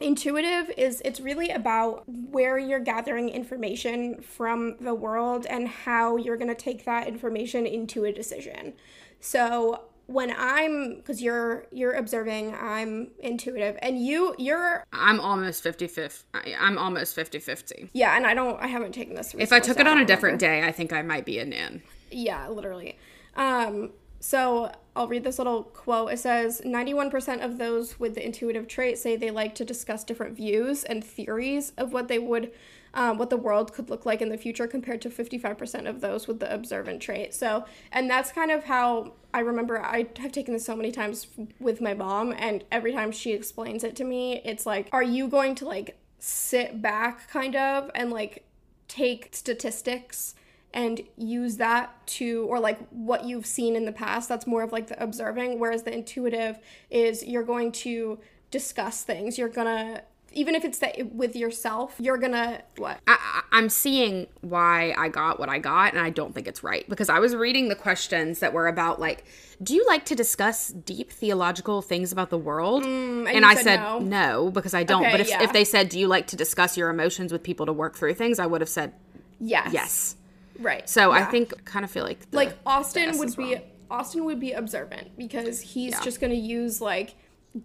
intuitive 0.01 0.71
is 0.77 1.01
it's 1.05 1.21
really 1.21 1.51
about 1.51 2.05
where 2.09 2.59
you're 2.59 2.81
gathering 2.81 3.29
information 3.29 4.21
from 4.21 4.77
the 4.81 4.95
world 4.95 5.47
and 5.49 5.69
how 5.69 6.17
you're 6.17 6.37
going 6.37 6.49
to 6.49 6.55
take 6.55 6.85
that 6.85 7.09
information 7.09 7.67
into 7.67 8.05
a 8.05 8.13
decision. 8.13 8.75
So 9.21 9.83
when 10.07 10.33
I'm 10.37 11.03
cuz 11.03 11.21
you're 11.21 11.67
you're 11.73 11.95
observing, 11.95 12.55
I'm 12.55 13.11
intuitive 13.19 13.77
and 13.83 14.05
you 14.05 14.35
you're 14.39 14.85
I'm 14.93 15.19
almost 15.21 15.63
50 15.63 15.89
50. 15.89 16.55
I'm 16.61 16.79
almost 16.79 17.15
50 17.15 17.39
50. 17.41 17.91
yeah, 17.93 18.17
and 18.17 18.27
I 18.27 18.35
don't 18.35 18.61
I 18.63 18.69
haven't 18.69 18.93
taken 18.93 19.15
this 19.15 19.35
If 19.37 19.53
I 19.53 19.59
took 19.61 19.81
it 19.81 19.87
on 19.87 19.99
a 19.99 20.05
different. 20.05 20.39
different 20.39 20.41
day, 20.41 20.69
I 20.69 20.71
think 20.73 20.93
I 20.93 21.03
might 21.03 21.25
be 21.25 21.39
a 21.39 21.45
nan. 21.45 21.83
Yeah, 22.13 22.49
literally. 22.49 22.99
Um, 23.35 23.91
so 24.21 24.71
I'll 24.97 25.07
read 25.07 25.25
this 25.25 25.39
little 25.39 25.63
quote. 25.63 26.13
It 26.13 26.19
says 26.19 26.63
91% 26.65 27.45
of 27.45 27.59
those 27.59 28.01
with 28.01 28.15
the 28.15 28.25
intuitive 28.25 28.67
trait 28.67 28.99
say 28.99 29.15
they 29.15 29.31
like 29.31 29.55
to 29.57 29.65
discuss 29.65 30.03
different 30.05 30.37
views 30.37 30.85
and 30.85 31.05
theories 31.05 31.73
of 31.77 31.93
what 31.93 32.09
they 32.09 32.19
would, 32.19 32.51
um, 32.95 33.19
what 33.19 33.29
the 33.29 33.37
world 33.37 33.75
could 33.75 33.91
look 33.91 34.07
like 34.07 34.23
in 34.23 34.31
the 34.31 34.39
future 34.39 34.67
compared 34.67 35.03
to 35.03 35.11
55% 35.11 35.89
of 35.89 36.01
those 36.01 36.27
with 36.27 36.41
the 36.41 36.53
observant 36.53 37.03
trait. 37.03 37.35
So, 37.35 37.67
and 37.93 38.09
that's 38.09 38.33
kind 38.33 38.51
of 38.51 38.65
how 38.65 39.13
I 39.35 39.41
remember 39.41 39.83
I 39.83 40.07
have 40.17 40.33
taken 40.33 40.55
this 40.55 40.65
so 40.65 40.75
many 40.75 40.91
times 40.91 41.27
with 41.61 41.83
my 41.83 41.93
mom, 41.93 42.35
and 42.39 42.65
every 42.73 42.93
time 42.93 43.13
she 43.13 43.33
explains 43.33 43.85
it 43.85 43.95
to 43.97 44.05
me, 44.05 44.41
it's 44.45 44.65
like, 44.65 44.89
are 44.93 45.03
you 45.03 45.29
going 45.29 45.55
to 45.57 45.67
like 45.67 45.99
sit 46.19 46.81
back 46.81 47.29
kind 47.29 47.55
of 47.55 47.91
and 47.95 48.11
like 48.11 48.45
take 48.89 49.29
statistics 49.33 50.35
and 50.77 51.01
use 51.17 51.57
that 51.57 52.07
to 52.07 52.47
or 52.49 52.61
like 52.61 52.79
what 52.91 53.25
you've 53.25 53.47
seen 53.47 53.75
in 53.75 53.85
the 53.87 53.93
past 53.93 54.29
that's 54.29 54.47
more 54.47 54.63
of 54.63 54.71
like 54.71 54.87
the 54.87 55.03
observing 55.03 55.59
whereas 55.59 55.83
the 55.83 55.93
intuitive 55.93 56.59
is 56.91 57.25
you're 57.25 57.43
going 57.43 57.73
to 57.73 58.19
discuss 58.51 59.03
things 59.03 59.39
you're 59.39 59.49
gonna 59.49 60.03
even 60.33 60.55
if 60.55 60.65
it's 60.65 60.79
that 60.79 61.13
with 61.15 61.35
yourself 61.35 61.95
you're 61.99 62.19
gonna 62.19 62.61
what 62.77 63.01
I, 63.09 63.17
I'm 63.53 63.71
seeing 63.71 64.27
why 64.43 64.95
I 64.99 65.09
got 65.09 65.41
what 65.41 65.49
I 65.49 65.59
got, 65.59 65.95
and 65.95 66.03
I 66.03 66.11
don't 66.11 66.35
think 66.35 66.47
it's 66.47 66.63
right 66.63 66.87
because 66.91 67.09
I 67.09 67.21
was 67.21 67.35
reading 67.35 67.71
the 67.71 67.75
questions 67.75 68.41
that 68.41 68.53
were 68.53 68.69
about 68.69 69.01
like, 69.01 69.25
do 69.63 69.75
you 69.75 69.83
like 69.87 70.05
to 70.07 70.15
discuss 70.15 70.69
deep 70.69 71.11
theological 71.11 71.81
things 71.81 72.13
about 72.13 72.29
the 72.29 72.37
world? 72.37 72.85
and 72.85 73.27
Mm, 73.27 73.35
you 73.35 73.43
I 73.47 73.55
said 73.55 73.65
said 73.65 73.81
no. 73.81 73.99
no. 74.01 74.51
because 74.51 74.75
I 74.75 74.83
don't. 74.85 75.05
Okay, 75.05 75.11
but 75.11 75.21
if, 75.21 75.31
yeah. 75.31 75.43
if 75.43 75.55
they 75.55 75.65
said, 75.65 75.89
do 75.89 75.99
you 75.99 76.07
like 76.07 76.27
to 76.27 76.37
discuss 76.37 76.77
your 76.77 76.91
emotions 76.91 77.33
with 77.33 77.43
people 77.43 77.65
to 77.65 77.73
work 77.73 77.97
through 77.97 78.13
things, 78.13 78.39
I 78.39 78.45
would 78.45 78.61
have 78.61 78.69
said 78.69 78.93
yes 79.41 79.73
yes. 79.73 80.17
Right 80.59 80.89
So 80.89 81.11
I 81.11 81.19
yeah. 81.21 81.31
think 81.31 81.65
kind 81.65 81.85
of 81.85 81.91
feel 81.91 82.05
like 82.05 82.31
the- 82.31 82.37
like 82.37 82.57
austin 82.65 83.19
would 83.19 83.37
be 83.37 83.55
wrong. 83.55 83.63
austin 83.91 84.25
would 84.25 84.41
be 84.41 84.53
observant 84.53 85.17
because 85.17 85.61
he's 85.61 85.93
Yeah. 85.93 86.03
just 86.03 86.21
gonna 86.21 86.35
use 86.35 86.81
like 86.81 87.15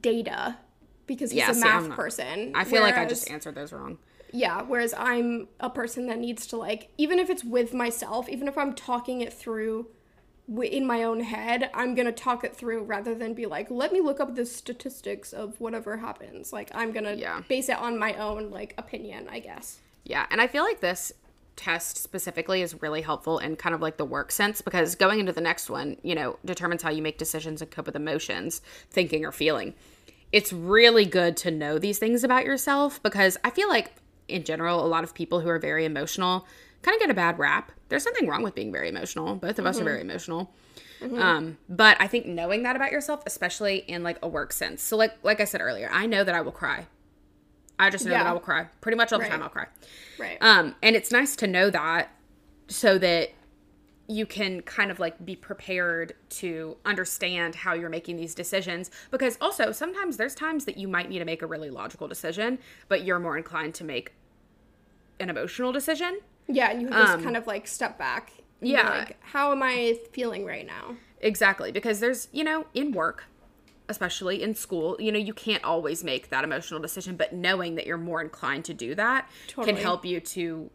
data 0.02 0.58
because 1.08 1.32
he's 1.32 1.40
Yeah, 1.40 1.52
a 1.52 1.54
see, 1.54 1.62
math 1.62 1.88
not- 1.90 1.98
person 1.98 2.54
I 2.56 2.64
feel 2.64 2.82
like 2.82 2.98
I 2.98 3.06
just 3.06 3.30
answered 3.30 3.56
those 3.56 3.74
wrong. 3.74 3.98
Yeah, 4.34 4.62
whereas 4.62 4.94
I'm 4.98 5.50
a 5.60 5.70
person 5.70 6.08
that 6.08 6.18
needs 6.20 6.48
to 6.48 6.58
like 6.58 6.90
even 6.98 7.20
if 7.20 7.30
it's 7.30 7.44
with 7.44 7.74
myself, 7.74 8.30
even 8.30 8.48
if 8.48 8.58
I'm 8.58 8.74
talking 8.74 9.20
it 9.22 9.34
through 9.34 9.88
in 10.64 10.86
my 10.86 11.04
own 11.04 11.20
head, 11.22 11.70
I'm 11.74 11.96
going 11.96 12.08
to 12.08 12.12
talk 12.12 12.44
it 12.44 12.54
through 12.56 12.84
rather 12.84 13.14
than 13.16 13.34
be 13.34 13.46
like, 13.46 13.70
"Let 13.70 13.94
me 13.94 14.02
look 14.02 14.20
up 14.20 14.36
the 14.36 14.46
statistics 14.46 15.32
of 15.34 15.60
whatever 15.62 15.98
happens." 15.98 16.52
Like 16.52 16.70
I'm 16.74 16.92
going 16.92 17.04
to 17.06 17.16
Yeah. 17.16 17.42
base 17.48 17.68
it 17.70 17.78
on 17.78 17.98
my 17.98 18.14
own 18.16 18.50
like 18.52 18.74
opinion, 18.78 19.28
I 19.30 19.40
guess. 19.40 19.80
Yeah, 20.06 20.26
and 20.32 20.42
I 20.42 20.48
feel 20.48 20.64
like 20.64 20.80
this 20.80 21.12
test 21.56 21.98
specifically 21.98 22.62
is 22.62 22.82
really 22.82 23.02
helpful 23.02 23.40
in 23.40 23.56
kind 23.56 23.76
of 23.76 23.82
like 23.82 23.98
the 23.98 24.06
work 24.06 24.32
sense 24.32 24.62
because 24.62 24.96
going 24.96 25.20
into 25.20 25.32
the 25.32 25.42
next 25.42 25.70
one, 25.70 25.98
you 26.04 26.16
know, 26.16 26.38
determines 26.46 26.82
how 26.82 26.90
you 26.90 27.02
make 27.02 27.18
decisions 27.18 27.62
and 27.62 27.70
cope 27.70 27.86
with 27.86 27.96
emotions, 27.96 28.62
thinking 28.90 29.26
or 29.26 29.32
feeling. 29.32 29.74
It's 30.32 30.54
really 30.54 31.06
good 31.06 31.36
to 31.38 31.52
know 31.52 31.78
these 31.78 32.00
things 32.00 32.24
about 32.24 32.46
yourself 32.46 33.02
because 33.04 33.38
I 33.44 33.50
feel 33.50 33.68
like 33.68 33.92
in 34.28 34.44
general 34.44 34.84
a 34.86 34.88
lot 34.88 35.04
of 35.04 35.14
people 35.14 35.42
who 35.42 35.50
are 35.50 35.60
very 35.60 35.86
emotional 35.86 36.48
kind 36.82 36.96
of 36.96 37.02
get 37.02 37.10
a 37.10 37.14
bad 37.14 37.38
rap. 37.38 37.72
There's 37.90 38.06
nothing 38.06 38.28
wrong 38.28 38.44
with 38.44 38.56
being 38.56 38.72
very 38.72 38.90
emotional. 38.90 39.36
Both 39.36 39.60
of 39.60 39.66
us 39.66 39.80
are 39.80 39.84
very 39.84 40.02
emotional. 40.02 40.54
Um, 41.02 41.58
but 41.68 41.98
I 42.00 42.08
think 42.08 42.26
knowing 42.26 42.64
that 42.64 42.76
about 42.76 42.92
yourself, 42.92 43.24
especially 43.26 43.78
in 43.78 44.04
like 44.04 44.18
a 44.22 44.28
work 44.28 44.54
sense. 44.54 44.82
So 44.82 44.98
like 44.98 45.14
like 45.24 45.40
I 45.40 45.46
said 45.46 45.62
earlier, 45.62 45.90
I 45.92 46.06
know 46.06 46.24
that 46.24 46.34
I 46.34 46.42
will 46.42 46.52
cry. 46.52 46.88
I 47.82 47.90
just 47.90 48.06
know 48.06 48.12
that 48.12 48.26
I 48.28 48.32
will 48.34 48.40
cry. 48.40 48.68
Pretty 48.80 48.96
much 48.98 49.12
all 49.12 49.20
the 49.20 49.24
Right. 49.24 49.32
time 49.32 49.44
I'll 49.44 49.50
cry. 49.50 49.68
Right. 50.20 50.38
Um, 50.42 50.76
and 50.82 50.96
it's 50.96 51.12
nice 51.12 51.36
to 51.38 51.48
know 51.48 51.70
that 51.70 52.12
so 52.68 52.98
that 53.00 53.32
you 54.08 54.26
can 54.26 54.62
kind 54.62 54.92
of 54.92 55.00
like 55.00 55.24
be 55.26 55.36
prepared 55.36 56.14
to 56.30 56.78
understand 56.86 57.56
how 57.56 57.74
you're 57.74 57.90
making 57.90 58.18
these 58.18 58.36
decisions 58.36 58.92
because 59.10 59.38
also 59.40 59.72
sometimes 59.72 60.18
there's 60.18 60.36
times 60.36 60.66
that 60.66 60.76
you 60.78 60.88
might 60.88 61.10
need 61.10 61.20
to 61.20 61.26
make 61.26 61.42
a 61.42 61.46
really 61.48 61.70
logical 61.70 62.08
decision 62.10 62.60
but 62.90 63.04
you're 63.06 63.20
more 63.20 63.38
inclined 63.38 63.74
to 63.74 63.84
make 63.86 64.12
an 65.20 65.30
emotional 65.30 65.72
decision 65.72 66.20
yeah, 66.48 66.72
and 66.72 66.82
you 66.82 66.90
just 66.90 67.24
kind 67.24 67.38
of 67.38 67.48
like 67.48 67.66
step 67.68 67.98
back. 67.98 68.34
um, 68.38 68.44
yeah. 68.68 68.90
Like, 68.90 69.18
how 69.22 69.54
am 69.54 69.64
I 69.64 69.98
feeling 70.12 70.46
right 70.46 70.66
now? 70.68 70.96
exactly 71.22 71.72
because 71.72 72.00
there's 72.00 72.28
you 72.32 72.44
know 72.44 72.66
in 72.74 72.92
work 72.92 73.26
especially 73.92 74.42
in 74.42 74.56
school 74.56 74.96
you 75.00 75.12
know 75.12 75.20
you 75.20 75.34
can't 75.34 75.64
always 75.64 76.04
make 76.04 76.30
that 76.30 76.44
emotional 76.44 76.80
decision 76.80 77.16
but 77.16 77.32
knowing 77.34 77.76
that 77.76 77.86
you're 77.86 77.98
more 77.98 78.22
inclined 78.22 78.66
to 78.66 78.74
do 78.74 78.96
that 78.96 79.30
Totally. 79.48 79.74
can 79.74 79.82
help 79.84 80.04
you 80.06 80.20
to 80.20 80.72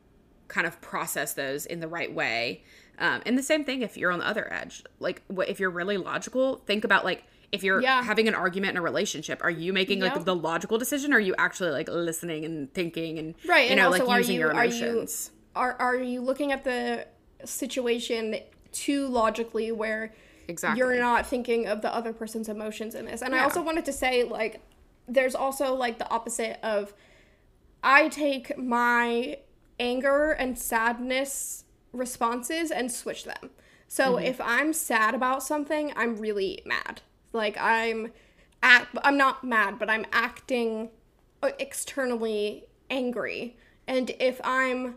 kind 0.46 0.66
of 0.66 0.80
process 0.80 1.34
those 1.34 1.66
in 1.66 1.80
the 1.80 1.88
right 1.88 2.14
way 2.14 2.62
um, 2.98 3.20
and 3.26 3.36
the 3.36 3.42
same 3.42 3.64
thing 3.64 3.82
if 3.82 3.96
you're 3.96 4.12
on 4.12 4.20
the 4.20 4.26
other 4.28 4.52
edge 4.52 4.84
like 5.00 5.22
what 5.26 5.48
if 5.48 5.58
you're 5.58 5.70
really 5.70 5.96
logical 5.96 6.56
think 6.66 6.84
about 6.84 7.04
like 7.04 7.24
if 7.52 7.62
you're 7.62 7.80
Yeah. 7.80 8.02
having 8.02 8.28
an 8.28 8.34
argument 8.34 8.70
in 8.72 8.76
a 8.76 8.82
relationship 8.82 9.40
are 9.42 9.50
you 9.50 9.72
making 9.72 10.00
like 10.00 10.24
the 10.24 10.34
logical 10.36 10.78
decision 10.78 11.12
or 11.12 11.16
are 11.16 11.20
you 11.20 11.34
actually 11.38 11.70
like 11.70 11.88
listening 11.88 12.44
and 12.44 12.72
thinking 12.72 13.18
and 13.18 13.34
Right, 13.46 13.64
you 13.64 13.70
and 13.72 13.78
know 13.78 13.86
also 13.92 14.06
like 14.06 14.18
using 14.18 14.34
you 14.36 14.40
your 14.42 14.54
are 14.54 14.64
you 14.66 15.06
are 15.56 15.74
are 15.80 15.96
you 15.96 16.20
looking 16.20 16.52
at 16.52 16.64
the 16.64 17.06
situation 17.44 18.36
too 18.72 19.08
logically 19.08 19.72
where 19.72 20.12
Exactly. 20.48 20.78
you're 20.78 20.98
not 20.98 21.26
thinking 21.26 21.66
of 21.66 21.82
the 21.82 21.92
other 21.94 22.12
person's 22.12 22.48
emotions 22.48 22.94
in 22.94 23.06
this? 23.06 23.22
And 23.22 23.34
I 23.34 23.42
also 23.44 23.62
wanted 23.62 23.84
to 23.86 23.92
say 23.92 24.24
like 24.24 24.60
there's 25.08 25.34
also 25.34 25.74
like 25.74 25.98
the 25.98 26.08
opposite 26.10 26.58
of 26.64 26.92
I 27.82 28.08
take 28.08 28.56
my 28.58 29.38
anger 29.78 30.32
and 30.32 30.58
sadness 30.58 31.64
responses 31.92 32.70
and 32.70 32.90
switch 32.90 33.24
them. 33.24 33.50
So 33.88 34.16
Mm-hmm. 34.16 34.24
if 34.26 34.40
I'm 34.40 34.72
sad 34.72 35.14
about 35.14 35.42
something, 35.42 35.92
I'm 35.96 36.16
really 36.16 36.62
mad. 36.66 37.02
Like 37.32 37.56
I'm 37.58 38.12
act 38.62 38.96
I'm 39.02 39.16
not 39.16 39.44
mad, 39.44 39.78
but 39.78 39.88
I'm 39.90 40.06
acting 40.12 40.90
uh, 41.42 41.50
externally 41.58 42.64
angry. 42.90 43.56
And 43.86 44.10
if 44.18 44.40
I'm 44.42 44.96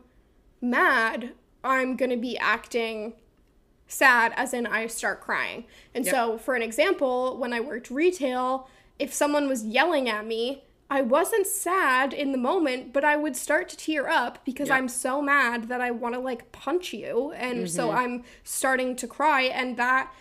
mad, 0.61 1.33
I'm 1.63 1.95
going 1.95 2.09
to 2.09 2.17
be 2.17 2.37
acting 2.37 3.13
sad 3.89 4.31
as 4.37 4.53
in 4.53 4.65
I 4.65 4.87
start 4.87 5.19
crying. 5.19 5.65
And 5.93 6.05
Yep. 6.05 6.15
so 6.15 6.37
for 6.37 6.55
an 6.55 6.61
example, 6.61 7.37
when 7.37 7.51
I 7.51 7.59
worked 7.59 7.89
retail, 7.91 8.69
if 8.97 9.13
someone 9.13 9.49
was 9.49 9.65
yelling 9.65 10.07
at 10.07 10.25
me, 10.25 10.63
I 10.91 11.01
wasn't 11.01 11.45
sad 11.45 12.13
in 12.13 12.31
the 12.31 12.37
moment, 12.37 12.93
but 12.93 13.03
I 13.03 13.15
would 13.15 13.35
start 13.35 13.67
to 13.69 13.77
tear 13.77 14.07
up 14.07 14.43
because 14.45 14.69
Yep. 14.69 14.77
I'm 14.77 14.87
so 14.89 15.21
mad 15.21 15.67
that 15.67 15.81
I 15.81 15.91
want 15.91 16.15
to 16.15 16.19
like 16.21 16.51
punch 16.51 16.93
you. 16.93 17.31
And 17.35 17.57
Mm-hmm. 17.59 17.65
so 17.67 17.91
I'm 17.91 18.23
starting 18.43 18.95
to 18.95 19.07
cry 19.07 19.41
and 19.43 19.75
that 19.77 20.11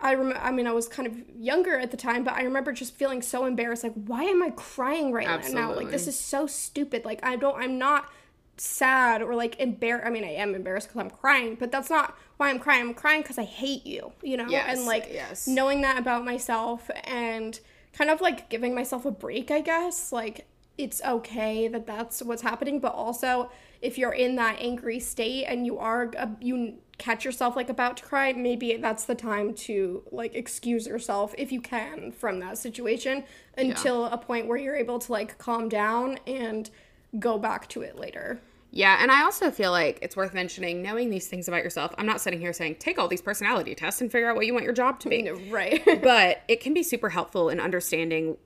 I 0.00 0.14
rem- 0.14 0.38
I 0.40 0.50
mean 0.52 0.66
I 0.68 0.72
was 0.72 0.86
kind 0.88 1.06
of 1.08 1.14
younger 1.36 1.78
at 1.78 1.90
the 1.90 1.96
time, 1.96 2.22
but 2.24 2.34
I 2.34 2.42
remember 2.42 2.72
just 2.72 2.94
feeling 2.94 3.20
so 3.20 3.44
embarrassed 3.46 3.82
like 3.82 3.94
why 3.94 4.22
am 4.24 4.42
I 4.42 4.50
crying 4.50 5.12
right 5.12 5.26
now? 5.52 5.74
Like 5.74 5.90
this 5.90 6.06
is 6.06 6.18
so 6.18 6.46
stupid. 6.46 7.04
Like 7.04 7.20
I 7.24 7.36
don't 7.36 7.56
I'm 7.60 7.78
not 7.78 8.08
sad 8.56 9.22
or 9.22 9.34
like 9.34 9.58
embarrassed. 9.60 10.06
I 10.06 10.10
mean, 10.10 10.24
I 10.24 10.32
am 10.34 10.54
embarrassed 10.54 10.88
because 10.88 11.00
I'm 11.00 11.10
crying, 11.10 11.56
but 11.58 11.70
that's 11.72 11.90
not 11.90 12.16
why 12.38 12.50
I'm 12.50 12.58
crying. 12.58 12.88
I'm 12.88 12.94
crying 12.94 13.22
because 13.22 13.38
I 13.38 13.44
hate 13.44 13.84
you, 13.84 14.12
you 14.22 14.36
know? 14.36 14.46
Yes, 14.48 14.78
and 14.78 14.86
like 14.86 15.08
yes. 15.12 15.46
knowing 15.46 15.82
that 15.82 15.98
about 15.98 16.24
myself 16.24 16.90
and 17.04 17.58
kind 17.92 18.10
of 18.10 18.20
like 18.20 18.48
giving 18.48 18.74
myself 18.74 19.04
a 19.04 19.10
break, 19.10 19.50
I 19.50 19.60
guess. 19.60 20.12
Like 20.12 20.46
it's 20.78 21.02
okay 21.04 21.68
that 21.68 21.86
that's 21.86 22.22
what's 22.22 22.42
happening, 22.42 22.78
but 22.80 22.94
also 22.94 23.50
if 23.82 23.98
you're 23.98 24.12
in 24.12 24.36
that 24.36 24.56
angry 24.60 25.00
state 25.00 25.44
and 25.44 25.66
you 25.66 25.78
are, 25.78 26.12
uh, 26.16 26.28
you 26.40 26.74
catch 26.98 27.24
yourself 27.24 27.56
like 27.56 27.68
about 27.68 27.96
to 27.96 28.04
cry, 28.04 28.32
maybe 28.32 28.76
that's 28.76 29.04
the 29.04 29.14
time 29.14 29.54
to 29.54 30.02
like 30.10 30.34
excuse 30.34 30.86
yourself 30.86 31.34
if 31.36 31.50
you 31.50 31.60
can 31.60 32.12
from 32.12 32.40
that 32.40 32.58
situation 32.58 33.24
until 33.56 34.06
a 34.06 34.18
point 34.18 34.46
where 34.46 34.58
you're 34.58 34.76
able 34.76 34.98
to 34.98 35.12
like 35.12 35.38
calm 35.38 35.68
down 35.68 36.18
and 36.26 36.70
go 37.18 37.38
back 37.38 37.68
to 37.68 37.82
it 37.82 37.96
later. 37.98 38.40
Yeah, 38.70 38.98
and 39.00 39.10
I 39.10 39.22
also 39.22 39.50
feel 39.50 39.70
like 39.70 39.98
it's 40.02 40.14
worth 40.16 40.34
mentioning 40.34 40.82
knowing 40.82 41.10
these 41.10 41.26
things 41.26 41.48
about 41.48 41.64
yourself. 41.64 41.94
I'm 41.96 42.06
not 42.06 42.20
sitting 42.20 42.40
here 42.40 42.52
saying 42.52 42.76
take 42.76 42.98
all 42.98 43.08
these 43.08 43.22
personality 43.22 43.74
tests 43.74 44.00
and 44.00 44.12
figure 44.12 44.28
out 44.28 44.36
what 44.36 44.46
you 44.46 44.52
want 44.52 44.64
your 44.64 44.74
job 44.74 45.00
to 45.00 45.08
be. 45.08 45.30
Right. 45.50 45.82
but 46.02 46.42
it 46.48 46.60
can 46.60 46.74
be 46.74 46.82
super 46.82 47.08
helpful 47.08 47.48
in 47.48 47.60
understanding 47.60 48.36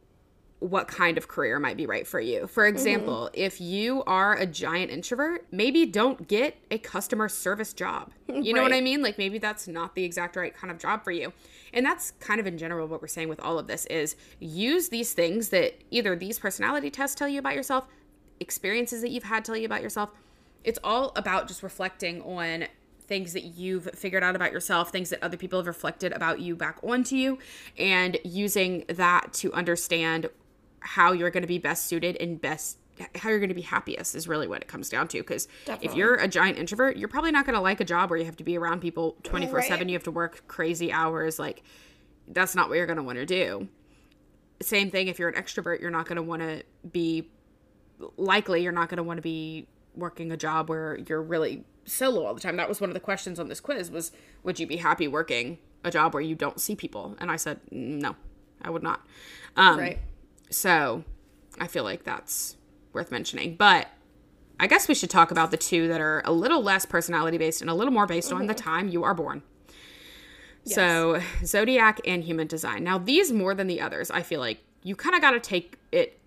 what 0.62 0.86
kind 0.86 1.18
of 1.18 1.26
career 1.26 1.58
might 1.58 1.76
be 1.76 1.86
right 1.86 2.06
for 2.06 2.20
you. 2.20 2.46
For 2.46 2.64
mm-hmm. 2.64 2.76
example, 2.76 3.30
if 3.34 3.60
you 3.60 4.04
are 4.04 4.36
a 4.36 4.46
giant 4.46 4.92
introvert, 4.92 5.44
maybe 5.50 5.84
don't 5.86 6.28
get 6.28 6.56
a 6.70 6.78
customer 6.78 7.28
service 7.28 7.72
job. 7.72 8.12
You 8.32 8.54
know 8.54 8.62
what 8.62 8.72
I 8.72 8.80
mean? 8.80 9.02
Like 9.02 9.18
maybe 9.18 9.36
that's 9.38 9.68
not 9.68 9.94
the 9.94 10.04
exact 10.04 10.36
right 10.36 10.56
kind 10.56 10.70
of 10.70 10.78
job 10.78 11.04
for 11.04 11.10
you. 11.10 11.34
And 11.74 11.84
that's 11.84 12.12
kind 12.12 12.40
of 12.40 12.46
in 12.46 12.56
general 12.56 12.88
what 12.88 13.02
we're 13.02 13.08
saying 13.08 13.28
with 13.28 13.38
all 13.40 13.58
of 13.58 13.66
this 13.66 13.84
is 13.86 14.16
use 14.40 14.88
these 14.88 15.12
things 15.12 15.50
that 15.50 15.74
either 15.90 16.16
these 16.16 16.38
personality 16.38 16.90
tests 16.90 17.14
tell 17.14 17.28
you 17.28 17.38
about 17.38 17.54
yourself, 17.54 17.86
experiences 18.42 19.00
that 19.00 19.10
you've 19.10 19.24
had 19.24 19.44
tell 19.44 19.56
you 19.56 19.64
about 19.64 19.82
yourself. 19.82 20.10
It's 20.64 20.78
all 20.84 21.12
about 21.16 21.48
just 21.48 21.62
reflecting 21.62 22.20
on 22.22 22.66
things 23.00 23.32
that 23.32 23.42
you've 23.42 23.90
figured 23.94 24.22
out 24.22 24.36
about 24.36 24.52
yourself, 24.52 24.90
things 24.90 25.10
that 25.10 25.22
other 25.22 25.36
people 25.36 25.58
have 25.58 25.66
reflected 25.66 26.12
about 26.12 26.40
you 26.40 26.54
back 26.54 26.78
onto 26.82 27.16
you, 27.16 27.38
and 27.76 28.18
using 28.24 28.84
that 28.88 29.32
to 29.34 29.52
understand 29.52 30.28
how 30.80 31.12
you're 31.12 31.30
going 31.30 31.42
to 31.42 31.48
be 31.48 31.58
best 31.58 31.86
suited 31.86 32.16
and 32.20 32.40
best 32.40 32.78
how 33.14 33.30
you're 33.30 33.38
going 33.38 33.48
to 33.48 33.54
be 33.54 33.62
happiest 33.62 34.14
is 34.14 34.28
really 34.28 34.46
what 34.46 34.60
it 34.60 34.68
comes 34.68 34.88
down 34.88 35.08
to 35.08 35.18
because 35.18 35.48
if 35.80 35.94
you're 35.94 36.14
a 36.16 36.28
giant 36.28 36.58
introvert 36.58 36.96
you're 36.96 37.08
probably 37.08 37.32
not 37.32 37.46
going 37.46 37.54
to 37.54 37.60
like 37.60 37.80
a 37.80 37.84
job 37.84 38.10
where 38.10 38.18
you 38.18 38.24
have 38.24 38.36
to 38.36 38.44
be 38.44 38.56
around 38.58 38.80
people 38.80 39.16
24/7 39.22 39.88
you 39.88 39.94
have 39.94 40.02
to 40.02 40.10
work 40.10 40.46
crazy 40.46 40.92
hours 40.92 41.38
like 41.38 41.62
that's 42.28 42.54
not 42.54 42.68
what 42.68 42.76
you're 42.76 42.86
going 42.86 42.98
to 42.98 43.02
want 43.02 43.18
to 43.18 43.26
do. 43.26 43.68
Same 44.60 44.90
thing 44.90 45.08
if 45.08 45.18
you're 45.18 45.28
an 45.28 45.42
extrovert 45.42 45.80
you're 45.80 45.90
not 45.90 46.06
going 46.06 46.16
to 46.16 46.22
want 46.22 46.42
to 46.42 46.62
be 46.90 47.28
likely 48.16 48.62
you're 48.62 48.72
not 48.72 48.88
going 48.88 48.96
to 48.98 49.02
want 49.02 49.18
to 49.18 49.22
be 49.22 49.66
working 49.94 50.32
a 50.32 50.36
job 50.36 50.68
where 50.68 50.98
you're 51.06 51.22
really 51.22 51.64
solo 51.84 52.24
all 52.24 52.34
the 52.34 52.40
time. 52.40 52.56
That 52.56 52.68
was 52.68 52.80
one 52.80 52.90
of 52.90 52.94
the 52.94 53.00
questions 53.00 53.38
on 53.38 53.48
this 53.48 53.60
quiz 53.60 53.90
was 53.90 54.12
would 54.42 54.58
you 54.58 54.66
be 54.66 54.76
happy 54.76 55.08
working 55.08 55.58
a 55.84 55.90
job 55.90 56.14
where 56.14 56.22
you 56.22 56.34
don't 56.34 56.60
see 56.60 56.74
people? 56.76 57.16
And 57.20 57.30
i 57.30 57.36
said 57.36 57.60
"Mm, 57.72 58.00
no 58.00 58.16
i 58.62 58.70
would 58.70 58.82
not. 58.82 59.06
Um, 59.56 59.78
right. 59.78 59.98
so 60.50 61.04
i 61.58 61.66
feel 61.66 61.84
like 61.84 62.04
that's 62.04 62.56
worth 62.92 63.10
mentioning. 63.10 63.56
But 63.56 63.88
i 64.60 64.66
guess 64.66 64.88
we 64.88 64.94
should 64.94 65.10
talk 65.10 65.30
about 65.30 65.50
the 65.50 65.56
two 65.56 65.88
that 65.88 66.00
are 66.00 66.22
a 66.24 66.32
little 66.32 66.62
less 66.62 66.86
personality 66.86 67.38
based 67.38 67.60
and 67.60 67.70
a 67.70 67.74
little 67.74 67.92
more 67.92 68.06
based 68.06 68.32
on 68.32 68.46
the 68.46 68.54
time 68.54 68.88
you 68.88 69.04
are 69.04 69.14
born. 69.14 69.42
So 70.64 71.20
zodiac 71.44 72.00
and 72.06 72.22
human 72.22 72.46
design. 72.46 72.84
Now 72.84 72.96
these 72.96 73.32
more 73.32 73.54
than 73.54 73.66
the 73.66 73.80
others 73.80 74.10
i 74.10 74.22
feel 74.22 74.40
like 74.40 74.60
you 74.84 74.96
kind 74.96 75.14
of 75.14 75.20
got 75.20 75.32
to 75.32 75.40
take 75.40 75.78
it 75.90 76.18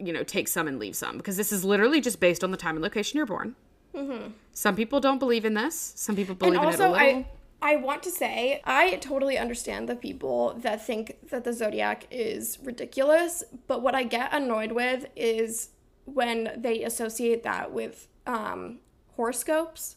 you 0.00 0.12
know 0.12 0.22
take 0.22 0.48
some 0.48 0.66
and 0.66 0.78
leave 0.78 0.96
some. 0.96 1.16
Because 1.16 1.36
this 1.36 1.52
is 1.52 1.64
literally 1.64 2.00
just 2.00 2.20
based 2.20 2.42
on 2.42 2.50
the 2.50 2.56
time 2.56 2.76
and 2.76 2.82
location 2.82 3.16
you're 3.16 3.26
born. 3.26 3.56
Some 4.52 4.76
people 4.76 5.00
don't 5.00 5.18
believe 5.18 5.44
in 5.44 5.54
this. 5.54 5.92
Some 5.96 6.16
people 6.16 6.34
believe 6.34 6.54
and 6.54 6.62
in 6.62 6.68
it 6.68 6.80
a 6.80 6.84
also 6.84 6.92
little. 6.92 6.96
I 6.96 7.26
I 7.62 7.76
want 7.76 8.02
to 8.04 8.10
say 8.10 8.62
I 8.64 8.96
totally 8.96 9.36
understand 9.36 9.88
the 9.88 9.96
people 9.96 10.54
that 10.60 10.84
think 10.84 11.28
that 11.30 11.44
the 11.44 11.52
zodiac 11.52 12.06
is 12.10 12.58
ridiculous, 12.62 13.44
but 13.66 13.82
what 13.82 13.94
I 13.94 14.04
get 14.04 14.32
annoyed 14.32 14.72
with 14.72 15.06
is 15.16 15.70
when 16.04 16.52
they 16.56 16.82
associate 16.82 17.42
that 17.42 17.72
with 17.72 18.08
um, 18.26 18.78
horoscopes. 19.16 19.96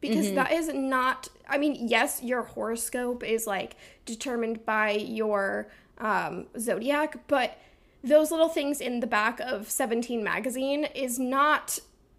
Because 0.00 0.32
that 0.34 0.52
is 0.52 0.68
not 0.72 1.28
i 1.48 1.58
mean 1.58 1.88
yes 1.88 2.22
your 2.22 2.42
horoscope 2.42 3.24
is 3.24 3.46
like 3.46 3.76
determined 4.04 4.64
by 4.64 4.90
your 4.90 5.68
um, 5.98 6.46
zodiac 6.58 7.26
but 7.26 7.58
those 8.06 8.30
little 8.30 8.48
things 8.48 8.80
in 8.80 9.00
the 9.00 9.06
back 9.06 9.40
of 9.40 9.68
17 9.70 10.22
magazine 10.22 10.84
is 10.94 11.18
not 11.18 11.78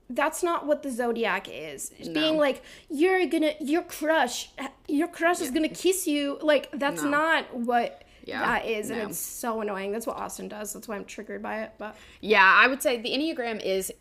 that's 0.09 0.41
not 0.41 0.65
what 0.65 0.83
the 0.83 0.89
zodiac 0.89 1.47
is. 1.51 1.91
Being 2.13 2.37
like 2.37 2.61
you're 2.89 3.25
gonna 3.25 3.53
your 3.59 3.81
crush 3.81 4.49
your 4.87 5.07
crush 5.07 5.41
is 5.41 5.51
gonna 5.51 5.67
kiss 5.69 6.07
you. 6.07 6.37
Like 6.41 6.69
that's 6.73 7.03
No. 7.03 7.09
not 7.09 7.53
what 7.55 8.03
Yeah, 8.23 8.39
that 8.41 8.65
is 8.65 8.89
and 8.89 9.01
it's 9.01 9.19
so 9.19 9.61
annoying. 9.61 9.91
That's 9.91 10.07
what 10.07 10.17
austin 10.17 10.47
does. 10.47 10.73
That's 10.73 10.87
why 10.87 10.95
i'm 10.95 11.05
triggered 11.05 11.41
by 11.41 11.63
it 11.63 11.73
but 11.77 11.95
Yeah, 12.21 12.43
I 12.43 12.67
would 12.67 12.81
say 12.81 13.01
the 13.01 13.09
Enneagram 13.09 13.61
is, 13.63 13.91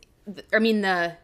I 0.52 0.58
mean, 0.58 0.80
the 0.82 1.16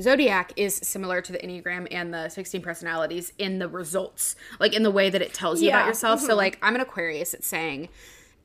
Zodiac 0.00 0.52
is 0.56 0.76
similar 0.76 1.22
to 1.22 1.32
the 1.32 1.38
Enneagram 1.38 1.88
and 1.90 2.12
the 2.12 2.28
16 2.28 2.60
personalities 2.60 3.32
in 3.38 3.58
the 3.60 3.68
results, 3.68 4.36
like 4.60 4.74
in 4.74 4.82
the 4.82 4.90
way 4.90 5.08
that 5.08 5.22
it 5.22 5.32
tells 5.32 5.62
you 5.62 5.68
Yeah, 5.68 5.78
about 5.78 5.86
yourself. 5.88 6.20
So, 6.20 6.28
mm-hmm. 6.28 6.36
like, 6.36 6.58
I'm 6.60 6.74
an 6.74 6.82
Aquarius, 6.82 7.32
it's 7.32 7.46
saying 7.46 7.88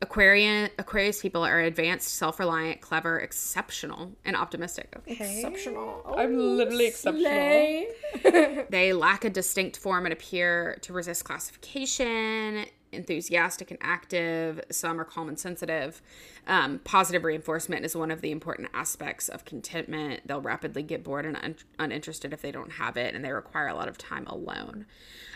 Aquarian, 0.01 0.69
Aquarius 0.79 1.21
people 1.21 1.45
are 1.45 1.59
advanced, 1.59 2.07
self 2.15 2.39
reliant, 2.39 2.81
clever, 2.81 3.19
exceptional, 3.19 4.11
and 4.25 4.35
optimistic. 4.35 4.93
Okay. 4.97 5.13
exceptional 5.13 6.03
I'm 6.17 6.35
oh, 6.35 6.41
literally 6.41 6.87
exceptional. 6.87 8.63
They 8.69 8.93
lack 8.93 9.25
a 9.25 9.29
distinct 9.29 9.77
form 9.77 10.05
and 10.05 10.13
appear 10.13 10.77
to 10.81 10.93
resist 10.93 11.23
classification. 11.23 12.65
Enthusiastic 12.91 13.71
and 13.71 13.79
active. 13.81 14.61
Some 14.69 14.99
are 14.99 15.05
calm 15.05 15.29
and 15.29 15.39
sensitive. 15.39 16.01
Um, 16.47 16.79
positive 16.83 17.23
reinforcement 17.23 17.85
is 17.85 17.95
one 17.95 18.11
of 18.11 18.21
the 18.21 18.31
important 18.31 18.69
aspects 18.73 19.29
of 19.29 19.45
contentment. 19.45 20.27
They'll 20.27 20.41
rapidly 20.41 20.83
get 20.83 21.03
bored 21.03 21.25
and 21.25 21.37
un- 21.37 21.55
uninterested 21.79 22.33
if 22.33 22.41
they 22.41 22.51
don't 22.51 22.73
have 22.73 22.97
it, 22.97 23.15
and 23.15 23.23
they 23.23 23.31
require 23.31 23.67
a 23.67 23.75
lot 23.75 23.87
of 23.87 23.97
time 23.97 24.27
alone. 24.27 24.85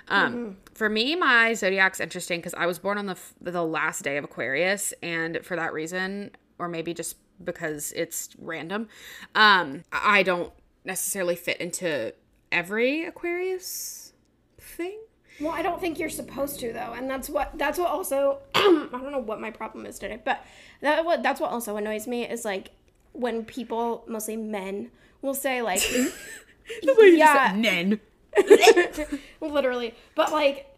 Um, 0.08 0.34
mm-hmm. 0.34 0.52
For 0.74 0.90
me, 0.90 1.16
my 1.16 1.54
zodiac's 1.54 2.00
interesting 2.00 2.40
because 2.40 2.54
I 2.54 2.66
was 2.66 2.80
born 2.80 2.98
on 2.98 3.06
the 3.06 3.14
f- 3.14 3.34
the 3.42 3.64
last 3.64 4.04
day 4.04 4.18
of 4.18 4.24
Aquarius, 4.24 4.94
and 5.02 5.40
for 5.44 5.56
that 5.56 5.74
reason, 5.74 6.32
or 6.60 6.68
maybe 6.68 6.94
just 6.94 7.18
because 7.44 7.92
it's 7.96 8.30
random, 8.38 8.88
um, 9.34 9.84
I 9.92 10.24
don't 10.24 10.54
necessarily 10.84 11.36
fit 11.36 11.58
into 11.58 12.14
every 12.52 13.06
Aquarius 13.06 14.14
thing. 14.60 15.00
Well, 15.40 15.52
I 15.52 15.62
don't 15.62 15.82
think 15.82 16.00
you're 16.00 16.10
supposed 16.10 16.60
to 16.62 16.72
though, 16.72 16.94
and 16.94 17.10
that's 17.10 17.30
what 17.30 17.58
that's 17.58 17.78
what 17.78 17.90
also 17.90 18.40
I 18.56 18.88
don't 18.92 19.12
know 19.12 19.20
what 19.20 19.42
my 19.42 19.52
problem 19.52 19.86
is 19.86 20.00
today, 20.00 20.20
but 20.24 20.44
that 20.82 21.04
what 21.04 21.24
that's 21.24 21.42
what 21.42 21.52
also 21.52 21.76
annoys 21.78 22.08
me 22.08 22.28
is 22.28 22.46
like 22.46 22.72
when 23.16 23.46
people, 23.46 24.04
mostly 24.08 24.38
men, 24.38 24.92
will 25.22 25.34
say 25.34 25.62
like, 25.62 25.82
the 25.82 26.96
way 26.98 27.08
you 27.08 27.18
yeah, 27.18 27.54
men, 27.56 28.00
literally, 29.42 29.94
but 30.16 30.32
like, 30.32 30.74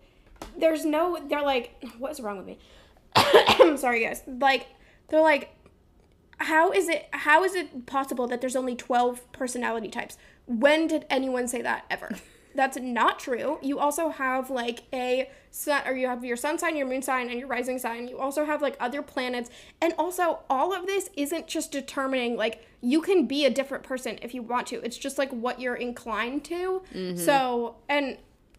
there's 0.58 0.86
no, 0.86 1.20
they're 1.28 1.41
like, 1.41 1.84
what's 1.97 2.20
wrong 2.20 2.38
with 2.38 2.45
me? 2.45 2.60
I'm 3.16 3.78
sorry, 3.78 4.03
guys. 4.03 4.24
Like, 4.28 4.68
they're 5.10 5.22
like, 5.22 5.49
how 6.39 6.72
is 6.72 6.88
it 6.88 7.08
how 7.12 7.43
is 7.43 7.55
it 7.55 7.88
possible 7.88 8.28
that 8.28 8.41
there's 8.41 8.55
only 8.55 8.76
12 8.76 9.32
personality 9.32 9.89
types? 9.89 10.18
When 10.45 10.88
did 10.88 11.05
anyone 11.10 11.47
say 11.47 11.62
that 11.62 11.86
ever 11.89 12.16
that's 12.55 12.77
not 12.77 13.19
true 13.19 13.57
you 13.61 13.79
also 13.79 14.09
have 14.09 14.49
like 14.49 14.83
a 14.93 15.29
sun 15.51 15.81
or 15.85 15.93
you 15.93 16.07
have 16.07 16.23
your 16.23 16.37
sun 16.37 16.57
sign 16.57 16.75
your 16.75 16.87
moon 16.87 17.01
sign 17.01 17.29
and 17.29 17.39
your 17.39 17.47
rising 17.47 17.77
sign 17.77 18.07
you 18.07 18.17
also 18.17 18.45
have 18.45 18.61
like 18.61 18.75
other 18.79 19.01
planets 19.01 19.49
and 19.81 19.93
also 19.97 20.39
all 20.49 20.73
of 20.73 20.85
this 20.85 21.09
isn't 21.15 21.47
just 21.47 21.71
determining 21.71 22.35
like 22.35 22.65
you 22.81 23.01
can 23.01 23.25
be 23.25 23.45
a 23.45 23.49
different 23.49 23.83
person 23.83 24.17
if 24.21 24.33
you 24.33 24.41
want 24.41 24.67
to 24.67 24.83
it's 24.83 24.97
just 24.97 25.17
like 25.17 25.31
what 25.31 25.59
you're 25.59 25.75
inclined 25.75 26.43
to 26.43 26.81
mm-hmm. 26.93 27.17
so 27.17 27.75
and 27.89 28.17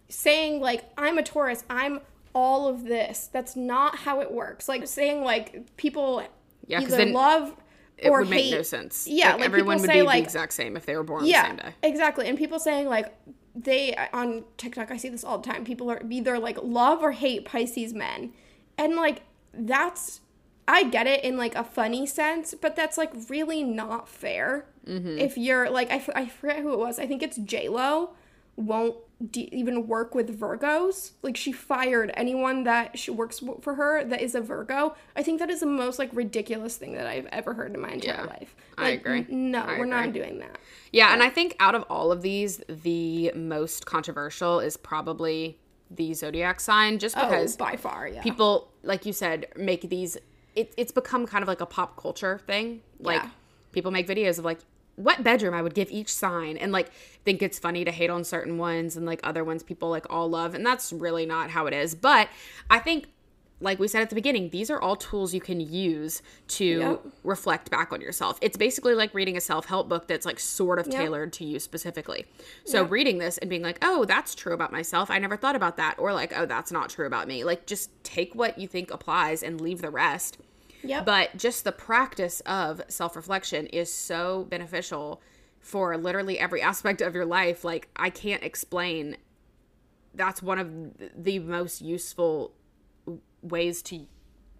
saying 0.08 0.60
like 0.60 0.84
i'm 0.96 1.18
a 1.18 1.22
taurus 1.22 1.64
i'm 1.68 2.00
all 2.34 2.68
of 2.68 2.84
this 2.84 3.28
that's 3.32 3.56
not 3.56 3.96
how 3.96 4.20
it 4.20 4.30
works 4.30 4.68
like 4.68 4.86
saying 4.86 5.22
like 5.24 5.76
people 5.76 6.22
yeah, 6.66 6.80
either 6.80 6.96
then- 6.96 7.12
love 7.12 7.54
it 7.98 8.08
or 8.08 8.20
would 8.20 8.30
make 8.30 8.52
no 8.52 8.62
sense. 8.62 9.06
Yeah, 9.08 9.30
like, 9.30 9.40
like 9.40 9.46
everyone 9.46 9.80
would 9.80 9.90
be 9.90 10.02
like, 10.02 10.22
the 10.22 10.24
exact 10.24 10.52
same 10.52 10.76
if 10.76 10.86
they 10.86 10.96
were 10.96 11.02
born 11.02 11.26
yeah, 11.26 11.42
the 11.42 11.48
same 11.48 11.56
day. 11.56 11.74
Exactly. 11.82 12.28
And 12.28 12.38
people 12.38 12.58
saying 12.60 12.86
like 12.86 13.12
they 13.54 13.94
on 14.12 14.44
TikTok, 14.56 14.90
I 14.90 14.96
see 14.96 15.08
this 15.08 15.24
all 15.24 15.38
the 15.38 15.50
time. 15.50 15.64
People 15.64 15.90
are 15.90 16.02
either 16.08 16.38
like 16.38 16.58
love 16.62 17.02
or 17.02 17.12
hate 17.12 17.44
Pisces 17.44 17.92
men. 17.92 18.32
And 18.76 18.94
like 18.94 19.22
that's 19.52 20.20
I 20.66 20.84
get 20.84 21.06
it 21.06 21.24
in 21.24 21.36
like 21.36 21.54
a 21.54 21.64
funny 21.64 22.06
sense, 22.06 22.54
but 22.60 22.76
that's 22.76 22.98
like 22.98 23.12
really 23.28 23.64
not 23.64 24.08
fair. 24.08 24.66
Mm-hmm. 24.86 25.18
If 25.18 25.38
you're 25.38 25.70
like 25.70 25.90
I, 25.90 26.02
I 26.14 26.26
forget 26.26 26.60
who 26.60 26.72
it 26.72 26.78
was. 26.78 26.98
I 26.98 27.06
think 27.06 27.22
it's 27.22 27.36
J 27.38 27.68
Lo 27.68 28.10
won't 28.56 28.96
de- 29.30 29.54
even 29.56 29.86
work 29.86 30.14
with 30.14 30.38
Virgos. 30.38 31.12
Like 31.22 31.36
she 31.36 31.52
fired 31.52 32.10
anyone 32.14 32.64
that 32.64 32.98
she 32.98 33.10
works 33.10 33.42
for 33.60 33.74
her 33.74 34.04
that 34.04 34.20
is 34.20 34.34
a 34.34 34.40
Virgo. 34.40 34.94
I 35.16 35.22
think 35.22 35.40
that 35.40 35.50
is 35.50 35.60
the 35.60 35.66
most 35.66 35.98
like 35.98 36.10
ridiculous 36.12 36.76
thing 36.76 36.94
that 36.94 37.06
I've 37.06 37.26
ever 37.26 37.54
heard 37.54 37.74
in 37.74 37.80
my 37.80 37.90
entire 37.90 38.14
yeah, 38.14 38.24
life. 38.24 38.54
Like, 38.76 38.86
I 38.86 38.90
agree. 38.90 39.26
No, 39.28 39.60
I 39.60 39.66
we're 39.66 39.74
agree. 39.74 39.88
not 39.88 40.12
doing 40.12 40.38
that. 40.40 40.58
Yeah, 40.92 41.12
and 41.12 41.22
I 41.22 41.30
think 41.30 41.56
out 41.60 41.74
of 41.74 41.84
all 41.90 42.12
of 42.12 42.22
these, 42.22 42.62
the 42.68 43.32
most 43.34 43.86
controversial 43.86 44.60
is 44.60 44.76
probably 44.76 45.58
the 45.90 46.14
zodiac 46.14 46.60
sign, 46.60 46.98
just 46.98 47.16
oh, 47.16 47.22
because 47.22 47.56
oh, 47.56 47.58
by 47.58 47.76
far, 47.76 48.08
yeah. 48.08 48.22
People, 48.22 48.70
like 48.82 49.06
you 49.06 49.12
said, 49.12 49.46
make 49.56 49.88
these. 49.88 50.16
It, 50.54 50.74
it's 50.76 50.92
become 50.92 51.26
kind 51.26 51.42
of 51.42 51.48
like 51.48 51.60
a 51.60 51.66
pop 51.66 52.00
culture 52.00 52.40
thing. 52.46 52.80
Like 52.98 53.22
yeah. 53.22 53.30
people 53.72 53.90
make 53.90 54.08
videos 54.08 54.38
of 54.38 54.44
like 54.44 54.58
what 54.98 55.22
bedroom 55.22 55.54
I 55.54 55.62
would 55.62 55.74
give 55.74 55.90
each 55.90 56.12
sign 56.12 56.56
and 56.56 56.72
like 56.72 56.90
think 57.24 57.40
it's 57.40 57.58
funny 57.58 57.84
to 57.84 57.90
hate 57.90 58.10
on 58.10 58.24
certain 58.24 58.58
ones 58.58 58.96
and 58.96 59.06
like 59.06 59.20
other 59.22 59.44
ones 59.44 59.62
people 59.62 59.88
like 59.90 60.06
all 60.10 60.28
love 60.28 60.54
and 60.54 60.66
that's 60.66 60.92
really 60.92 61.24
not 61.24 61.50
how 61.50 61.66
it 61.66 61.74
is. 61.74 61.94
But 61.94 62.28
I 62.68 62.78
think 62.80 63.06
like 63.60 63.78
we 63.78 63.88
said 63.88 64.02
at 64.02 64.08
the 64.08 64.14
beginning, 64.14 64.50
these 64.50 64.70
are 64.70 64.80
all 64.80 64.96
tools 64.96 65.34
you 65.34 65.40
can 65.40 65.60
use 65.60 66.22
to 66.46 66.64
yep. 66.64 67.02
reflect 67.24 67.70
back 67.70 67.92
on 67.92 68.00
yourself. 68.00 68.38
It's 68.40 68.56
basically 68.56 68.94
like 68.94 69.12
reading 69.14 69.36
a 69.36 69.40
self 69.40 69.66
help 69.66 69.88
book 69.88 70.06
that's 70.06 70.24
like 70.24 70.38
sort 70.38 70.78
of 70.78 70.86
yep. 70.86 70.96
tailored 70.96 71.32
to 71.34 71.44
you 71.44 71.58
specifically. 71.58 72.26
So, 72.64 72.82
yep. 72.82 72.90
reading 72.90 73.18
this 73.18 73.38
and 73.38 73.50
being 73.50 73.62
like, 73.62 73.78
oh, 73.82 74.04
that's 74.04 74.34
true 74.34 74.52
about 74.52 74.70
myself. 74.70 75.10
I 75.10 75.18
never 75.18 75.36
thought 75.36 75.56
about 75.56 75.76
that. 75.78 75.96
Or 75.98 76.12
like, 76.12 76.32
oh, 76.36 76.46
that's 76.46 76.70
not 76.70 76.90
true 76.90 77.06
about 77.06 77.26
me. 77.26 77.44
Like, 77.44 77.66
just 77.66 77.90
take 78.04 78.34
what 78.34 78.58
you 78.58 78.68
think 78.68 78.90
applies 78.92 79.42
and 79.42 79.60
leave 79.60 79.80
the 79.80 79.90
rest. 79.90 80.38
Yep. 80.82 81.06
But 81.06 81.36
just 81.36 81.64
the 81.64 81.72
practice 81.72 82.40
of 82.40 82.82
self 82.88 83.16
reflection 83.16 83.66
is 83.66 83.92
so 83.92 84.46
beneficial 84.48 85.20
for 85.60 85.96
literally 85.96 86.38
every 86.38 86.62
aspect 86.70 87.00
of 87.00 87.14
your 87.14 87.26
life. 87.26 87.64
Like, 87.64 87.88
I 87.96 88.10
can't 88.10 88.42
explain. 88.42 89.16
That's 90.14 90.42
one 90.42 90.58
of 90.58 91.22
the 91.22 91.38
most 91.38 91.80
useful 91.80 92.52
ways 93.42 93.82
to 93.82 94.06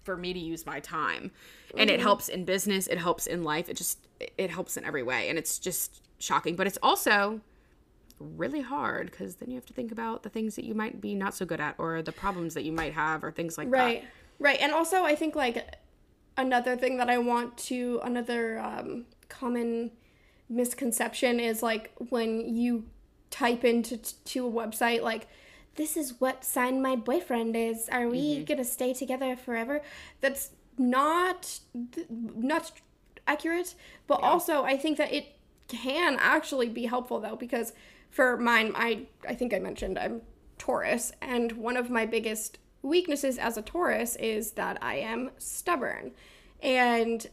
for 0.05 0.17
me 0.17 0.33
to 0.33 0.39
use 0.39 0.65
my 0.65 0.81
time 0.81 1.31
and 1.77 1.91
it 1.91 1.95
mm-hmm. 1.95 2.03
helps 2.03 2.31
in 2.31 2.45
business 2.47 2.87
it 2.87 2.97
helps 2.97 3.27
in 3.27 3.45
life 3.45 3.69
it 3.69 3.77
just 3.77 3.99
it 4.39 4.49
helps 4.49 4.79
in 4.79 4.85
every 4.85 5.03
way 5.03 5.29
and 5.29 5.39
it's 5.39 5.59
just 5.59 6.01
shocking 6.19 6.57
but 6.57 6.67
it's 6.67 6.79
also 6.83 7.43
really 8.19 8.63
hard 8.63 9.11
because 9.11 9.37
then 9.37 9.51
you 9.51 9.55
have 9.57 9.67
to 9.67 9.75
think 9.75 9.93
about 9.93 10.23
the 10.23 10.31
things 10.31 10.57
that 10.57 10.65
you 10.65 10.75
might 10.75 11.01
be 11.01 11.15
not 11.15 11.35
so 11.35 11.45
good 11.45 11.61
at 11.61 11.75
or 11.77 12.01
the 12.01 12.13
problems 12.13 12.55
that 12.55 12.65
you 12.65 12.73
might 12.73 12.95
have 12.95 13.23
or 13.23 13.31
things 13.31 13.59
like 13.59 13.69
right. 13.71 13.79
that 13.79 13.85
right 13.85 14.05
right 14.39 14.59
and 14.63 14.73
also 14.73 15.05
i 15.05 15.15
think 15.15 15.37
like 15.37 15.77
another 16.39 16.77
thing 16.77 16.97
that 16.97 17.11
I 17.11 17.19
want 17.19 17.59
to 17.59 18.01
another 18.03 18.59
um, 18.61 19.05
common 19.29 19.91
misconception 20.49 21.39
is 21.41 21.63
like 21.63 21.93
when 22.09 22.57
you 22.57 22.85
type 23.31 23.65
into 23.65 23.99
t- 23.99 24.15
to 24.25 24.47
a 24.47 24.51
website 24.51 25.03
like 25.03 25.27
this 25.75 25.97
is 25.97 26.19
what 26.19 26.43
sign 26.43 26.81
my 26.81 26.97
boyfriend 26.97 27.55
is 27.55 27.89
are 27.91 28.09
we 28.09 28.37
mm-hmm. 28.37 28.45
gonna 28.45 28.65
stay 28.65 28.95
together 28.95 29.37
forever 29.37 29.83
that's 30.23 30.51
not 30.79 31.61
not 32.09 32.73
accurate 33.27 33.75
but 34.07 34.19
yeah. 34.21 34.27
also 34.27 34.63
i 34.63 34.79
think 34.79 34.97
that 34.97 35.13
it 35.13 35.27
can 35.69 36.17
actually 36.19 36.71
be 36.71 36.87
helpful 36.87 37.21
though 37.21 37.37
because 37.37 37.75
for 38.09 38.39
mine 38.39 38.73
i 38.75 39.07
i 39.29 39.35
think 39.35 39.53
i 39.53 39.59
mentioned 39.59 39.99
i'm 39.99 40.23
taurus 40.57 41.13
and 41.21 41.53
one 41.53 41.77
of 41.77 41.91
my 41.91 42.07
biggest 42.07 42.57
weaknesses 42.89 43.39
as 43.39 43.57
a 43.57 43.63
Taurus 43.63 44.17
is 44.17 44.53
that 44.53 44.79
I 44.83 44.97
am 44.97 45.31
stubborn. 45.39 46.13
And 46.63 47.27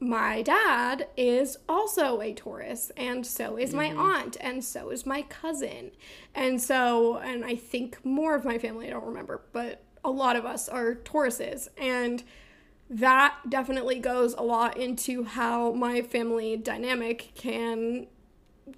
my 0.00 0.40
dad 0.40 1.08
is 1.16 1.58
also 1.68 2.22
a 2.22 2.32
Taurus, 2.32 2.90
and 2.96 3.26
so 3.26 3.58
is 3.58 3.74
my 3.74 3.90
mm-hmm. 3.90 4.00
aunt, 4.00 4.36
and 4.40 4.64
so 4.64 4.88
is 4.88 5.04
my 5.04 5.22
cousin. 5.22 5.90
And 6.34 6.60
so, 6.60 7.18
and 7.18 7.44
I 7.44 7.54
think 7.54 8.02
more 8.04 8.34
of 8.34 8.46
my 8.46 8.56
family, 8.56 8.86
I 8.86 8.90
don't 8.90 9.04
remember, 9.04 9.42
but 9.52 9.82
a 10.02 10.10
lot 10.10 10.36
of 10.36 10.46
us 10.46 10.70
are 10.70 10.94
Tauruses. 10.94 11.68
And 11.76 12.22
that 12.88 13.36
definitely 13.48 13.98
goes 13.98 14.32
a 14.34 14.42
lot 14.42 14.78
into 14.78 15.24
how 15.24 15.72
my 15.72 16.00
family 16.00 16.56
dynamic 16.56 17.32
can 17.34 18.06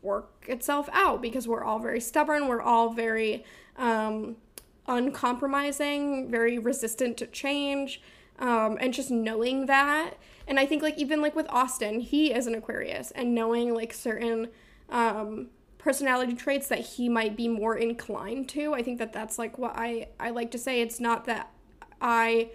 work 0.02 0.44
itself 0.48 0.88
out 0.92 1.22
because 1.22 1.46
we're 1.46 1.64
all 1.64 1.78
very 1.78 2.00
stubborn, 2.00 2.48
we're 2.48 2.60
all 2.60 2.92
very 2.92 3.44
um, 3.76 4.36
uncompromising, 4.86 6.30
very 6.30 6.58
resistant 6.58 7.16
to 7.18 7.26
change, 7.26 8.00
um, 8.38 8.76
and 8.80 8.92
just 8.92 9.10
knowing 9.10 9.66
that. 9.66 10.14
And 10.46 10.58
I 10.58 10.66
think 10.66 10.82
like 10.82 10.98
even 10.98 11.20
like 11.20 11.36
with 11.36 11.46
Austin, 11.48 12.00
he 12.00 12.32
is 12.32 12.46
an 12.46 12.54
Aquarius, 12.54 13.10
and 13.12 13.34
knowing 13.34 13.74
like 13.74 13.92
certain 13.92 14.48
um, 14.88 15.48
personality 15.78 16.34
traits 16.34 16.68
that 16.68 16.80
he 16.80 17.08
might 17.08 17.36
be 17.36 17.48
more 17.48 17.76
inclined 17.76 18.48
to. 18.50 18.74
I 18.74 18.82
think 18.82 18.98
that 18.98 19.12
that's 19.12 19.38
like 19.38 19.58
what 19.58 19.72
I 19.76 20.08
I 20.18 20.30
like 20.30 20.50
to 20.52 20.58
say. 20.58 20.80
It's 20.80 21.00
not 21.00 21.24
that 21.26 21.50
I 22.00 22.50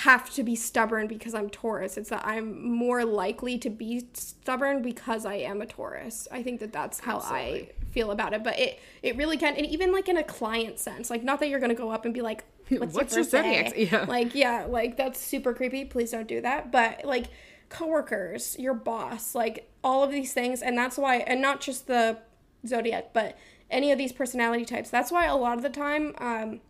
have 0.00 0.28
to 0.34 0.42
be 0.42 0.54
stubborn 0.54 1.06
because 1.06 1.34
I'm 1.34 1.48
Taurus. 1.48 1.96
It's 1.96 2.10
that 2.10 2.20
I'm 2.22 2.70
more 2.70 3.02
likely 3.02 3.56
to 3.56 3.70
be 3.70 4.06
stubborn 4.12 4.82
because 4.82 5.24
I 5.24 5.36
am 5.36 5.62
a 5.62 5.66
Taurus. 5.66 6.28
I 6.30 6.42
think 6.42 6.60
that 6.60 6.70
that's 6.70 7.00
how 7.00 7.16
Absolutely. 7.16 7.70
I 7.80 7.84
feel 7.92 8.10
about 8.10 8.34
it. 8.34 8.44
But 8.44 8.58
it 8.58 8.78
it 9.02 9.16
really 9.16 9.38
can, 9.38 9.54
and 9.56 9.64
even 9.64 9.92
like 9.92 10.10
in 10.10 10.18
a 10.18 10.22
client 10.22 10.78
sense, 10.78 11.08
like 11.08 11.24
not 11.24 11.40
that 11.40 11.48
you're 11.48 11.60
gonna 11.60 11.74
go 11.74 11.90
up 11.90 12.04
and 12.04 12.12
be 12.12 12.20
like, 12.20 12.44
"What's, 12.68 12.92
What's 12.92 13.14
your, 13.14 13.22
your 13.22 13.30
zodiac?" 13.30 13.72
Yeah. 13.74 14.04
Like 14.06 14.34
yeah, 14.34 14.66
like 14.68 14.98
that's 14.98 15.18
super 15.18 15.54
creepy. 15.54 15.86
Please 15.86 16.10
don't 16.10 16.28
do 16.28 16.42
that. 16.42 16.70
But 16.70 17.06
like 17.06 17.28
coworkers, 17.70 18.54
your 18.58 18.74
boss, 18.74 19.34
like 19.34 19.70
all 19.82 20.04
of 20.04 20.10
these 20.10 20.34
things, 20.34 20.60
and 20.60 20.76
that's 20.76 20.98
why, 20.98 21.16
and 21.20 21.40
not 21.40 21.62
just 21.62 21.86
the 21.86 22.18
zodiac, 22.66 23.14
but 23.14 23.38
any 23.70 23.92
of 23.92 23.96
these 23.96 24.12
personality 24.12 24.66
types. 24.66 24.90
That's 24.90 25.10
why 25.10 25.24
a 25.24 25.36
lot 25.36 25.56
of 25.56 25.62
the 25.62 25.70
time, 25.70 26.14
um, 26.18 26.60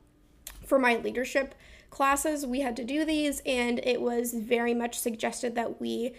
for 0.64 0.78
my 0.78 0.94
leadership 0.98 1.56
classes, 1.96 2.44
we 2.44 2.60
had 2.60 2.76
to 2.76 2.84
do 2.84 3.06
these, 3.06 3.40
and 3.46 3.80
it 3.82 4.02
was 4.02 4.34
very 4.34 4.74
much 4.74 4.98
suggested 4.98 5.54
that 5.54 5.80
we 5.80 6.12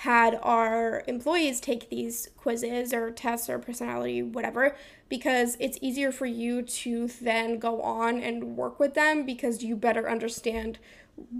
had 0.00 0.38
our 0.42 1.02
employees 1.06 1.58
take 1.58 1.88
these 1.88 2.28
quizzes 2.36 2.92
or 2.92 3.10
tests 3.10 3.48
or 3.48 3.58
personality, 3.58 4.22
whatever, 4.22 4.76
because 5.08 5.56
it's 5.58 5.78
easier 5.80 6.12
for 6.12 6.26
you 6.26 6.60
to 6.60 7.08
then 7.22 7.58
go 7.58 7.80
on 7.80 8.20
and 8.20 8.58
work 8.58 8.78
with 8.78 8.92
them 8.92 9.24
because 9.24 9.64
you 9.64 9.74
better 9.74 10.06
understand 10.06 10.78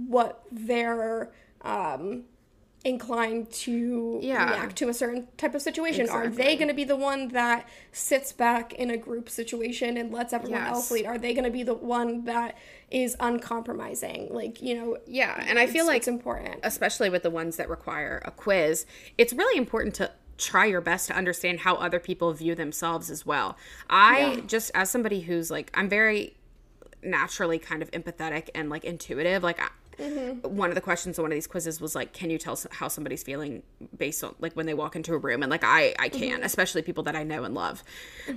what 0.06 0.42
their 0.50 1.30
um, 1.60 2.24
inclined 2.86 3.50
to 3.50 4.20
Yeah. 4.22 4.48
react 4.48 4.76
to 4.76 4.88
a 4.88 4.94
certain 4.94 5.26
type 5.36 5.56
of 5.56 5.60
situation. 5.60 6.08
Are 6.08 6.28
they 6.28 6.54
going 6.54 6.68
to 6.68 6.74
be 6.74 6.84
the 6.84 6.94
one 6.94 7.28
that 7.28 7.68
sits 7.90 8.32
back 8.32 8.72
in 8.74 8.90
a 8.90 8.96
group 8.96 9.28
situation 9.28 9.96
and 9.96 10.12
lets 10.12 10.32
everyone 10.32 10.60
Yes. 10.60 10.70
else 10.70 10.90
lead? 10.92 11.04
Are 11.04 11.18
they 11.18 11.34
going 11.34 11.44
to 11.44 11.50
be 11.50 11.64
the 11.64 11.74
one 11.74 12.24
that 12.26 12.56
is 12.92 13.16
uncompromising? 13.18 14.28
Like, 14.32 14.62
you 14.62 14.74
know, 14.76 14.98
Yeah, 15.04 15.44
and 15.48 15.58
I 15.58 15.66
feel 15.66 15.84
like 15.84 15.96
it's 15.98 16.08
important. 16.08 16.60
especially 16.62 17.10
with 17.10 17.24
the 17.24 17.30
ones 17.30 17.56
that 17.56 17.68
require 17.68 18.22
a 18.24 18.30
quiz, 18.30 18.86
it's 19.18 19.32
really 19.32 19.58
important 19.58 19.96
to 19.96 20.12
try 20.38 20.66
your 20.66 20.80
best 20.80 21.08
to 21.08 21.14
understand 21.16 21.60
how 21.60 21.74
other 21.76 21.98
people 21.98 22.32
view 22.34 22.54
themselves 22.54 23.10
as 23.10 23.26
well. 23.26 23.56
I 23.90 24.34
Yeah. 24.34 24.40
just 24.46 24.70
as 24.76 24.90
somebody 24.90 25.22
who's 25.22 25.50
like 25.50 25.72
I'm 25.74 25.88
very 25.88 26.36
naturally 27.02 27.58
kind 27.58 27.82
of 27.82 27.90
empathetic 27.90 28.48
and 28.54 28.70
like 28.70 28.84
intuitive, 28.84 29.42
like 29.42 29.60
I, 29.60 29.68
Mm-hmm. 29.98 30.54
one 30.56 30.68
of 30.68 30.74
the 30.74 30.80
questions 30.80 31.18
on 31.18 31.22
one 31.24 31.32
of 31.32 31.36
these 31.36 31.46
quizzes 31.46 31.80
was 31.80 31.94
like 31.94 32.12
can 32.12 32.28
you 32.28 32.38
tell 32.38 32.58
how 32.70 32.88
somebody's 32.88 33.22
feeling 33.22 33.62
based 33.96 34.22
on 34.22 34.34
like 34.40 34.52
when 34.54 34.66
they 34.66 34.74
walk 34.74 34.94
into 34.96 35.14
a 35.14 35.18
room 35.18 35.42
and 35.42 35.50
like 35.50 35.64
I 35.64 35.94
I 35.98 36.08
can, 36.08 36.36
Mm-hmm. 36.36 36.42
especially 36.44 36.82
people 36.82 37.04
that 37.04 37.16
I 37.16 37.22
know 37.22 37.44
and 37.44 37.54
love. 37.54 37.82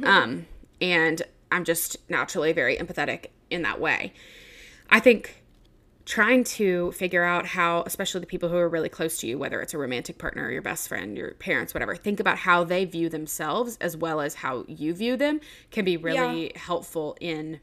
Um 0.03 0.45
and 0.81 1.21
I'm 1.51 1.65
just 1.65 1.97
naturally 2.09 2.53
very 2.53 2.77
empathetic 2.77 3.27
in 3.49 3.63
that 3.63 3.81
way. 3.81 4.13
I 4.89 4.99
think 4.99 5.43
trying 6.05 6.43
to 6.43 6.91
figure 6.93 7.23
out 7.23 7.45
how 7.45 7.83
especially 7.85 8.19
the 8.21 8.25
people 8.27 8.49
who 8.49 8.55
are 8.57 8.67
really 8.69 8.89
close 8.89 9.19
to 9.19 9.27
you 9.27 9.37
whether 9.37 9.61
it's 9.61 9.75
a 9.75 9.77
romantic 9.77 10.17
partner 10.17 10.49
your 10.49 10.61
best 10.61 10.87
friend 10.87 11.15
your 11.17 11.33
parents 11.35 11.71
whatever 11.73 11.95
think 11.95 12.19
about 12.19 12.37
how 12.37 12.63
they 12.63 12.83
view 12.85 13.09
themselves 13.09 13.77
as 13.79 13.95
well 13.95 14.19
as 14.19 14.33
how 14.33 14.65
you 14.67 14.91
view 14.93 15.15
them 15.15 15.39
can 15.69 15.85
be 15.85 15.97
really 15.97 16.51
helpful 16.55 17.15
in 17.21 17.59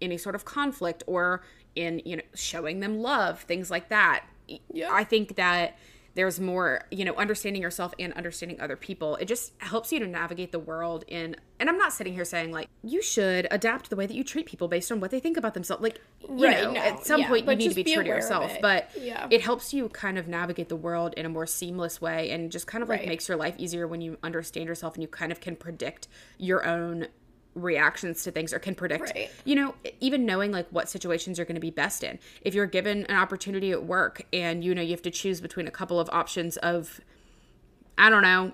any 0.00 0.18
sort 0.18 0.34
of 0.34 0.44
conflict 0.44 1.02
or 1.06 1.42
in 1.74 2.00
you 2.04 2.16
know 2.16 2.22
showing 2.34 2.80
them 2.80 2.98
love 3.00 3.40
things 3.42 3.70
like 3.70 3.88
that. 3.90 4.24
Yeah. 4.72 4.90
i 4.92 5.02
think 5.02 5.34
that 5.36 5.76
there's 6.14 6.38
more 6.40 6.84
you 6.90 7.04
know 7.04 7.14
understanding 7.16 7.60
yourself 7.60 7.92
and 7.98 8.12
understanding 8.14 8.58
other 8.58 8.74
people. 8.76 9.16
It 9.16 9.26
just 9.26 9.52
helps 9.58 9.92
you 9.92 9.98
to 9.98 10.06
navigate 10.06 10.50
the 10.50 10.58
world 10.58 11.04
in 11.08 11.36
and 11.60 11.68
i'm 11.68 11.76
not 11.76 11.92
sitting 11.92 12.14
here 12.14 12.24
saying 12.24 12.52
like 12.52 12.68
you 12.82 13.02
should 13.02 13.46
adapt 13.50 13.90
the 13.90 13.96
way 13.96 14.06
that 14.06 14.14
you 14.14 14.24
treat 14.24 14.46
people 14.46 14.66
based 14.68 14.90
on 14.90 14.98
what 15.00 15.10
they 15.10 15.20
think 15.20 15.36
about 15.36 15.52
themselves. 15.52 15.82
Like 15.82 16.00
you 16.26 16.44
Right, 16.46 16.62
know 16.62 16.72
no, 16.72 16.80
at 16.80 17.04
some 17.04 17.20
yeah, 17.20 17.28
point 17.28 17.46
you 17.46 17.56
need 17.56 17.68
to 17.68 17.74
be, 17.74 17.82
be 17.82 17.92
true 17.94 18.02
to 18.04 18.08
yourself. 18.08 18.50
but 18.62 18.88
Yeah. 18.98 19.26
it 19.30 19.42
helps 19.42 19.74
you 19.74 19.88
kind 19.90 20.16
of 20.16 20.26
navigate 20.26 20.70
the 20.70 20.76
world 20.76 21.12
in 21.18 21.26
a 21.26 21.28
more 21.28 21.46
seamless 21.46 22.00
way 22.00 22.30
and 22.30 22.50
just 22.50 22.66
kind 22.66 22.82
of 22.82 22.88
like 22.88 23.00
Right. 23.00 23.08
makes 23.08 23.28
your 23.28 23.36
life 23.36 23.56
easier 23.58 23.86
when 23.86 24.00
you 24.00 24.16
understand 24.22 24.68
yourself 24.68 24.94
and 24.94 25.02
you 25.02 25.08
kind 25.08 25.32
of 25.32 25.40
can 25.40 25.54
predict 25.56 26.08
your 26.38 26.64
own 26.66 27.08
reactions 27.56 28.22
to 28.22 28.30
things 28.30 28.52
or 28.52 28.58
can 28.60 28.74
predict 28.74 29.12
Right. 29.14 29.30
you 29.44 29.54
know 29.56 29.74
even 30.00 30.24
knowing 30.26 30.52
like 30.52 30.68
what 30.70 30.88
situations 30.88 31.38
you're 31.38 31.46
going 31.46 31.54
to 31.56 31.60
be 31.60 31.70
best 31.70 32.04
in 32.04 32.18
if 32.42 32.54
you're 32.54 32.66
given 32.66 33.04
an 33.06 33.16
opportunity 33.16 33.72
at 33.72 33.82
work 33.84 34.22
and 34.32 34.62
you 34.62 34.74
know 34.74 34.82
you 34.82 34.90
have 34.90 35.02
to 35.02 35.10
choose 35.10 35.40
between 35.40 35.66
a 35.66 35.70
couple 35.70 35.98
of 35.98 36.08
options 36.12 36.58
of 36.58 37.00
i 37.96 38.10
don't 38.10 38.22
know 38.22 38.52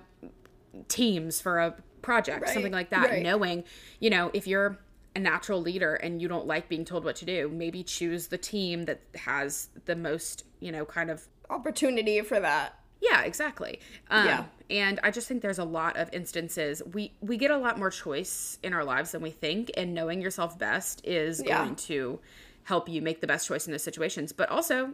teams 0.87 1.39
for 1.41 1.59
a 1.59 1.75
project 2.01 2.43
Right, 2.43 2.53
something 2.53 2.71
like 2.71 2.89
that 2.91 3.09
right. 3.09 3.21
knowing 3.23 3.63
you 3.99 4.09
know 4.09 4.31
if 4.33 4.47
you're 4.47 4.79
a 5.15 5.19
natural 5.19 5.61
leader 5.61 5.93
and 5.95 6.21
you 6.21 6.27
don't 6.27 6.47
like 6.47 6.67
being 6.69 6.85
told 6.85 7.03
what 7.03 7.15
to 7.17 7.25
do 7.25 7.49
maybe 7.49 7.83
choose 7.83 8.27
the 8.27 8.37
team 8.37 8.85
that 8.85 9.01
has 9.15 9.69
the 9.85 9.95
most 9.95 10.45
you 10.59 10.71
know 10.71 10.85
kind 10.85 11.11
of 11.11 11.27
Opportunity 11.49 12.21
for 12.21 12.39
that. 12.39 12.79
Yeah, 13.09 13.21
exactly. 13.23 13.79
Um, 14.09 14.25
Yeah. 14.27 14.43
And 14.69 14.99
I 15.03 15.11
just 15.11 15.27
think 15.27 15.41
there's 15.41 15.59
a 15.59 15.63
lot 15.65 15.97
of 15.97 16.09
instances 16.13 16.81
we 16.93 17.11
we 17.21 17.37
get 17.37 17.51
a 17.51 17.57
lot 17.57 17.77
more 17.77 17.89
choice 17.91 18.57
in 18.63 18.73
our 18.73 18.83
lives 18.83 19.11
than 19.11 19.21
we 19.21 19.29
think, 19.31 19.69
and 19.77 19.93
knowing 19.93 20.21
yourself 20.21 20.57
best 20.57 21.01
is 21.05 21.43
Yeah. 21.45 21.59
going 21.63 21.75
to 21.75 22.19
help 22.63 22.87
you 22.89 23.01
make 23.01 23.19
the 23.21 23.27
best 23.27 23.47
choice 23.47 23.67
in 23.67 23.71
those 23.71 23.83
situations. 23.83 24.31
But 24.31 24.49
also, 24.49 24.93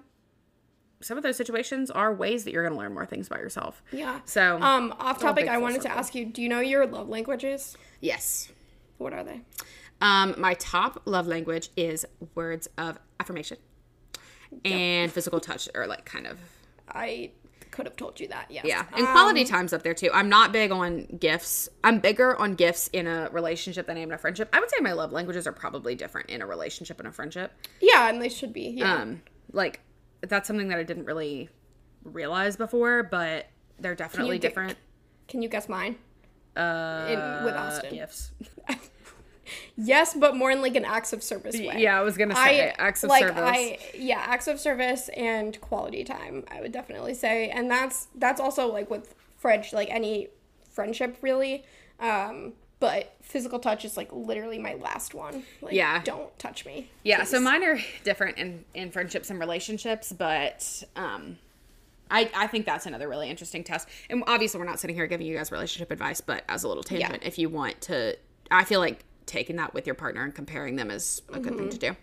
some 1.02 1.18
of 1.18 1.24
those 1.24 1.38
situations 1.38 1.90
are 1.92 2.14
ways 2.14 2.44
that 2.44 2.52
you're 2.52 2.64
going 2.64 2.74
to 2.74 2.80
learn 2.80 2.94
more 2.94 3.06
things 3.06 3.28
about 3.28 3.40
yourself. 3.40 3.82
Yeah. 3.92 4.20
So, 4.26 4.58
Um, 4.62 4.94
off 5.00 5.20
topic, 5.20 5.48
I 5.48 5.54
full 5.54 5.62
wanted 5.62 5.82
to 5.84 5.90
ask 5.92 6.14
you, 6.16 6.26
do 6.26 6.42
you 6.42 6.50
know 6.50 6.60
your 6.60 6.86
love 6.88 7.08
languages? 7.08 7.78
yes. 8.02 8.50
What 8.98 9.14
are 9.14 9.24
they? 9.24 9.40
Um, 10.02 10.34
my 10.38 10.56
top 10.56 11.02
love 11.06 11.26
language 11.28 11.70
is 11.78 12.06
words 12.36 12.68
of 12.78 13.00
affirmation 13.20 13.58
and 14.66 15.12
physical 15.12 15.40
touch, 15.40 15.70
or 15.76 15.88
like 15.88 16.04
kind 16.06 16.28
of 16.28 16.38
I 16.90 17.32
could 17.72 17.86
have 17.86 17.96
told 17.96 18.20
you 18.20 18.28
that, 18.30 18.50
Yeah. 18.50 18.62
Yeah, 18.66 18.86
and 18.94 19.06
Um, 19.06 19.12
quality 19.14 19.46
time's 19.46 19.74
up 19.74 19.84
there 19.84 19.94
too. 19.94 20.10
I'm 20.14 20.28
not 20.30 20.52
big 20.52 20.72
on 20.72 21.06
gifts. 21.20 21.70
I'm 21.84 22.00
bigger 22.00 22.36
on 22.36 22.56
gifts 22.56 22.88
in 22.94 23.08
a 23.08 23.30
relationship 23.32 23.86
than 23.88 23.98
I 23.98 24.02
am 24.02 24.10
in 24.10 24.16
a 24.16 24.18
friendship. 24.18 24.50
I 24.54 24.60
would 24.60 24.70
say 24.70 24.78
my 24.82 24.94
love 24.94 25.12
languages 25.12 25.46
are 25.48 25.52
probably 25.52 25.96
different 25.96 26.30
in 26.30 26.42
a 26.42 26.46
relationship 26.48 27.00
and 27.00 27.08
a 27.08 27.12
friendship. 27.12 27.52
Yeah, 27.82 28.10
and 28.10 28.22
they 28.22 28.30
should 28.30 28.54
be. 28.54 28.70
Yeah. 28.70 28.96
Um, 29.02 29.22
like 29.52 29.82
that's 30.22 30.48
something 30.48 30.68
that 30.70 30.78
I 30.80 30.84
didn't 30.84 31.06
really 31.06 31.50
realize 32.04 32.58
before, 32.58 33.04
but 33.04 33.48
they're 33.80 33.96
definitely 33.96 34.40
get- 34.40 34.50
different. 34.50 34.78
Can 35.28 35.42
you 35.42 35.50
guess 35.50 35.70
mine? 35.70 35.98
Uh, 36.58 37.06
In, 37.08 37.46
with 37.46 37.56
Austin. 37.56 37.94
gifts. 37.94 38.32
Yes, 39.82 40.14
but 40.14 40.36
more 40.36 40.52
in 40.52 40.62
like 40.62 40.76
an 40.76 40.84
acts 40.84 41.14
of 41.14 41.24
service 41.24 41.58
way. 41.58 41.76
Yeah, 41.78 41.98
I 41.98 42.02
was 42.02 42.18
gonna 42.18 42.36
say 42.36 42.74
acts 42.78 43.04
of 43.04 43.10
like, 43.10 43.22
service. 43.22 43.42
I 43.44 43.78
yeah, 43.96 44.20
acts 44.20 44.48
of 44.48 44.60
service 44.60 45.10
and 45.10 45.60
quality 45.62 46.04
time. 46.04 46.44
I 46.52 46.60
would 46.60 46.74
definitely 46.74 47.14
say, 47.14 47.50
and 47.50 47.72
that's 47.72 48.08
that's 48.16 48.42
also 48.42 48.68
like 48.72 48.90
with 48.90 49.16
French, 49.38 49.72
like 49.72 49.90
any 49.90 50.28
friendship 50.70 51.18
really. 51.22 51.64
Um, 52.00 52.54
but 52.80 53.16
physical 53.22 53.60
touch 53.60 53.84
is 53.84 53.98
like 53.98 54.10
literally 54.12 54.58
my 54.58 54.74
last 54.76 55.14
one. 55.14 55.44
Like, 55.62 55.74
Yeah. 55.74 56.02
don't 56.04 56.38
touch 56.40 56.66
me. 56.66 56.90
Yeah, 57.04 57.24
so 57.24 57.40
mine 57.40 57.64
are 57.64 57.80
different 58.04 58.38
in 58.38 58.66
in 58.74 58.92
friendships 58.92 59.30
and 59.30 59.40
relationships, 59.40 60.12
but 60.12 60.84
um 60.96 61.38
I, 62.12 62.32
I 62.36 62.48
think 62.48 62.66
that's 62.66 62.88
another 62.88 63.08
really 63.08 63.30
interesting 63.30 63.64
test. 63.64 63.88
And 64.10 64.24
obviously 64.26 64.60
we're 64.60 64.66
not 64.66 64.80
sitting 64.80 64.96
here 64.96 65.06
giving 65.06 65.28
you 65.28 65.38
guys 65.38 65.52
relationship 65.52 65.92
advice, 65.92 66.22
but 66.22 66.44
as 66.50 66.64
a 66.64 66.68
little 66.68 66.82
tangent, 66.84 67.20
if 67.22 67.38
you 67.38 67.50
want 67.50 67.80
to 67.82 68.18
I 68.52 68.64
feel 68.64 68.80
like 68.80 69.06
taking 69.30 69.56
that 69.56 69.74
with 69.74 69.86
your 69.86 69.96
partner 69.96 70.24
and 70.24 70.36
comparing 70.36 70.76
them 70.76 70.92
is 70.92 71.22
a 71.32 71.40
good 71.40 71.56
thing 71.58 71.70
to 71.70 71.78
do. 71.78 71.96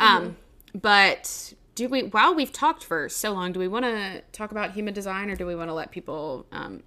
Um 0.00 0.36
but 0.74 1.52
do 1.74 1.88
we 1.88 2.02
while 2.04 2.34
we've 2.34 2.52
talked 2.52 2.82
for 2.84 3.08
so 3.08 3.32
long, 3.32 3.52
do 3.52 3.60
we 3.60 3.68
want 3.68 3.84
to 3.84 4.22
talk 4.32 4.50
about 4.50 4.72
human 4.72 4.94
design 4.94 5.30
or 5.30 5.36
do 5.36 5.46
we 5.46 5.54
want 5.54 5.68
to 5.70 5.74
let 5.74 5.90
people 5.92 6.46
um 6.52 6.82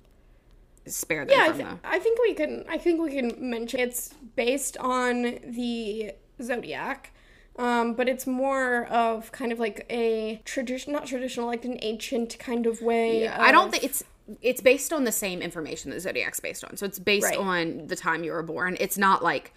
spare 0.85 1.25
them 1.25 1.35
Yeah, 1.37 1.43
I, 1.45 1.47
from 1.49 1.57
th- 1.57 1.67
the 1.69 1.87
I 1.87 1.99
think 1.99 2.19
we 2.21 2.33
can. 2.33 2.65
I 2.67 2.77
think 2.77 3.01
we 3.01 3.11
can 3.11 3.49
mention 3.49 3.79
it's 3.79 4.13
based 4.35 4.75
on 4.77 5.39
the 5.47 6.11
zodiac, 6.41 7.13
um, 7.57 7.93
but 7.93 8.09
it's 8.09 8.27
more 8.27 8.85
of 8.87 9.31
kind 9.31 9.51
of 9.51 9.59
like 9.59 9.85
a 9.89 10.41
tradition, 10.43 10.91
not 10.91 11.05
traditional, 11.05 11.47
like 11.47 11.63
an 11.65 11.77
ancient 11.81 12.37
kind 12.39 12.65
of 12.65 12.81
way. 12.81 13.27
I 13.27 13.51
don't 13.51 13.71
think 13.71 13.83
it's 13.83 14.03
it's 14.41 14.61
based 14.61 14.93
on 14.93 15.03
the 15.03 15.11
same 15.11 15.41
information 15.41 15.91
that 15.91 15.99
Zodiac's 15.99 16.39
based 16.39 16.63
on. 16.63 16.77
So 16.77 16.85
it's 16.85 16.99
based 16.99 17.27
Right. 17.27 17.37
on 17.37 17.87
the 17.87 17.95
time 17.95 18.23
you 18.23 18.31
were 18.31 18.43
born. 18.43 18.77
It's 18.79 18.97
not 18.97 19.21
like 19.23 19.53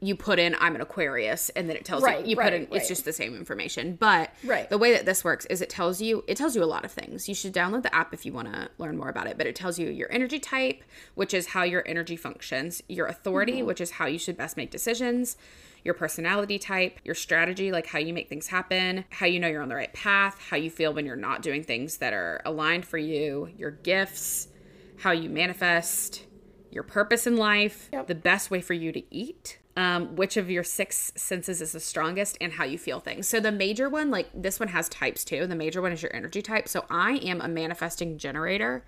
you 0.00 0.14
put 0.16 0.38
in 0.38 0.54
I'm 0.60 0.74
an 0.74 0.80
Aquarius 0.80 1.48
and 1.50 1.68
then 1.68 1.76
it 1.76 1.84
tells 1.84 2.02
Right, 2.02 2.20
you 2.24 2.30
you 2.30 2.36
put 2.36 2.42
right, 2.42 2.52
in 2.52 2.68
it's 2.72 2.88
just 2.88 3.04
the 3.04 3.12
same 3.12 3.34
information. 3.36 3.96
But 3.96 4.32
Right. 4.44 4.68
the 4.68 4.76
way 4.76 4.92
that 4.92 5.06
this 5.06 5.24
works 5.24 5.46
is 5.46 5.60
it 5.62 5.70
tells 5.70 6.02
you 6.02 6.24
it 6.26 6.36
tells 6.36 6.54
you 6.56 6.62
a 6.62 6.66
lot 6.66 6.84
of 6.84 6.92
things. 6.92 7.28
You 7.28 7.34
should 7.34 7.54
download 7.54 7.82
the 7.84 7.94
app 7.94 8.12
if 8.12 8.26
you 8.26 8.32
want 8.32 8.52
to 8.52 8.68
learn 8.78 8.96
more 8.96 9.08
about 9.08 9.26
it, 9.28 9.38
but 9.38 9.46
it 9.46 9.54
tells 9.56 9.78
you 9.78 9.88
your 9.88 10.10
energy 10.12 10.38
type, 10.38 10.82
which 11.14 11.32
is 11.32 11.46
how 11.48 11.62
your 11.62 11.82
energy 11.86 12.16
functions, 12.16 12.82
your 12.88 13.06
authority, 13.06 13.52
Mm-hmm. 13.58 13.66
which 13.66 13.80
is 13.80 13.92
how 13.92 14.06
you 14.06 14.18
should 14.18 14.36
best 14.36 14.56
make 14.56 14.70
decisions, 14.70 15.36
your 15.84 15.94
personality 15.94 16.58
type, 16.58 16.98
your 17.04 17.14
strategy, 17.14 17.70
like 17.72 17.86
how 17.86 17.98
you 17.98 18.12
make 18.12 18.28
things 18.28 18.48
happen, 18.48 19.04
how 19.10 19.26
you 19.26 19.38
know 19.40 19.48
you're 19.48 19.62
on 19.62 19.68
the 19.68 19.74
right 19.74 19.92
path, 19.92 20.38
how 20.50 20.56
you 20.56 20.70
feel 20.70 20.92
when 20.92 21.06
you're 21.06 21.14
not 21.16 21.40
doing 21.42 21.62
things 21.62 21.98
that 21.98 22.12
are 22.12 22.40
aligned 22.44 22.84
for 22.84 22.98
you, 22.98 23.48
your 23.56 23.70
gifts, 23.70 24.48
how 24.96 25.12
you 25.12 25.28
manifest, 25.30 26.24
your 26.70 26.82
purpose 26.82 27.26
in 27.26 27.36
life, 27.36 27.88
Yep. 27.92 28.06
the 28.08 28.14
best 28.14 28.50
way 28.50 28.60
for 28.60 28.72
you 28.74 28.92
to 28.92 29.02
eat, 29.14 29.58
um, 29.76 30.16
which 30.16 30.36
of 30.36 30.50
your 30.50 30.64
six 30.64 31.12
senses 31.16 31.60
is 31.60 31.72
the 31.72 31.80
strongest, 31.80 32.38
and 32.40 32.52
how 32.52 32.64
you 32.64 32.78
feel 32.78 33.00
things. 33.00 33.26
So 33.28 33.40
the 33.40 33.52
major 33.52 33.88
one, 33.88 34.10
like 34.10 34.28
this 34.34 34.60
one 34.60 34.68
has 34.68 34.88
types 34.88 35.24
too. 35.24 35.46
The 35.46 35.56
major 35.56 35.82
one 35.82 35.92
is 35.92 36.02
your 36.02 36.14
energy 36.14 36.42
type. 36.42 36.68
So 36.68 36.84
I 36.90 37.16
am 37.16 37.40
a 37.40 37.48
manifesting 37.48 38.18
generator 38.18 38.84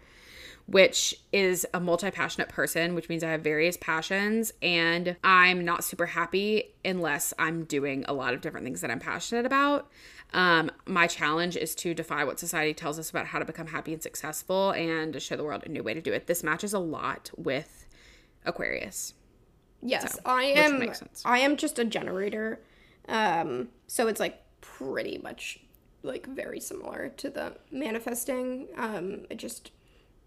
which 0.67 1.15
is 1.33 1.65
a 1.73 1.81
multi 1.81 2.11
passionate 2.11 2.49
person, 2.49 2.95
which 2.95 3.09
means 3.09 3.23
I 3.23 3.31
have 3.31 3.43
various 3.43 3.77
passions 3.77 4.53
and 4.61 5.17
I'm 5.23 5.65
not 5.65 5.85
super 5.85 6.07
happy 6.07 6.75
unless 6.85 7.33
I'm 7.39 7.65
doing 7.65 8.05
a 8.09 8.13
lot 8.13 8.35
of 8.35 8.41
different 8.41 8.65
things 8.65 8.81
that 8.81 8.91
I'm 8.91 8.99
passionate 8.99 9.47
about. 9.47 9.89
Um, 10.33 10.71
my 10.87 11.07
challenge 11.07 11.57
is 11.57 11.75
to 11.77 11.95
defy 11.95 12.25
what 12.25 12.41
society 12.41 12.75
tells 12.75 12.99
us 12.99 13.11
about 13.11 13.27
how 13.27 13.39
to 13.39 13.45
become 13.45 13.69
happy 13.69 13.93
and 13.93 14.03
successful 14.03 14.73
and 14.73 15.13
to 15.13 15.21
show 15.21 15.37
the 15.37 15.45
world 15.45 15.63
a 15.65 15.69
new 15.69 15.85
way 15.85 15.95
to 15.95 16.01
do 16.01 16.13
it. 16.13 16.27
This 16.27 16.43
matches 16.43 16.73
a 16.73 16.81
lot 16.81 17.31
with 17.37 17.87
Aquarius. 18.45 19.15
Yes, 19.89 20.15
So, 20.15 20.21
I 20.25 20.45
am. 20.45 20.93
I 21.25 21.39
am 21.39 21.57
just 21.57 21.79
a 21.79 21.85
generator, 21.85 22.61
um, 23.09 23.69
so 23.87 24.09
it's 24.09 24.21
like 24.21 24.43
pretty 24.61 25.19
much 25.19 25.61
like 26.03 26.27
very 26.27 26.61
similar 26.61 27.09
to 27.17 27.31
the 27.31 27.57
manifesting. 27.71 28.69
Um, 28.77 29.27
it 29.31 29.37
just 29.39 29.71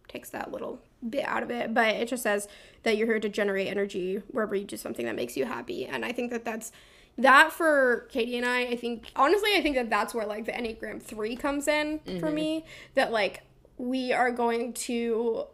takes 0.08 0.30
that 0.32 0.52
little 0.52 0.82
bit 1.08 1.24
out 1.26 1.44
of 1.44 1.52
it. 1.52 1.74
But 1.74 1.90
it 1.96 2.08
just 2.08 2.24
says 2.24 2.48
that 2.84 2.98
you're 2.98 3.08
here 3.08 3.20
to 3.20 3.30
generate 3.30 3.68
energy 3.68 4.22
wherever 4.30 4.56
you 4.56 4.66
do 4.66 4.76
something 4.78 5.06
that 5.06 5.16
makes 5.16 5.38
you 5.38 5.46
happy. 5.46 5.86
And 5.86 6.04
I 6.04 6.12
think 6.12 6.32
that 6.32 6.44
that's 6.46 6.72
that 7.18 7.52
for 7.52 8.08
Katie 8.12 8.38
and 8.38 8.46
I. 8.46 8.62
I 8.62 8.76
think 8.76 9.12
honestly, 9.16 9.52
I 9.56 9.62
think 9.62 9.76
that 9.76 9.90
that's 9.90 10.14
where 10.14 10.26
like 10.26 10.46
the 10.46 10.52
Enneagram 10.54 11.02
three 11.02 11.36
comes 11.36 11.68
in 11.68 12.00
for 12.20 12.32
me. 12.32 12.66
That 12.96 13.12
like 13.12 13.44
we 13.78 14.12
are 14.14 14.32
going 14.32 14.74
to 14.74 15.46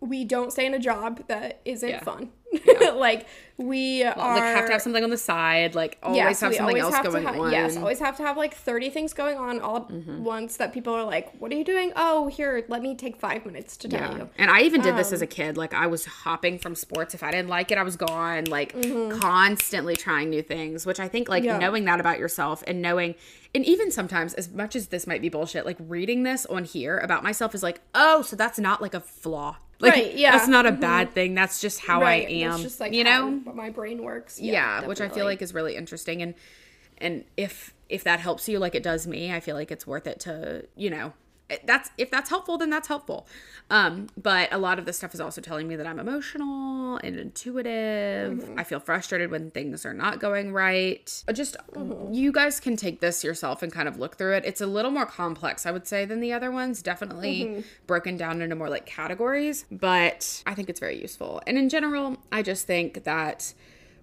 we 0.00 0.24
don't 0.24 0.50
stay 0.52 0.66
in 0.66 0.74
a 0.74 0.78
job 0.80 1.24
that 1.28 1.60
isn't 1.64 1.88
Yeah. 1.88 2.00
fun. 2.02 2.30
like 2.94 3.26
we 3.58 4.02
are 4.02 4.14
like 4.16 4.42
have 4.42 4.66
to 4.66 4.72
have 4.72 4.82
something 4.82 5.04
on 5.04 5.10
the 5.10 5.16
side, 5.16 5.74
like 5.74 5.98
always 6.02 6.40
have 6.40 6.50
we 6.50 6.56
something 6.56 6.78
else 6.78 6.94
have 6.94 7.04
going 7.04 7.24
ha- 7.24 7.38
on. 7.40 7.52
Yes, 7.52 7.76
always 7.76 7.98
have 8.00 8.16
to 8.16 8.22
have 8.22 8.36
like 8.36 8.54
30 8.54 8.90
things 8.90 9.12
going 9.12 9.36
on 9.38 9.60
all 9.60 9.76
at 9.76 9.88
Mm-hmm. 9.88 10.24
once 10.24 10.56
that 10.56 10.72
people 10.72 10.94
are 10.94 11.04
like, 11.04 11.32
what 11.38 11.52
are 11.52 11.54
you 11.54 11.64
doing? 11.64 11.92
Oh, 11.96 12.28
here, 12.28 12.64
let 12.68 12.80
me 12.82 12.94
take 12.96 13.16
five 13.16 13.44
minutes 13.44 13.76
to 13.78 13.88
tell 13.88 14.00
Yeah. 14.00 14.16
you. 14.16 14.30
And 14.38 14.50
I 14.50 14.62
even 14.62 14.80
did 14.80 14.96
this 14.96 15.08
Um, 15.08 15.14
as 15.14 15.22
a 15.22 15.26
kid. 15.26 15.56
Like 15.56 15.74
I 15.74 15.86
was 15.86 16.04
hopping 16.06 16.58
from 16.58 16.74
sports. 16.74 17.14
If 17.14 17.22
I 17.22 17.30
didn't 17.30 17.48
like 17.48 17.70
it, 17.70 17.78
I 17.78 17.82
was 17.82 17.96
gone. 17.96 18.44
Like 18.46 18.72
Mm-hmm. 18.74 19.18
constantly 19.20 19.96
trying 19.96 20.30
new 20.30 20.42
things, 20.42 20.86
which 20.86 20.98
I 21.00 21.08
think 21.08 21.28
like 21.28 21.44
Yeah. 21.44 21.58
knowing 21.58 21.84
that 21.84 22.00
about 22.00 22.18
yourself 22.18 22.62
and 22.66 22.80
knowing 22.82 23.14
and 23.54 23.66
even 23.66 23.90
sometimes 23.90 24.32
as 24.34 24.50
much 24.50 24.74
as 24.74 24.86
this 24.86 25.06
might 25.06 25.20
be 25.20 25.28
bullshit, 25.28 25.66
like 25.66 25.76
reading 25.78 26.22
this 26.22 26.46
on 26.46 26.64
here 26.64 26.96
about 26.98 27.22
myself 27.22 27.54
is 27.54 27.62
like, 27.62 27.82
oh, 27.94 28.22
so 28.22 28.34
that's 28.34 28.58
not 28.58 28.80
like 28.80 28.94
a 28.94 29.00
flaw. 29.00 29.56
Like 29.78 29.92
Right, 29.92 30.14
yeah. 30.14 30.30
Mm-hmm. 30.30 30.38
that's 30.38 30.48
not 30.48 30.64
a 30.64 30.72
bad 30.72 31.12
thing. 31.12 31.34
That's 31.34 31.60
just 31.60 31.80
how 31.80 32.00
right. 32.00 32.26
I 32.26 32.30
am. 32.30 32.60
Just 32.62 32.80
like 32.80 32.94
you 32.94 33.04
how 33.04 33.28
know? 33.44 33.52
my 33.52 33.70
brain 33.70 34.02
works. 34.02 34.40
yeah, 34.40 34.86
which 34.86 35.00
I 35.00 35.08
feel 35.08 35.24
like 35.24 35.42
is 35.42 35.54
really 35.54 35.76
interesting 35.76 36.22
and 36.22 36.34
and 36.98 37.24
if 37.36 37.74
if 37.88 38.04
that 38.04 38.20
helps 38.20 38.48
you 38.48 38.58
like 38.58 38.74
it 38.74 38.82
does 38.82 39.06
me, 39.06 39.32
I 39.32 39.40
feel 39.40 39.56
like 39.56 39.70
it's 39.70 39.86
worth 39.86 40.06
it 40.06 40.20
to, 40.20 40.66
you 40.76 40.88
know, 40.88 41.12
that's 41.64 41.90
if 41.98 42.10
that's 42.10 42.28
helpful 42.30 42.58
then 42.58 42.70
that's 42.70 42.88
helpful. 42.88 43.26
Um 43.70 44.08
but 44.20 44.52
a 44.52 44.58
lot 44.58 44.78
of 44.78 44.84
this 44.86 44.96
stuff 44.96 45.14
is 45.14 45.20
also 45.20 45.40
telling 45.40 45.68
me 45.68 45.76
that 45.76 45.86
I'm 45.86 45.98
emotional 45.98 46.98
and 46.98 47.16
intuitive. 47.18 48.38
Mm-hmm. 48.38 48.58
I 48.58 48.64
feel 48.64 48.80
frustrated 48.80 49.30
when 49.30 49.50
things 49.50 49.84
are 49.86 49.94
not 49.94 50.20
going 50.20 50.52
right. 50.52 51.22
Just 51.32 51.56
Mm-hmm. 51.72 52.12
you 52.12 52.32
guys 52.32 52.60
can 52.60 52.76
take 52.76 53.00
this 53.00 53.24
yourself 53.24 53.62
and 53.62 53.72
kind 53.72 53.88
of 53.88 53.98
look 53.98 54.16
through 54.18 54.34
it. 54.34 54.44
It's 54.44 54.60
a 54.60 54.66
little 54.66 54.90
more 54.90 55.06
complex, 55.06 55.64
I 55.66 55.70
would 55.70 55.86
say, 55.86 56.04
than 56.04 56.20
the 56.20 56.32
other 56.32 56.50
ones. 56.50 56.82
Definitely 56.82 57.42
Mm-hmm. 57.44 57.60
broken 57.86 58.16
down 58.16 58.42
into 58.42 58.54
more 58.56 58.68
like 58.68 58.84
categories, 58.86 59.64
but 59.70 60.42
I 60.46 60.54
think 60.54 60.68
it's 60.68 60.80
very 60.80 61.00
useful. 61.00 61.40
And 61.46 61.56
in 61.58 61.68
general, 61.68 62.18
I 62.30 62.42
just 62.42 62.66
think 62.66 63.04
that 63.04 63.54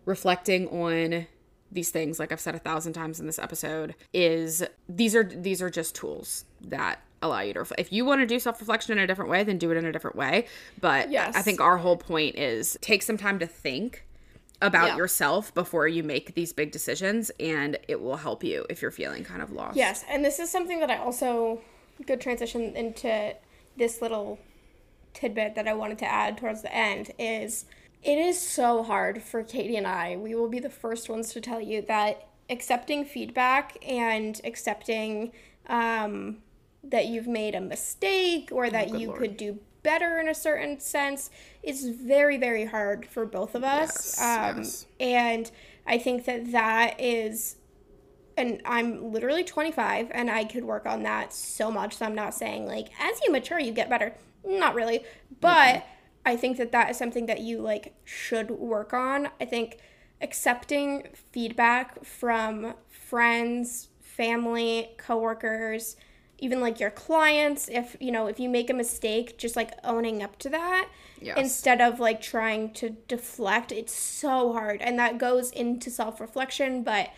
reflecting 0.06 0.68
on 0.70 1.28
these 1.72 1.92
things 1.92 2.18
like 2.18 2.32
i've 2.32 2.40
said 2.40 2.56
a 2.56 2.60
thousand 2.60 2.94
times 2.94 3.20
in 3.20 3.28
this 3.28 3.38
episode 3.38 3.94
is 4.12 4.64
these 4.88 5.16
are 5.16 5.24
these 5.24 5.62
are 5.62 5.70
just 5.70 5.94
tools 5.94 6.46
that 6.62 7.00
allow 7.22 7.40
you 7.42 7.54
to 7.54 7.60
reflect. 7.60 7.80
if 7.80 7.92
you 7.92 8.06
want 8.06 8.22
to 8.22 8.26
do 8.26 8.40
self-reflection 8.40 8.94
in 8.94 9.00
a 9.04 9.08
different 9.08 9.30
way 9.30 9.44
then 9.44 9.58
do 9.58 9.72
it 9.72 9.78
in 9.78 9.86
a 9.86 9.92
different 9.92 10.16
way 10.16 10.46
but 10.80 11.12
Yes. 11.12 11.36
i 11.36 11.42
think 11.42 11.60
our 11.62 11.78
whole 11.78 11.98
point 11.98 12.36
is 12.38 12.78
take 12.82 13.02
some 13.02 13.18
time 13.18 13.40
to 13.40 13.48
think 13.48 14.06
about 14.62 14.90
Yeah. 14.90 14.98
yourself 14.98 15.54
before 15.54 15.88
you 15.88 16.04
make 16.04 16.34
these 16.36 16.52
big 16.54 16.72
decisions 16.72 17.30
and 17.40 17.78
it 17.88 18.02
will 18.02 18.18
help 18.18 18.44
you 18.44 18.66
if 18.70 18.82
you're 18.82 18.92
feeling 18.92 19.24
kind 19.24 19.42
of 19.42 19.52
lost 19.52 19.76
Yes, 19.78 20.04
and 20.10 20.24
this 20.24 20.40
is 20.40 20.50
something 20.50 20.80
that 20.82 20.90
I 20.92 20.98
also 20.98 21.62
good 22.06 22.20
transition 22.22 22.76
into 22.76 23.36
this 23.78 24.02
little 24.02 24.40
tidbit 25.14 25.56
that 25.56 25.68
I 25.68 25.74
wanted 25.74 25.98
to 26.00 26.06
add 26.12 26.38
towards 26.38 26.62
the 26.62 26.74
end 26.74 27.12
is 27.18 27.66
it 28.04 28.18
is 28.18 28.40
so 28.40 28.84
hard 28.84 29.22
for 29.22 29.44
Katie 29.44 29.76
and 29.76 29.86
I. 29.88 30.16
We 30.16 30.36
will 30.36 30.48
be 30.50 30.60
the 30.60 30.70
first 30.70 31.10
ones 31.10 31.34
to 31.34 31.42
tell 31.42 31.60
you 31.60 31.82
that 31.84 32.28
accepting 32.50 33.04
feedback 33.06 33.78
and 33.86 34.40
accepting 34.44 35.32
um, 35.68 36.38
that 36.90 37.08
you've 37.08 37.28
made 37.28 37.56
a 37.56 37.62
mistake 37.62 38.50
or 38.52 38.70
that 38.70 38.90
you 38.90 39.08
Lord. 39.08 39.20
could 39.20 39.38
do 39.38 39.60
better 39.82 40.20
in 40.20 40.28
a 40.28 40.36
certain 40.36 40.80
sense 40.80 41.30
is 41.64 41.88
very 41.90 42.38
very 42.38 42.66
hard 42.66 43.06
for 43.06 43.26
both 43.26 43.56
of 43.56 43.64
us 43.64 44.18
Yes, 44.18 44.22
um, 44.22 44.58
yes. 44.58 44.86
and 45.00 45.52
i 45.88 45.98
think 45.98 46.26
that 46.26 46.52
that 46.52 47.00
is 47.00 47.56
and 48.40 48.62
I'm 48.64 49.12
literally 49.12 49.44
25 49.44 50.12
and 50.12 50.32
I 50.32 50.46
could 50.46 50.64
work 50.64 50.86
on 50.86 51.04
that 51.04 51.34
so 51.34 51.70
much. 51.70 51.98
So 51.98 52.06
I'm 52.06 52.16
not 52.16 52.34
saying 52.34 52.66
like 52.66 52.88
as 53.00 53.20
you 53.26 53.32
mature 53.32 53.60
you 53.60 53.74
get 53.74 53.90
better. 53.90 54.16
Not 54.46 54.76
really. 54.76 55.04
But 55.42 55.86
I 56.26 56.38
think 56.38 56.58
that 56.58 56.72
that 56.72 56.90
is 56.90 56.98
something 56.98 57.26
that 57.26 57.42
you 57.42 57.60
like 57.60 57.94
should 58.06 58.50
work 58.50 58.94
on. 58.94 59.28
I 59.42 59.46
think 59.46 59.80
accepting 60.22 61.10
feedback 61.14 62.04
from 62.06 62.76
friends, 62.88 63.90
family, 64.00 64.92
coworkers, 64.98 65.98
even 66.42 66.60
like 66.62 66.80
your 66.80 66.90
clients 66.92 67.68
if 67.70 67.96
you 68.00 68.12
know 68.12 68.28
if 68.28 68.40
you 68.40 68.50
make 68.50 68.70
a 68.70 68.74
mistake 68.74 69.38
just 69.38 69.56
like 69.56 69.72
owning 69.84 70.22
up 70.24 70.38
to 70.40 70.50
that 70.50 70.88
Yes. 71.22 71.38
instead 71.38 71.82
of 71.82 72.00
like 72.00 72.22
trying 72.22 72.72
to 72.76 72.92
deflect 73.08 73.72
it's 73.72 73.94
so 73.94 74.54
hard 74.54 74.82
and 74.82 74.98
that 75.00 75.18
goes 75.18 75.52
into 75.52 75.90
self-reflection 75.90 76.84
but 76.84 77.10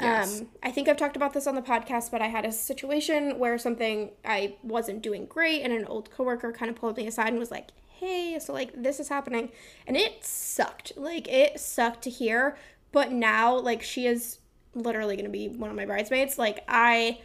Yes. 0.00 0.40
um, 0.40 0.48
I 0.62 0.70
think 0.70 0.86
I've 0.86 0.96
talked 0.96 1.16
about 1.16 1.32
this 1.32 1.48
on 1.48 1.56
the 1.56 1.62
podcast, 1.62 2.12
but 2.12 2.22
I 2.22 2.28
had 2.28 2.44
a 2.44 2.52
situation 2.52 3.36
where 3.40 3.58
something 3.58 4.10
I 4.24 4.54
wasn't 4.62 5.02
doing 5.02 5.26
great, 5.26 5.62
and 5.62 5.72
an 5.72 5.86
old 5.86 6.08
coworker 6.12 6.52
kind 6.52 6.70
of 6.70 6.76
pulled 6.76 6.96
me 6.96 7.08
aside 7.08 7.28
and 7.30 7.38
was 7.40 7.50
like, 7.50 7.70
"Hey, 7.88 8.38
so 8.38 8.52
like 8.52 8.80
this 8.80 9.00
is 9.00 9.08
happening," 9.08 9.50
and 9.88 9.96
it 9.96 10.24
sucked. 10.24 10.92
Like 10.96 11.26
it 11.26 11.58
sucked 11.58 12.02
to 12.02 12.10
hear, 12.10 12.56
but 12.92 13.10
now 13.10 13.56
like 13.58 13.82
she 13.82 14.06
is 14.06 14.38
literally 14.72 15.16
going 15.16 15.24
to 15.24 15.32
be 15.32 15.48
one 15.48 15.68
of 15.70 15.74
my 15.74 15.86
bridesmaids. 15.86 16.38
Like 16.38 16.62
I 16.68 17.18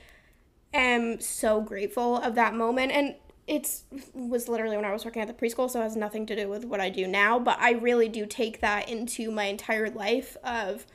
am 0.74 1.20
so 1.22 1.62
grateful 1.62 2.18
of 2.18 2.36
that 2.36 2.54
moment, 2.56 2.92
and 2.92 3.16
it's 3.46 3.84
was 4.14 4.48
literally 4.48 4.76
when 4.76 4.86
I 4.86 4.94
was 4.94 5.04
working 5.06 5.22
at 5.22 5.28
the 5.28 5.34
preschool, 5.34 5.70
so 5.70 5.80
it 5.80 5.84
has 5.84 5.96
nothing 5.96 6.26
to 6.28 6.36
do 6.36 6.48
with 6.48 6.66
what 6.66 6.80
I 6.80 6.90
do 6.90 7.08
now. 7.08 7.40
But 7.40 7.58
I 7.60 7.72
really 7.72 8.08
do 8.08 8.26
take 8.26 8.62
that 8.62 8.90
into 8.90 9.32
my 9.32 9.46
entire 9.46 9.90
life 9.90 10.38
of 10.44 10.86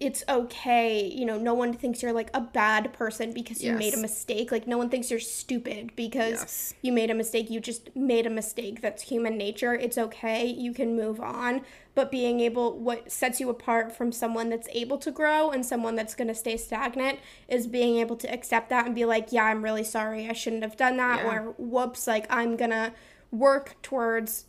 it's 0.00 0.22
okay. 0.28 1.04
You 1.04 1.26
know, 1.26 1.38
no 1.38 1.54
one 1.54 1.74
thinks 1.74 2.02
you're 2.02 2.12
like 2.12 2.30
a 2.32 2.40
bad 2.40 2.92
person 2.92 3.32
because 3.32 3.62
you 3.62 3.72
made 3.72 3.94
a 3.94 3.98
mistake. 3.98 4.52
Like, 4.52 4.66
no 4.66 4.78
one 4.78 4.88
thinks 4.90 5.10
you're 5.10 5.18
stupid 5.18 5.90
because 5.96 6.30
Yes. 6.40 6.74
you 6.82 6.92
made 6.92 7.10
a 7.10 7.14
mistake. 7.14 7.50
You 7.50 7.58
just 7.58 7.94
made 7.96 8.24
a 8.24 8.30
mistake. 8.30 8.80
That's 8.80 9.02
human 9.02 9.36
nature. 9.36 9.74
It's 9.74 9.98
okay. 9.98 10.46
You 10.46 10.72
can 10.72 10.94
move 10.94 11.20
on. 11.20 11.62
But 11.98 12.12
being 12.12 12.38
able, 12.38 12.78
what 12.78 13.10
sets 13.10 13.40
you 13.40 13.50
apart 13.50 13.90
from 13.90 14.12
someone 14.12 14.50
that's 14.50 14.68
able 14.70 14.98
to 14.98 15.10
grow 15.10 15.50
and 15.50 15.66
someone 15.66 15.96
that's 15.96 16.14
going 16.14 16.28
to 16.28 16.34
stay 16.34 16.56
stagnant 16.56 17.18
is 17.48 17.66
being 17.66 17.96
able 17.98 18.14
to 18.18 18.32
accept 18.32 18.68
that 18.68 18.86
and 18.86 18.94
be 18.94 19.04
like, 19.04 19.32
yeah, 19.32 19.42
I'm 19.46 19.64
really 19.64 19.82
sorry. 19.82 20.28
I 20.28 20.32
shouldn't 20.32 20.62
have 20.62 20.76
done 20.76 20.96
that. 20.98 21.24
Yeah. 21.24 21.28
Or, 21.28 21.54
whoops, 21.58 22.06
like, 22.06 22.24
I'm 22.30 22.56
going 22.56 22.70
to 22.70 22.92
work 23.32 23.74
towards 23.82 24.44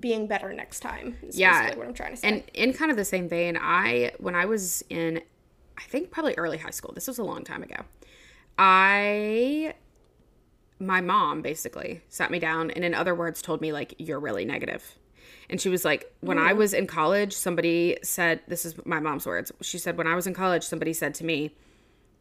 being 0.00 0.26
better 0.26 0.54
next 0.54 0.80
time. 0.80 1.18
Is 1.20 1.38
Yeah. 1.38 1.74
what 1.76 1.86
I'm 1.86 1.92
trying 1.92 2.12
to 2.12 2.16
say. 2.16 2.26
And 2.26 2.42
in 2.54 2.72
kind 2.72 2.90
of 2.90 2.96
the 2.96 3.04
same 3.04 3.28
vein, 3.28 3.58
I 3.60 4.12
when 4.18 4.34
I 4.34 4.46
was 4.46 4.82
in 4.88 5.20
I 5.76 5.82
think 5.82 6.10
probably 6.10 6.32
early 6.38 6.56
high 6.56 6.70
school. 6.70 6.94
This 6.94 7.06
was 7.06 7.18
a 7.18 7.22
long 7.22 7.44
time 7.44 7.62
ago. 7.62 7.82
I 8.58 9.74
my 10.78 11.02
mom 11.02 11.42
basically 11.42 12.00
sat 12.08 12.30
me 12.30 12.38
down 12.38 12.70
and 12.70 12.82
in 12.82 12.94
other 12.94 13.14
words 13.14 13.42
told 13.42 13.60
me 13.60 13.72
like 13.72 13.94
you're 13.98 14.18
really 14.18 14.46
negative. 14.46 14.96
And 15.50 15.60
she 15.60 15.68
was 15.68 15.84
like 15.84 16.12
when 16.20 16.38
I 16.38 16.52
mm. 16.52 16.56
was 16.56 16.72
in 16.72 16.86
college 16.86 17.32
somebody 17.32 17.98
said 18.02 18.40
this 18.48 18.64
is 18.64 18.74
my 18.84 19.00
mom's 19.00 19.26
words. 19.26 19.52
She 19.62 19.78
said 19.78 19.96
when 19.96 20.06
I 20.06 20.14
was 20.14 20.26
in 20.26 20.34
college 20.34 20.62
somebody 20.62 20.92
said 20.92 21.14
to 21.16 21.24
me 21.24 21.54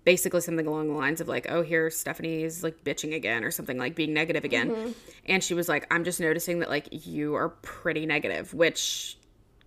basically 0.04 0.42
something 0.42 0.68
along 0.68 0.90
the 0.90 0.94
lines 0.96 1.22
of 1.22 1.28
like 1.28 1.46
oh 1.50 1.62
here 1.62 1.90
Stephanie's 1.90 2.64
like 2.64 2.84
bitching 2.84 3.16
again 3.16 3.44
or 3.44 3.52
something 3.52 3.78
like 3.78 3.96
being 3.96 4.14
negative 4.14 4.44
again. 4.44 4.70
Mm-hmm. 4.70 4.92
And 5.26 5.44
she 5.44 5.54
was 5.54 5.70
like 5.70 5.88
I'm 5.92 6.04
just 6.04 6.20
noticing 6.20 6.60
that 6.60 6.70
like 6.70 6.88
you 6.92 7.36
are 7.36 7.50
pretty 7.50 8.06
negative, 8.06 8.54
which 8.54 9.18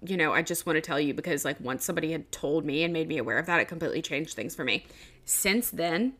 you 0.04 0.16
know, 0.16 0.32
I 0.32 0.42
just 0.42 0.66
want 0.66 0.76
to 0.76 0.80
tell 0.80 1.00
you 1.00 1.14
because 1.14 1.44
like 1.44 1.61
once 1.61 1.84
somebody 1.84 2.12
had 2.12 2.30
told 2.30 2.64
me 2.64 2.84
and 2.84 2.92
made 2.92 3.09
me 3.09 3.18
aware 3.18 3.38
of 3.38 3.46
that, 3.46 3.61
it 3.61 3.68
completely 3.68 4.02
changed 4.02 4.34
things 4.34 4.54
for 4.54 4.64
me. 4.64 4.84
Since 5.24 5.70
then, 5.70 6.14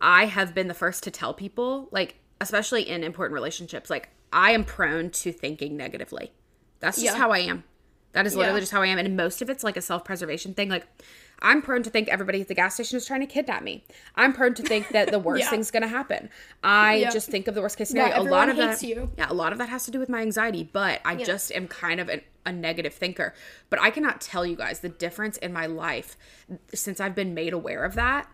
I 0.00 0.26
have 0.26 0.54
been 0.54 0.68
the 0.68 0.74
first 0.74 1.02
to 1.04 1.10
tell 1.10 1.32
people, 1.32 1.88
like 1.90 2.16
especially 2.40 2.88
in 2.88 3.04
important 3.04 3.34
relationships, 3.34 3.88
like 3.88 4.10
I 4.32 4.52
am 4.52 4.64
prone 4.64 5.10
to 5.10 5.32
thinking 5.32 5.76
negatively. 5.76 6.32
That's 6.82 6.98
just 7.00 7.14
Yeah. 7.14 7.18
how 7.18 7.30
I 7.30 7.38
am. 7.38 7.64
That 8.12 8.26
is 8.26 8.36
literally 8.36 8.58
Yeah. 8.58 8.60
just 8.60 8.72
how 8.72 8.82
I 8.82 8.88
am. 8.88 8.98
And 8.98 9.16
most 9.16 9.40
of 9.40 9.48
it's 9.48 9.64
like 9.64 9.78
a 9.78 9.80
self 9.80 10.04
preservation 10.04 10.52
thing. 10.52 10.68
Like, 10.68 10.86
I'm 11.40 11.62
prone 11.62 11.82
to 11.84 11.90
think 11.90 12.08
everybody 12.08 12.40
at 12.42 12.48
the 12.48 12.54
gas 12.54 12.74
station 12.74 12.96
is 12.98 13.06
trying 13.06 13.20
to 13.20 13.26
kidnap 13.26 13.62
me. 13.62 13.84
I'm 14.14 14.32
prone 14.34 14.52
to 14.54 14.62
think 14.62 14.90
that 14.90 15.10
the 15.10 15.18
worst 15.28 15.44
Yeah. 15.44 15.50
thing's 15.50 15.70
going 15.70 15.82
to 15.82 15.88
happen. 15.88 16.28
I 16.62 16.96
Yep. 16.96 17.12
just 17.14 17.30
think 17.30 17.48
of 17.48 17.54
the 17.54 17.62
worst 17.62 17.78
case 17.78 17.88
scenario. 17.88 18.14
Yeah, 18.16 18.20
a 18.20 18.30
lot 18.30 18.48
of 18.50 18.56
that, 18.58 18.82
you. 18.82 19.10
yeah, 19.16 19.26
a 19.30 19.32
lot 19.34 19.50
of 19.52 19.58
that 19.58 19.70
has 19.70 19.84
to 19.86 19.90
do 19.90 19.98
with 19.98 20.08
my 20.10 20.20
anxiety, 20.20 20.68
but 20.72 21.00
I 21.06 21.16
just 21.16 21.50
am 21.52 21.66
kind 21.68 21.98
of 22.00 22.08
an, 22.10 22.20
a 22.44 22.52
negative 22.52 22.92
thinker. 22.94 23.34
But 23.70 23.80
I 23.80 23.90
cannot 23.90 24.20
tell 24.20 24.44
you 24.44 24.56
guys 24.56 24.80
the 24.80 24.88
difference 24.90 25.36
in 25.38 25.52
my 25.52 25.66
life 25.66 26.16
since 26.74 27.00
I've 27.00 27.14
been 27.14 27.32
made 27.34 27.52
aware 27.54 27.82
of 27.84 27.94
that. 27.94 28.28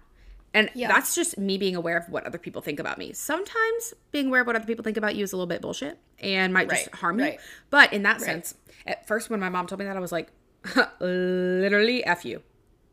And 0.54 0.70
Yeah. 0.74 0.88
that's 0.88 1.14
just 1.14 1.36
me 1.38 1.58
being 1.58 1.76
aware 1.76 1.96
of 1.98 2.08
what 2.08 2.24
other 2.24 2.38
people 2.38 2.62
think 2.62 2.80
about 2.80 2.96
me. 2.98 3.12
Sometimes 3.12 3.94
being 4.12 4.28
aware 4.28 4.40
of 4.40 4.46
what 4.46 4.56
other 4.56 4.64
people 4.66 4.82
think 4.82 4.96
about 4.96 5.14
you 5.14 5.22
is 5.24 5.32
a 5.32 5.36
little 5.36 5.46
bit 5.46 5.60
bullshit 5.60 5.98
and 6.20 6.52
might 6.54 6.68
just 6.70 6.86
Right, 6.86 6.94
harm 6.94 7.18
you. 7.18 7.24
right. 7.26 7.40
But 7.70 7.92
in 7.92 8.02
that 8.04 8.20
sense, 8.20 8.54
at 8.86 9.06
first 9.06 9.28
when 9.30 9.40
my 9.40 9.50
mom 9.50 9.66
told 9.66 9.78
me 9.78 9.84
that, 9.84 9.96
I 9.96 10.00
was 10.00 10.12
like, 10.12 10.32
literally 11.00 12.04
F 12.04 12.24
you. 12.24 12.42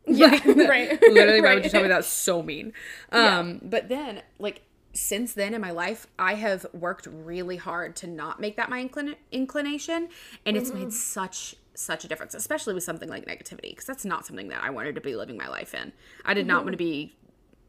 yeah, 0.06 0.38
right. 0.46 1.00
Literally, 1.02 1.40
why 1.40 1.48
Right. 1.48 1.54
would 1.56 1.64
you 1.64 1.70
tell 1.70 1.82
me 1.82 1.88
that's 1.88 2.06
so 2.08 2.42
mean? 2.42 2.72
Um, 3.12 3.60
but 3.62 3.88
then 3.88 4.22
like 4.38 4.62
since 4.92 5.34
then 5.34 5.52
in 5.52 5.60
my 5.60 5.72
life, 5.72 6.06
I 6.18 6.34
have 6.34 6.64
worked 6.72 7.06
really 7.06 7.56
hard 7.56 7.96
to 7.96 8.06
not 8.06 8.40
make 8.40 8.56
that 8.56 8.70
my 8.70 8.82
inclin- 8.82 9.16
inclination, 9.30 10.08
and 10.46 10.56
it's 10.56 10.72
made 10.72 10.92
such 10.92 11.54
such 11.74 12.04
a 12.04 12.08
difference, 12.08 12.34
especially 12.34 12.72
with 12.72 12.82
something 12.84 13.08
like 13.08 13.26
negativity, 13.26 13.70
because 13.70 13.84
that's 13.84 14.04
not 14.06 14.24
something 14.24 14.48
that 14.48 14.62
I 14.62 14.70
wanted 14.70 14.94
to 14.94 15.00
be 15.02 15.14
living 15.14 15.36
my 15.36 15.48
life 15.48 15.74
in. 15.74 15.92
I 16.24 16.32
did 16.32 16.46
not 16.46 16.64
want 16.64 16.72
to 16.72 16.78
be 16.78 17.14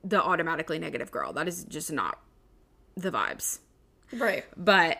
the 0.07 0.21
automatically 0.23 0.79
negative 0.79 1.11
girl. 1.11 1.33
That 1.33 1.47
is 1.47 1.63
just 1.65 1.91
not 1.91 2.19
the 2.95 3.11
vibes. 3.11 3.59
Right. 4.13 4.45
But 4.55 4.99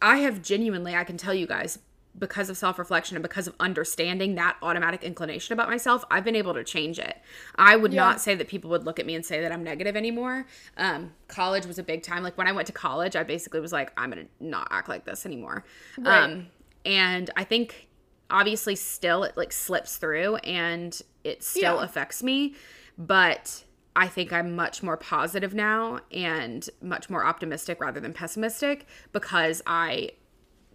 I 0.00 0.18
have 0.18 0.40
genuinely, 0.42 0.94
I 0.94 1.04
can 1.04 1.16
tell 1.16 1.34
you 1.34 1.46
guys, 1.46 1.78
because 2.18 2.50
of 2.50 2.56
self 2.56 2.78
reflection 2.78 3.16
and 3.16 3.22
because 3.22 3.46
of 3.46 3.54
understanding 3.60 4.34
that 4.34 4.56
automatic 4.62 5.04
inclination 5.04 5.52
about 5.52 5.68
myself, 5.68 6.04
I've 6.10 6.24
been 6.24 6.34
able 6.34 6.54
to 6.54 6.64
change 6.64 6.98
it. 6.98 7.16
I 7.54 7.76
would 7.76 7.92
Yeah. 7.92 8.00
not 8.04 8.20
say 8.20 8.34
that 8.34 8.48
people 8.48 8.70
would 8.70 8.84
look 8.84 8.98
at 8.98 9.06
me 9.06 9.14
and 9.14 9.24
say 9.24 9.40
that 9.42 9.52
I'm 9.52 9.62
negative 9.62 9.94
anymore. 9.96 10.46
Um, 10.76 11.12
college 11.28 11.66
was 11.66 11.78
a 11.78 11.82
big 11.84 12.02
time. 12.02 12.22
Like 12.24 12.36
when 12.36 12.48
I 12.48 12.52
went 12.52 12.66
to 12.66 12.72
college, 12.72 13.14
I 13.14 13.22
basically 13.22 13.60
was 13.60 13.72
like, 13.72 13.92
I'm 13.96 14.10
going 14.10 14.26
to 14.26 14.44
not 14.44 14.68
act 14.72 14.88
like 14.88 15.04
this 15.04 15.24
anymore. 15.24 15.64
Right. 15.98 16.24
Um, 16.24 16.46
and 16.84 17.30
I 17.36 17.44
think 17.44 17.88
obviously 18.30 18.74
still 18.74 19.22
it 19.22 19.36
like 19.36 19.52
slips 19.52 19.96
through 19.96 20.36
and 20.36 21.00
it 21.24 21.42
still 21.44 21.76
Yeah. 21.76 21.84
affects 21.84 22.22
me, 22.24 22.54
but 22.98 23.64
I 23.96 24.06
think 24.06 24.32
I'm 24.32 24.54
much 24.54 24.82
more 24.82 24.96
positive 24.96 25.52
now 25.52 26.00
and 26.12 26.68
much 26.80 27.10
more 27.10 27.24
optimistic 27.24 27.80
rather 27.80 28.00
than 28.00 28.12
pessimistic 28.12 28.86
because 29.12 29.62
I 29.66 30.10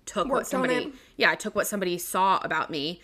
took 0.06 0.28
what 0.28 0.34
Worked 0.34 0.48
somebody 0.48 0.94
yeah, 1.18 1.32
I 1.32 1.36
took 1.36 1.56
what 1.56 1.68
somebody 1.68 1.98
saw 1.98 2.40
about 2.44 2.70
me, 2.70 3.02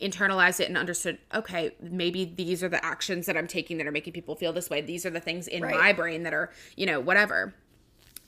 internalized 0.00 0.60
it 0.60 0.68
and 0.68 0.78
understood, 0.78 1.18
okay, 1.34 1.74
maybe 1.80 2.24
these 2.24 2.62
are 2.62 2.68
the 2.68 2.84
actions 2.84 3.26
that 3.26 3.36
I'm 3.36 3.46
taking 3.46 3.78
that 3.78 3.86
are 3.86 3.92
making 3.92 4.12
people 4.12 4.34
feel 4.34 4.52
this 4.52 4.70
way. 4.70 4.80
These 4.80 5.04
are 5.06 5.10
the 5.10 5.20
things 5.20 5.48
in 5.48 5.62
Right. 5.62 5.74
my 5.74 5.92
brain 5.92 6.22
that 6.22 6.32
are, 6.34 6.50
you 6.76 6.86
know, 6.86 7.00
whatever. 7.00 7.54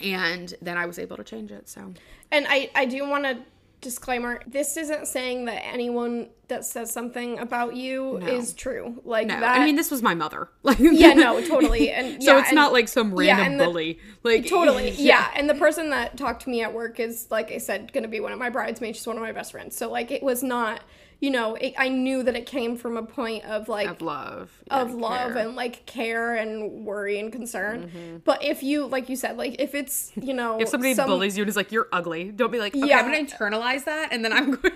And 0.00 0.52
then 0.60 0.76
I 0.76 0.86
was 0.86 0.98
able 0.98 1.16
to 1.16 1.24
change 1.24 1.52
it. 1.52 1.68
So 1.68 1.94
And 2.30 2.46
I, 2.48 2.70
I 2.74 2.84
do 2.86 3.08
want 3.08 3.24
to 3.24 3.38
disclaimer 3.84 4.40
this 4.48 4.76
isn't 4.76 5.06
saying 5.06 5.44
that 5.44 5.64
anyone 5.64 6.28
that 6.48 6.64
says 6.64 6.90
something 6.92 7.38
about 7.38 7.76
you 7.76 8.18
No. 8.20 8.26
is 8.26 8.52
true. 8.54 9.00
Like 9.04 9.28
no, 9.28 9.38
that. 9.38 9.60
I 9.60 9.64
mean 9.64 9.76
this 9.76 9.90
was 9.90 10.02
my 10.02 10.14
mother. 10.14 10.48
Like 10.64 10.78
yeah, 10.80 11.12
no, 11.12 11.40
totally. 11.46 11.90
And 11.92 12.22
So 12.22 12.32
yeah, 12.32 12.38
it's 12.40 12.48
and- 12.48 12.56
not 12.56 12.72
like 12.72 12.88
some 12.88 13.10
yeah, 13.20 13.36
random 13.36 13.52
and 13.52 13.60
the- 13.60 13.64
bully. 13.66 13.98
Like 14.24 14.46
Totally. 14.48 14.90
Yeah. 14.96 15.30
And 15.36 15.48
the 15.48 15.54
person 15.54 15.90
that 15.90 16.16
talked 16.16 16.42
to 16.44 16.50
me 16.50 16.62
at 16.62 16.72
work 16.74 16.98
is, 16.98 17.28
like 17.30 17.52
I 17.52 17.58
said, 17.58 17.92
going 17.92 18.02
to 18.02 18.08
be 18.08 18.20
one 18.20 18.32
of 18.32 18.38
my 18.38 18.48
bridesmaids. 18.50 18.98
She's 18.98 19.06
one 19.06 19.16
of 19.16 19.22
my 19.22 19.32
best 19.32 19.52
friends. 19.52 19.76
So, 19.76 19.90
like, 19.90 20.10
it 20.10 20.22
was 20.22 20.42
not, 20.42 20.80
you 21.24 21.30
know, 21.30 21.54
it, 21.54 21.72
I 21.78 21.88
knew 21.88 22.22
that 22.22 22.36
it 22.36 22.44
came 22.46 22.76
from 22.76 22.96
a 22.98 23.02
point 23.02 23.44
of, 23.44 23.68
like, 23.68 23.88
of 23.88 24.02
love. 24.02 24.50
of 24.70 24.92
love 24.94 25.32
care. 25.32 25.38
and 25.38 25.56
like 25.56 25.86
care 25.86 26.34
and 26.34 26.84
worry 26.84 27.18
and 27.18 27.32
concern. 27.32 28.20
But 28.24 28.44
if 28.44 28.62
you, 28.62 28.86
like 28.86 29.08
you 29.08 29.16
said, 29.16 29.36
like 29.38 29.56
if 29.58 29.74
it's 29.74 30.12
you 30.16 30.34
know 30.40 30.60
if 30.60 30.68
somebody 30.68 30.92
some- 30.94 31.08
bullies 31.08 31.36
you 31.36 31.42
and 31.42 31.48
is 31.48 31.56
like 31.56 31.72
you're 31.72 31.88
ugly, 31.92 32.30
don't 32.30 32.52
be 32.52 32.58
like, 32.58 32.74
okay, 32.76 32.86
Yeah. 32.88 32.98
I'm 32.98 33.06
gonna 33.06 33.24
internalize 33.24 33.84
that 33.84 34.12
and 34.12 34.24
then 34.24 34.32
I'm 34.32 34.50
going. 34.56 34.74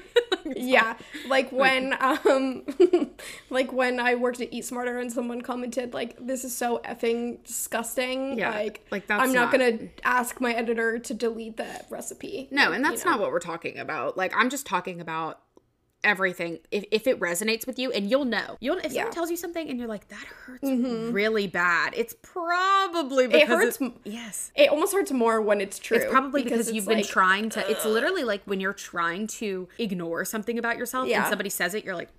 yeah, 0.57 0.95
like 1.29 1.53
when 1.53 1.95
um, 2.01 2.63
like 3.51 3.73
when 3.73 4.01
I 4.01 4.15
worked 4.15 4.41
at 4.41 4.53
Eat 4.53 4.65
Smarter 4.65 4.99
and 4.99 5.13
someone 5.13 5.43
commented 5.43 5.93
like 5.93 6.17
this 6.25 6.45
is 6.45 6.57
so 6.57 6.81
effing 6.85 7.43
disgusting. 7.45 8.39
Yeah, 8.39 8.51
like 8.51 8.87
like, 8.91 9.07
that's 9.07 9.23
I'm 9.23 9.33
not, 9.33 9.53
not- 9.53 9.53
gonna 9.53 9.89
ask 10.05 10.41
my 10.41 10.53
editor 10.55 10.99
to 10.99 11.15
delete 11.15 11.57
that 11.59 11.87
recipe. 11.91 12.49
No, 12.51 12.65
Like, 12.67 12.77
and 12.77 12.85
you 12.85 12.91
that's 12.91 13.05
know. 13.05 13.11
not 13.13 13.21
what 13.21 13.31
we're 13.33 13.39
talking 13.41 13.79
about. 13.79 14.17
Like 14.17 14.33
I'm 14.37 14.49
just 14.51 14.65
talking 14.67 15.01
about 15.01 15.41
everything. 16.05 16.59
If 16.71 16.85
if 16.91 17.07
it 17.07 17.19
resonates 17.21 17.67
with 17.67 17.79
you, 17.79 17.91
and 17.93 18.09
you'll 18.11 18.25
know, 18.25 18.57
you'll 18.61 18.79
if 18.79 18.85
Yeah. 18.85 18.89
Mm-hmm. 18.89 18.95
someone 18.97 19.13
tells 19.13 19.31
you 19.31 19.37
something 19.37 19.69
and 19.69 19.79
you're 19.79 19.89
like 19.89 20.09
that 20.09 20.25
hurts 20.47 20.63
really 20.65 21.47
bad, 21.47 21.93
it's 21.97 22.15
probably 22.23 23.27
because 23.27 23.49
hurts 23.49 23.81
it- 23.81 23.93
yes. 24.05 24.53
It 24.55 24.71
almost 24.71 24.93
hurts 24.93 25.13
more 25.13 25.41
when 25.41 25.61
it's 25.61 25.79
true. 25.79 25.97
It's 25.99 26.11
probably 26.11 26.43
because, 26.45 26.69
it's 26.69 26.73
you've 26.75 26.87
been 26.87 27.03
trying 27.05 27.51
to. 27.51 27.71
It's 27.71 27.85
literally 27.85 28.25
like 28.25 28.43
when 28.45 28.61
you're 28.61 28.73
trying 28.73 29.27
to 29.39 29.69
ignore 29.79 30.25
something 30.25 30.59
about 30.59 30.77
yourself 30.79 31.09
and 31.09 31.27
somebody 31.27 31.51
says 31.51 31.75
it, 31.75 31.85
you're 31.85 31.95
like, 31.97 32.11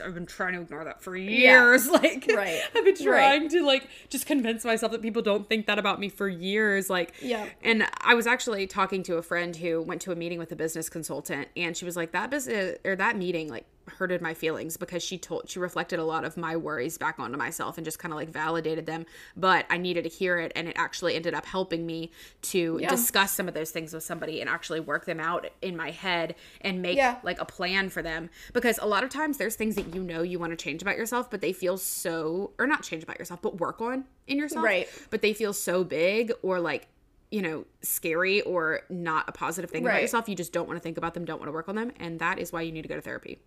I've 0.00 0.14
been 0.14 0.26
trying 0.26 0.54
to 0.54 0.60
ignore 0.62 0.84
that 0.84 1.02
for 1.02 1.16
years. 1.16 1.88
Like, 1.98 2.26
Right. 2.34 2.60
I've 2.74 2.84
been 2.84 2.94
Right. 2.94 2.98
trying 3.04 3.48
to 3.50 3.64
like 3.64 3.88
just 4.08 4.26
convince 4.26 4.64
myself 4.64 4.92
that 4.92 5.02
people 5.02 5.22
don't 5.22 5.48
think 5.48 5.66
that 5.66 5.78
about 5.78 5.98
me 6.00 6.08
for 6.08 6.28
years. 6.28 6.88
Like, 6.90 7.12
Yeah. 7.20 7.46
And 7.62 7.86
I 8.02 8.14
was 8.14 8.26
actually 8.26 8.66
talking 8.66 9.02
to 9.04 9.16
a 9.16 9.22
friend 9.22 9.54
who 9.56 9.82
went 9.82 10.00
to 10.02 10.12
a 10.12 10.16
meeting 10.16 10.38
with 10.38 10.52
a 10.52 10.56
business 10.56 10.88
consultant, 10.88 11.48
and 11.56 11.76
she 11.76 11.84
was 11.84 11.96
like, 11.96 12.12
that 12.12 12.30
business 12.30 12.78
or 12.84 12.96
that 12.96 13.16
meeting 13.16 13.48
like 13.48 13.64
hurted 13.88 14.20
my 14.22 14.34
feelings 14.34 14.76
because 14.76 15.02
she 15.02 15.18
told 15.18 15.48
she 15.48 15.58
reflected 15.58 15.98
a 15.98 16.04
lot 16.04 16.24
of 16.24 16.36
my 16.36 16.56
worries 16.56 16.98
back 16.98 17.18
onto 17.18 17.36
myself 17.36 17.76
and 17.78 17.84
just 17.84 17.98
kind 17.98 18.12
of 18.12 18.16
like 18.16 18.28
validated 18.30 18.86
them 18.86 19.04
but 19.36 19.66
i 19.70 19.76
needed 19.76 20.02
to 20.04 20.08
hear 20.10 20.38
it 20.38 20.52
and 20.54 20.68
it 20.68 20.74
actually 20.76 21.14
ended 21.14 21.34
up 21.34 21.44
helping 21.46 21.84
me 21.86 22.10
to 22.42 22.78
Yeah. 22.80 22.88
discuss 22.88 23.32
some 23.32 23.48
of 23.48 23.54
those 23.54 23.70
things 23.70 23.92
with 23.92 24.02
somebody 24.02 24.40
and 24.40 24.48
actually 24.48 24.80
work 24.80 25.04
them 25.06 25.20
out 25.20 25.46
in 25.62 25.76
my 25.76 25.90
head 25.90 26.34
and 26.60 26.80
make 26.82 26.96
Yeah. 26.96 27.16
like 27.22 27.40
a 27.40 27.44
plan 27.44 27.88
for 27.88 28.02
them 28.02 28.30
because 28.52 28.78
a 28.80 28.86
lot 28.86 29.04
of 29.04 29.10
times 29.10 29.36
there's 29.38 29.56
things 29.56 29.74
that 29.76 29.94
you 29.94 30.02
know 30.02 30.22
you 30.22 30.38
want 30.38 30.52
to 30.52 30.56
change 30.56 30.82
about 30.82 30.96
yourself 30.96 31.30
but 31.30 31.40
they 31.40 31.52
feel 31.52 31.76
so 31.78 32.52
or 32.58 32.66
not 32.66 32.82
change 32.82 33.02
about 33.02 33.18
yourself 33.18 33.42
but 33.42 33.58
work 33.58 33.80
on 33.80 34.04
in 34.26 34.38
yourself 34.38 34.64
Right. 34.64 34.88
but 35.10 35.22
they 35.22 35.32
feel 35.32 35.52
so 35.52 35.84
big 35.84 36.32
or 36.42 36.60
like 36.60 36.86
you 37.30 37.42
know 37.42 37.66
scary 37.82 38.40
or 38.42 38.80
not 38.88 39.28
a 39.28 39.32
positive 39.32 39.68
thing 39.70 39.84
about 39.84 40.00
yourself 40.00 40.28
you 40.30 40.34
just 40.34 40.50
don't 40.50 40.66
want 40.66 40.78
to 40.78 40.82
think 40.82 40.96
about 40.96 41.12
them 41.12 41.26
don't 41.26 41.38
want 41.38 41.48
to 41.48 41.52
work 41.52 41.68
on 41.68 41.74
them 41.74 41.92
and 42.00 42.18
that 42.20 42.38
is 42.38 42.52
why 42.52 42.62
you 42.62 42.72
need 42.72 42.80
to 42.82 42.88
go 42.88 42.94
to 42.96 43.02
therapy 43.02 43.38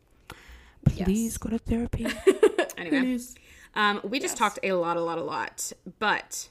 Yes. 0.96 1.38
go 1.38 1.50
to 1.50 1.58
therapy 1.58 2.06
anyway 2.78 3.18
um 3.76 4.00
we 4.04 4.20
just 4.20 4.34
Yes. 4.34 4.40
talked 4.40 4.60
a 4.64 4.74
lot 4.74 4.98
a 4.98 5.02
lot 5.02 5.18
a 5.18 5.24
lot 5.24 5.72
but 6.00 6.50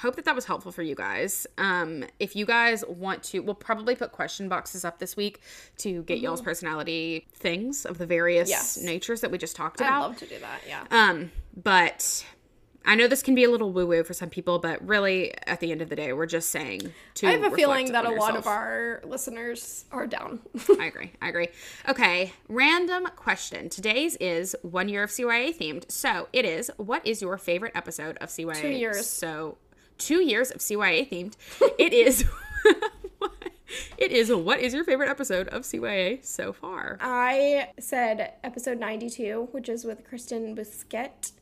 hope 0.00 0.16
that 0.16 0.24
that 0.24 0.34
was 0.34 0.46
helpful 0.46 0.72
for 0.72 0.82
you 0.82 0.94
guys 0.94 1.46
um 1.58 2.04
if 2.18 2.34
you 2.34 2.46
guys 2.46 2.84
want 2.86 3.22
to 3.22 3.40
we'll 3.40 3.54
probably 3.54 3.94
put 3.94 4.12
question 4.12 4.48
boxes 4.48 4.84
up 4.84 4.98
this 4.98 5.16
week 5.16 5.40
to 5.78 6.02
get 6.04 6.20
y'all's 6.20 6.40
personality 6.40 7.26
things 7.34 7.84
of 7.86 7.98
the 7.98 8.06
various 8.06 8.50
Mm-hmm. 8.50 8.56
Yes. 8.58 8.78
natures 8.82 9.20
that 9.20 9.30
we 9.30 9.38
just 9.38 9.54
talked 9.56 9.80
about. 9.80 9.92
I'd 9.92 10.06
love 10.06 10.16
to 10.18 10.26
do 10.26 10.38
that. 10.40 10.60
Yeah. 10.66 10.84
um, 10.90 11.30
but 11.56 12.24
I 12.84 12.94
know 12.94 13.06
this 13.06 13.22
can 13.22 13.34
be 13.34 13.44
a 13.44 13.50
little 13.50 13.72
woo 13.72 13.86
woo 13.86 14.02
for 14.04 14.14
some 14.14 14.30
people, 14.30 14.58
but 14.58 14.86
really, 14.86 15.34
at 15.46 15.60
the 15.60 15.70
end 15.70 15.82
of 15.82 15.90
the 15.90 15.96
day, 15.96 16.12
we're 16.12 16.26
just 16.26 16.48
saying 16.48 16.92
to. 17.14 17.28
I 17.28 17.32
have 17.32 17.52
a 17.52 17.54
feeling 17.54 17.92
that 17.92 18.04
a 18.06 18.08
on 18.08 18.16
lot 18.16 18.36
of 18.36 18.46
our 18.46 19.02
listeners 19.04 19.84
are 19.92 20.06
down. 20.06 20.40
I 20.78 20.86
agree. 20.86 21.12
I 21.20 21.28
agree. 21.28 21.48
Okay, 21.88 22.32
random 22.48 23.06
question. 23.16 23.68
Today's 23.68 24.16
is 24.16 24.56
one 24.62 24.88
year 24.88 25.02
of 25.02 25.10
CYA 25.10 25.56
themed. 25.56 25.90
So 25.90 26.28
it 26.32 26.44
is. 26.44 26.70
What 26.78 27.06
is 27.06 27.20
your 27.20 27.36
favorite 27.36 27.72
episode 27.74 28.16
of 28.18 28.30
CYA? 28.30 28.60
Two 28.60 28.68
years. 28.68 29.06
So 29.06 29.58
two 29.98 30.22
years 30.22 30.50
of 30.50 30.58
CYA 30.58 31.08
themed. 31.08 31.34
it 31.78 31.92
is. 31.92 32.24
it 33.98 34.10
is. 34.10 34.32
What 34.32 34.60
is 34.60 34.72
your 34.72 34.84
favorite 34.84 35.10
episode 35.10 35.48
of 35.48 35.62
CYA 35.62 36.24
so 36.24 36.52
far? 36.52 36.96
I 37.00 37.68
said 37.78 38.34
episode 38.42 38.80
92, 38.80 39.48
which 39.52 39.68
is 39.68 39.84
with 39.84 40.02
Kristen 40.04 40.56
Busquet. 40.56 41.32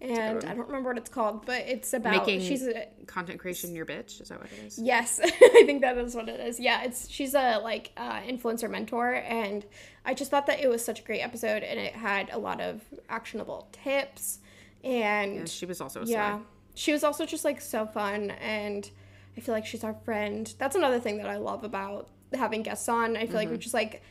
And 0.00 0.44
I 0.44 0.54
don't 0.54 0.66
remember 0.66 0.90
what 0.90 0.98
it's 0.98 1.08
called, 1.08 1.46
but 1.46 1.62
it's 1.66 1.94
about 1.94 2.26
Making 2.26 2.40
she's 2.40 2.66
a 2.66 2.86
content 3.06 3.40
creation 3.40 3.74
your 3.74 3.86
bitch. 3.86 4.20
Is 4.20 4.28
that 4.28 4.38
what 4.38 4.48
it 4.52 4.66
is? 4.66 4.78
yes, 4.78 5.20
I 5.24 5.62
think 5.64 5.80
that 5.80 5.96
is 5.96 6.14
what 6.14 6.28
it 6.28 6.38
is. 6.38 6.60
Yeah, 6.60 6.82
it's 6.82 7.08
she's 7.08 7.34
a 7.34 7.58
like 7.58 7.92
uh, 7.96 8.20
influencer 8.20 8.68
mentor, 8.68 9.14
and 9.14 9.64
I 10.04 10.12
just 10.12 10.30
thought 10.30 10.46
that 10.46 10.60
it 10.60 10.68
was 10.68 10.84
such 10.84 11.00
a 11.00 11.02
great 11.02 11.20
episode, 11.20 11.62
and 11.62 11.80
it 11.80 11.94
had 11.94 12.28
a 12.30 12.38
lot 12.38 12.60
of 12.60 12.82
actionable 13.08 13.68
tips, 13.72 14.40
and 14.84 15.48
She 15.48 15.64
was 15.64 15.80
also 15.80 16.02
a 16.02 16.04
yeah, 16.04 16.36
yeah. 16.36 16.38
she 16.74 16.92
was 16.92 17.02
also 17.02 17.24
just 17.24 17.44
like 17.44 17.60
so 17.62 17.86
fun, 17.86 18.32
and 18.32 18.90
I 19.36 19.40
feel 19.40 19.54
like 19.54 19.64
she's 19.64 19.82
our 19.82 19.94
friend. 20.04 20.52
That's 20.58 20.76
another 20.76 21.00
thing 21.00 21.16
that 21.18 21.28
I 21.28 21.36
love 21.36 21.64
about 21.64 22.08
having 22.34 22.62
guests 22.62 22.88
on. 22.88 23.16
I 23.16 23.26
feel 23.26 23.36
like 23.36 23.50
we 23.50 23.56
just 23.56 23.74
like 23.74 24.02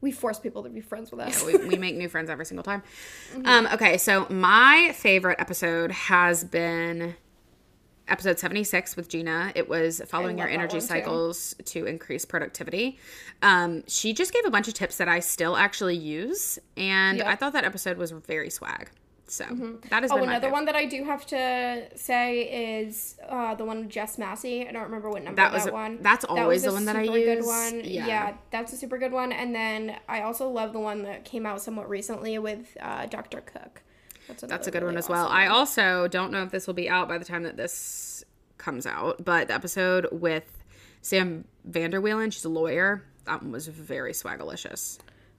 we 0.00 0.12
force 0.12 0.38
people 0.38 0.62
to 0.62 0.68
be 0.68 0.80
friends 0.80 1.10
with 1.10 1.20
us. 1.20 1.44
we, 1.44 1.56
we 1.56 1.76
make 1.78 1.96
new 1.96 2.08
friends 2.08 2.30
every 2.30 2.44
single 2.46 2.62
time. 2.64 2.82
Um, 3.44 3.66
okay, 3.72 3.96
so 3.98 4.26
my 4.30 4.92
favorite 4.94 5.36
episode 5.40 5.90
has 5.90 6.44
been 6.44 7.14
episode 8.08 8.38
76 8.38 8.94
with 8.94 9.08
Gina. 9.08 9.52
It 9.56 9.68
was 9.68 10.00
following 10.06 10.38
your 10.38 10.46
energy 10.48 10.76
too. 10.76 10.80
cycles 10.86 11.54
to 11.64 11.86
increase 11.86 12.24
productivity. 12.24 12.98
Um, 13.42 13.82
she 13.88 14.12
just 14.12 14.32
gave 14.32 14.44
a 14.44 14.50
bunch 14.50 14.68
of 14.68 14.74
tips 14.74 14.98
that 14.98 15.08
I 15.08 15.18
still 15.20 15.56
actually 15.56 15.96
use, 15.96 16.58
and 16.76 17.18
Yep. 17.18 17.26
I 17.26 17.34
thought 17.34 17.52
that 17.54 17.64
episode 17.64 17.96
was 17.98 18.12
very 18.12 18.50
swag. 18.50 18.90
So 19.28 19.44
that 19.90 20.02
has 20.02 20.12
Oh, 20.12 20.18
another 20.22 20.50
one 20.50 20.66
that 20.66 20.76
I 20.76 20.84
do 20.84 21.02
have 21.02 21.26
to 21.26 21.88
say 21.96 22.78
is 22.80 23.16
uh, 23.28 23.54
the 23.56 23.64
one 23.64 23.80
with 23.80 23.88
Jess 23.90 24.18
Massey. 24.18 24.68
I 24.68 24.70
don't 24.72 24.84
remember 24.84 25.10
what 25.10 25.24
number 25.24 25.36
That 25.42 25.52
was 25.52 25.64
that, 25.64 25.70
a- 25.70 25.74
one. 25.74 25.98
that's 26.00 26.24
always 26.24 26.62
a 26.64 26.68
the 26.68 26.72
one 26.74 26.84
that 26.84 26.94
I 26.96 27.04
super 27.06 27.18
good 27.18 27.36
use. 27.38 27.46
one. 27.46 27.80
Yeah. 27.84 28.06
Yeah. 28.06 28.34
that's 28.50 28.72
a 28.72 28.76
super 28.76 28.98
good 28.98 29.10
one. 29.12 29.32
And 29.32 29.52
then 29.54 29.96
I 30.08 30.22
also 30.22 30.48
love 30.48 30.72
the 30.72 30.78
one 30.78 31.02
that 31.02 31.24
came 31.24 31.44
out 31.44 31.60
somewhat 31.60 31.88
recently 31.88 32.38
with 32.38 32.76
uh, 32.80 33.06
Dr. 33.06 33.40
Cook. 33.40 33.82
That's, 34.28 34.42
That's 34.42 34.66
a 34.68 34.70
good 34.70 34.82
one 34.84 34.96
as 34.96 35.08
well. 35.08 35.26
awesome 35.26 35.36
I 35.36 35.46
also 35.48 36.08
don't 36.08 36.30
know 36.32 36.42
if 36.42 36.50
this 36.50 36.66
will 36.66 36.74
be 36.74 36.88
out 36.88 37.08
by 37.08 37.16
the 37.18 37.24
time 37.24 37.42
that 37.44 37.56
this 37.56 38.24
comes 38.58 38.84
out, 38.86 39.24
but 39.24 39.48
the 39.48 39.54
episode 39.54 40.06
with 40.12 40.64
Sam 41.02 41.44
Vanderwheelen, 41.68 42.32
she's 42.32 42.44
a 42.44 42.48
lawyer. 42.48 43.04
That 43.24 43.42
one 43.42 43.52
was 43.52 43.66
very 43.68 44.12
swagalicious. 44.12 44.98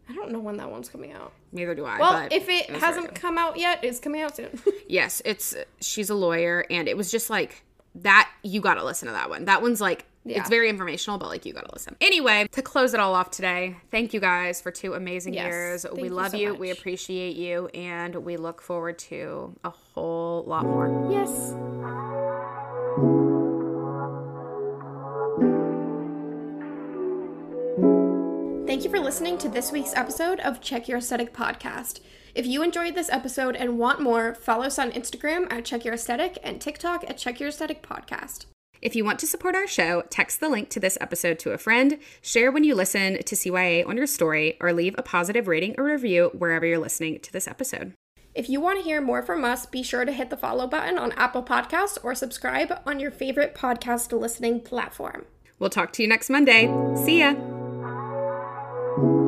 I 0.10 0.14
don't 0.14 0.32
know 0.32 0.40
when 0.40 0.58
that 0.58 0.70
one's 0.72 0.90
coming 0.90 1.12
out. 1.12 1.34
Neither 1.52 1.76
do 1.76 1.86
I. 1.86 2.00
Well, 2.00 2.14
but 2.14 2.34
if 2.34 2.48
it, 2.50 2.70
hasn't 2.70 3.14
come 3.16 3.38
out 3.38 3.58
yet, 3.58 3.84
it's 3.84 4.00
coming 4.00 4.22
out 4.22 4.36
soon. 4.36 4.60
yes, 4.88 5.22
it's 5.26 5.56
she's 5.82 6.10
a 6.10 6.16
lawyer, 6.16 6.66
and 6.70 6.88
it 6.88 6.96
was 6.96 7.12
just 7.12 7.30
like 7.30 7.64
that 7.96 8.30
you 8.44 8.62
got 8.62 8.76
to 8.76 8.86
listen 8.86 9.08
to 9.08 9.12
that 9.14 9.30
one. 9.30 9.46
That 9.46 9.62
one's 9.62 9.82
like 9.82 10.06
Yeah. 10.24 10.40
it's 10.42 10.50
very 10.50 10.70
informational, 10.70 11.18
but 11.18 11.28
like 11.30 11.46
you 11.46 11.54
got 11.54 11.66
to 11.66 11.74
listen. 11.74 11.96
Anyway, 12.00 12.48
to 12.52 12.62
close 12.62 12.94
it 12.94 13.00
all 13.00 13.14
off 13.16 13.32
today, 13.32 13.76
thank 13.92 14.14
you 14.14 14.20
guys 14.20 14.62
for 14.62 14.72
two 14.72 14.94
amazing 14.94 15.34
Yes. 15.34 15.46
years. 15.46 15.86
We 15.92 16.04
you 16.04 16.10
love 16.10 16.32
so 16.32 16.38
you. 16.38 16.54
We 16.54 16.70
appreciate 16.70 17.36
you, 17.36 17.68
and 17.74 18.16
we 18.16 18.38
look 18.38 18.62
forward 18.62 19.00
to 19.00 19.56
a 19.64 19.70
whole 19.72 20.44
lot 20.46 20.64
more. 20.66 21.10
Yes. 21.12 21.54
Thank 28.68 28.84
you 28.84 28.90
for 28.90 29.00
listening 29.00 29.38
to 29.38 29.48
this 29.48 29.72
week's 29.72 29.96
episode 29.96 30.42
of 30.42 30.60
Check 30.60 30.90
Your 30.90 30.98
Aesthetic 30.98 31.34
podcast. 31.34 32.02
If 32.36 32.46
you 32.46 32.62
enjoyed 32.62 32.96
this 32.96 33.10
episode 33.10 33.56
and 33.56 33.80
want 33.80 34.02
more, 34.02 34.36
follow 34.36 34.66
us 34.66 34.78
on 34.78 34.92
Instagram 34.92 35.50
at 35.50 35.64
Check 35.64 35.86
Your 35.86 35.94
Aesthetic 35.94 36.38
and 36.44 36.60
TikTok 36.60 37.10
at 37.10 37.18
Check 37.18 37.40
Your 37.40 37.48
Aesthetic 37.48 37.82
Podcast. 37.82 38.46
If 38.82 38.94
you 38.94 39.06
want 39.06 39.20
to 39.20 39.26
support 39.26 39.56
our 39.56 39.68
show, 39.68 40.04
text 40.10 40.42
the 40.42 40.50
link 40.50 40.68
to 40.72 40.82
this 40.82 40.98
episode 41.00 41.40
to 41.40 41.54
a 41.54 41.58
friend, 41.58 41.98
share 42.22 42.52
when 42.52 42.66
you 42.66 42.76
listen 42.76 43.24
to 43.24 43.36
CYA 43.36 43.88
on 43.88 43.96
your 43.96 44.06
story, 44.06 44.58
or 44.60 44.74
leave 44.74 44.96
a 44.98 45.02
positive 45.02 45.48
rating 45.48 45.74
or 45.78 45.86
review 45.86 46.32
wherever 46.38 46.66
you're 46.66 46.78
listening 46.78 47.22
to 47.22 47.32
this 47.32 47.48
episode. 47.48 47.94
If 48.36 48.50
you 48.50 48.60
want 48.60 48.80
to 48.80 48.84
hear 48.84 49.00
more 49.00 49.24
from 49.24 49.46
us, 49.46 49.66
be 49.66 49.82
sure 49.82 50.04
to 50.04 50.12
hit 50.12 50.30
the 50.30 50.36
follow 50.36 50.68
button 50.68 50.98
on 50.98 51.14
Apple 51.14 51.42
Podcasts 51.42 51.98
or 52.04 52.14
subscribe 52.14 52.82
on 52.86 53.00
your 53.00 53.12
favorite 53.12 53.56
podcast 53.56 54.12
listening 54.12 54.60
platform. 54.60 55.26
We'll 55.58 55.70
talk 55.70 55.94
to 55.94 56.04
you 56.04 56.10
next 56.10 56.30
Monday. 56.30 56.68
See 57.06 57.20
ya 57.20 57.57
thank 58.98 59.22
you. 59.22 59.27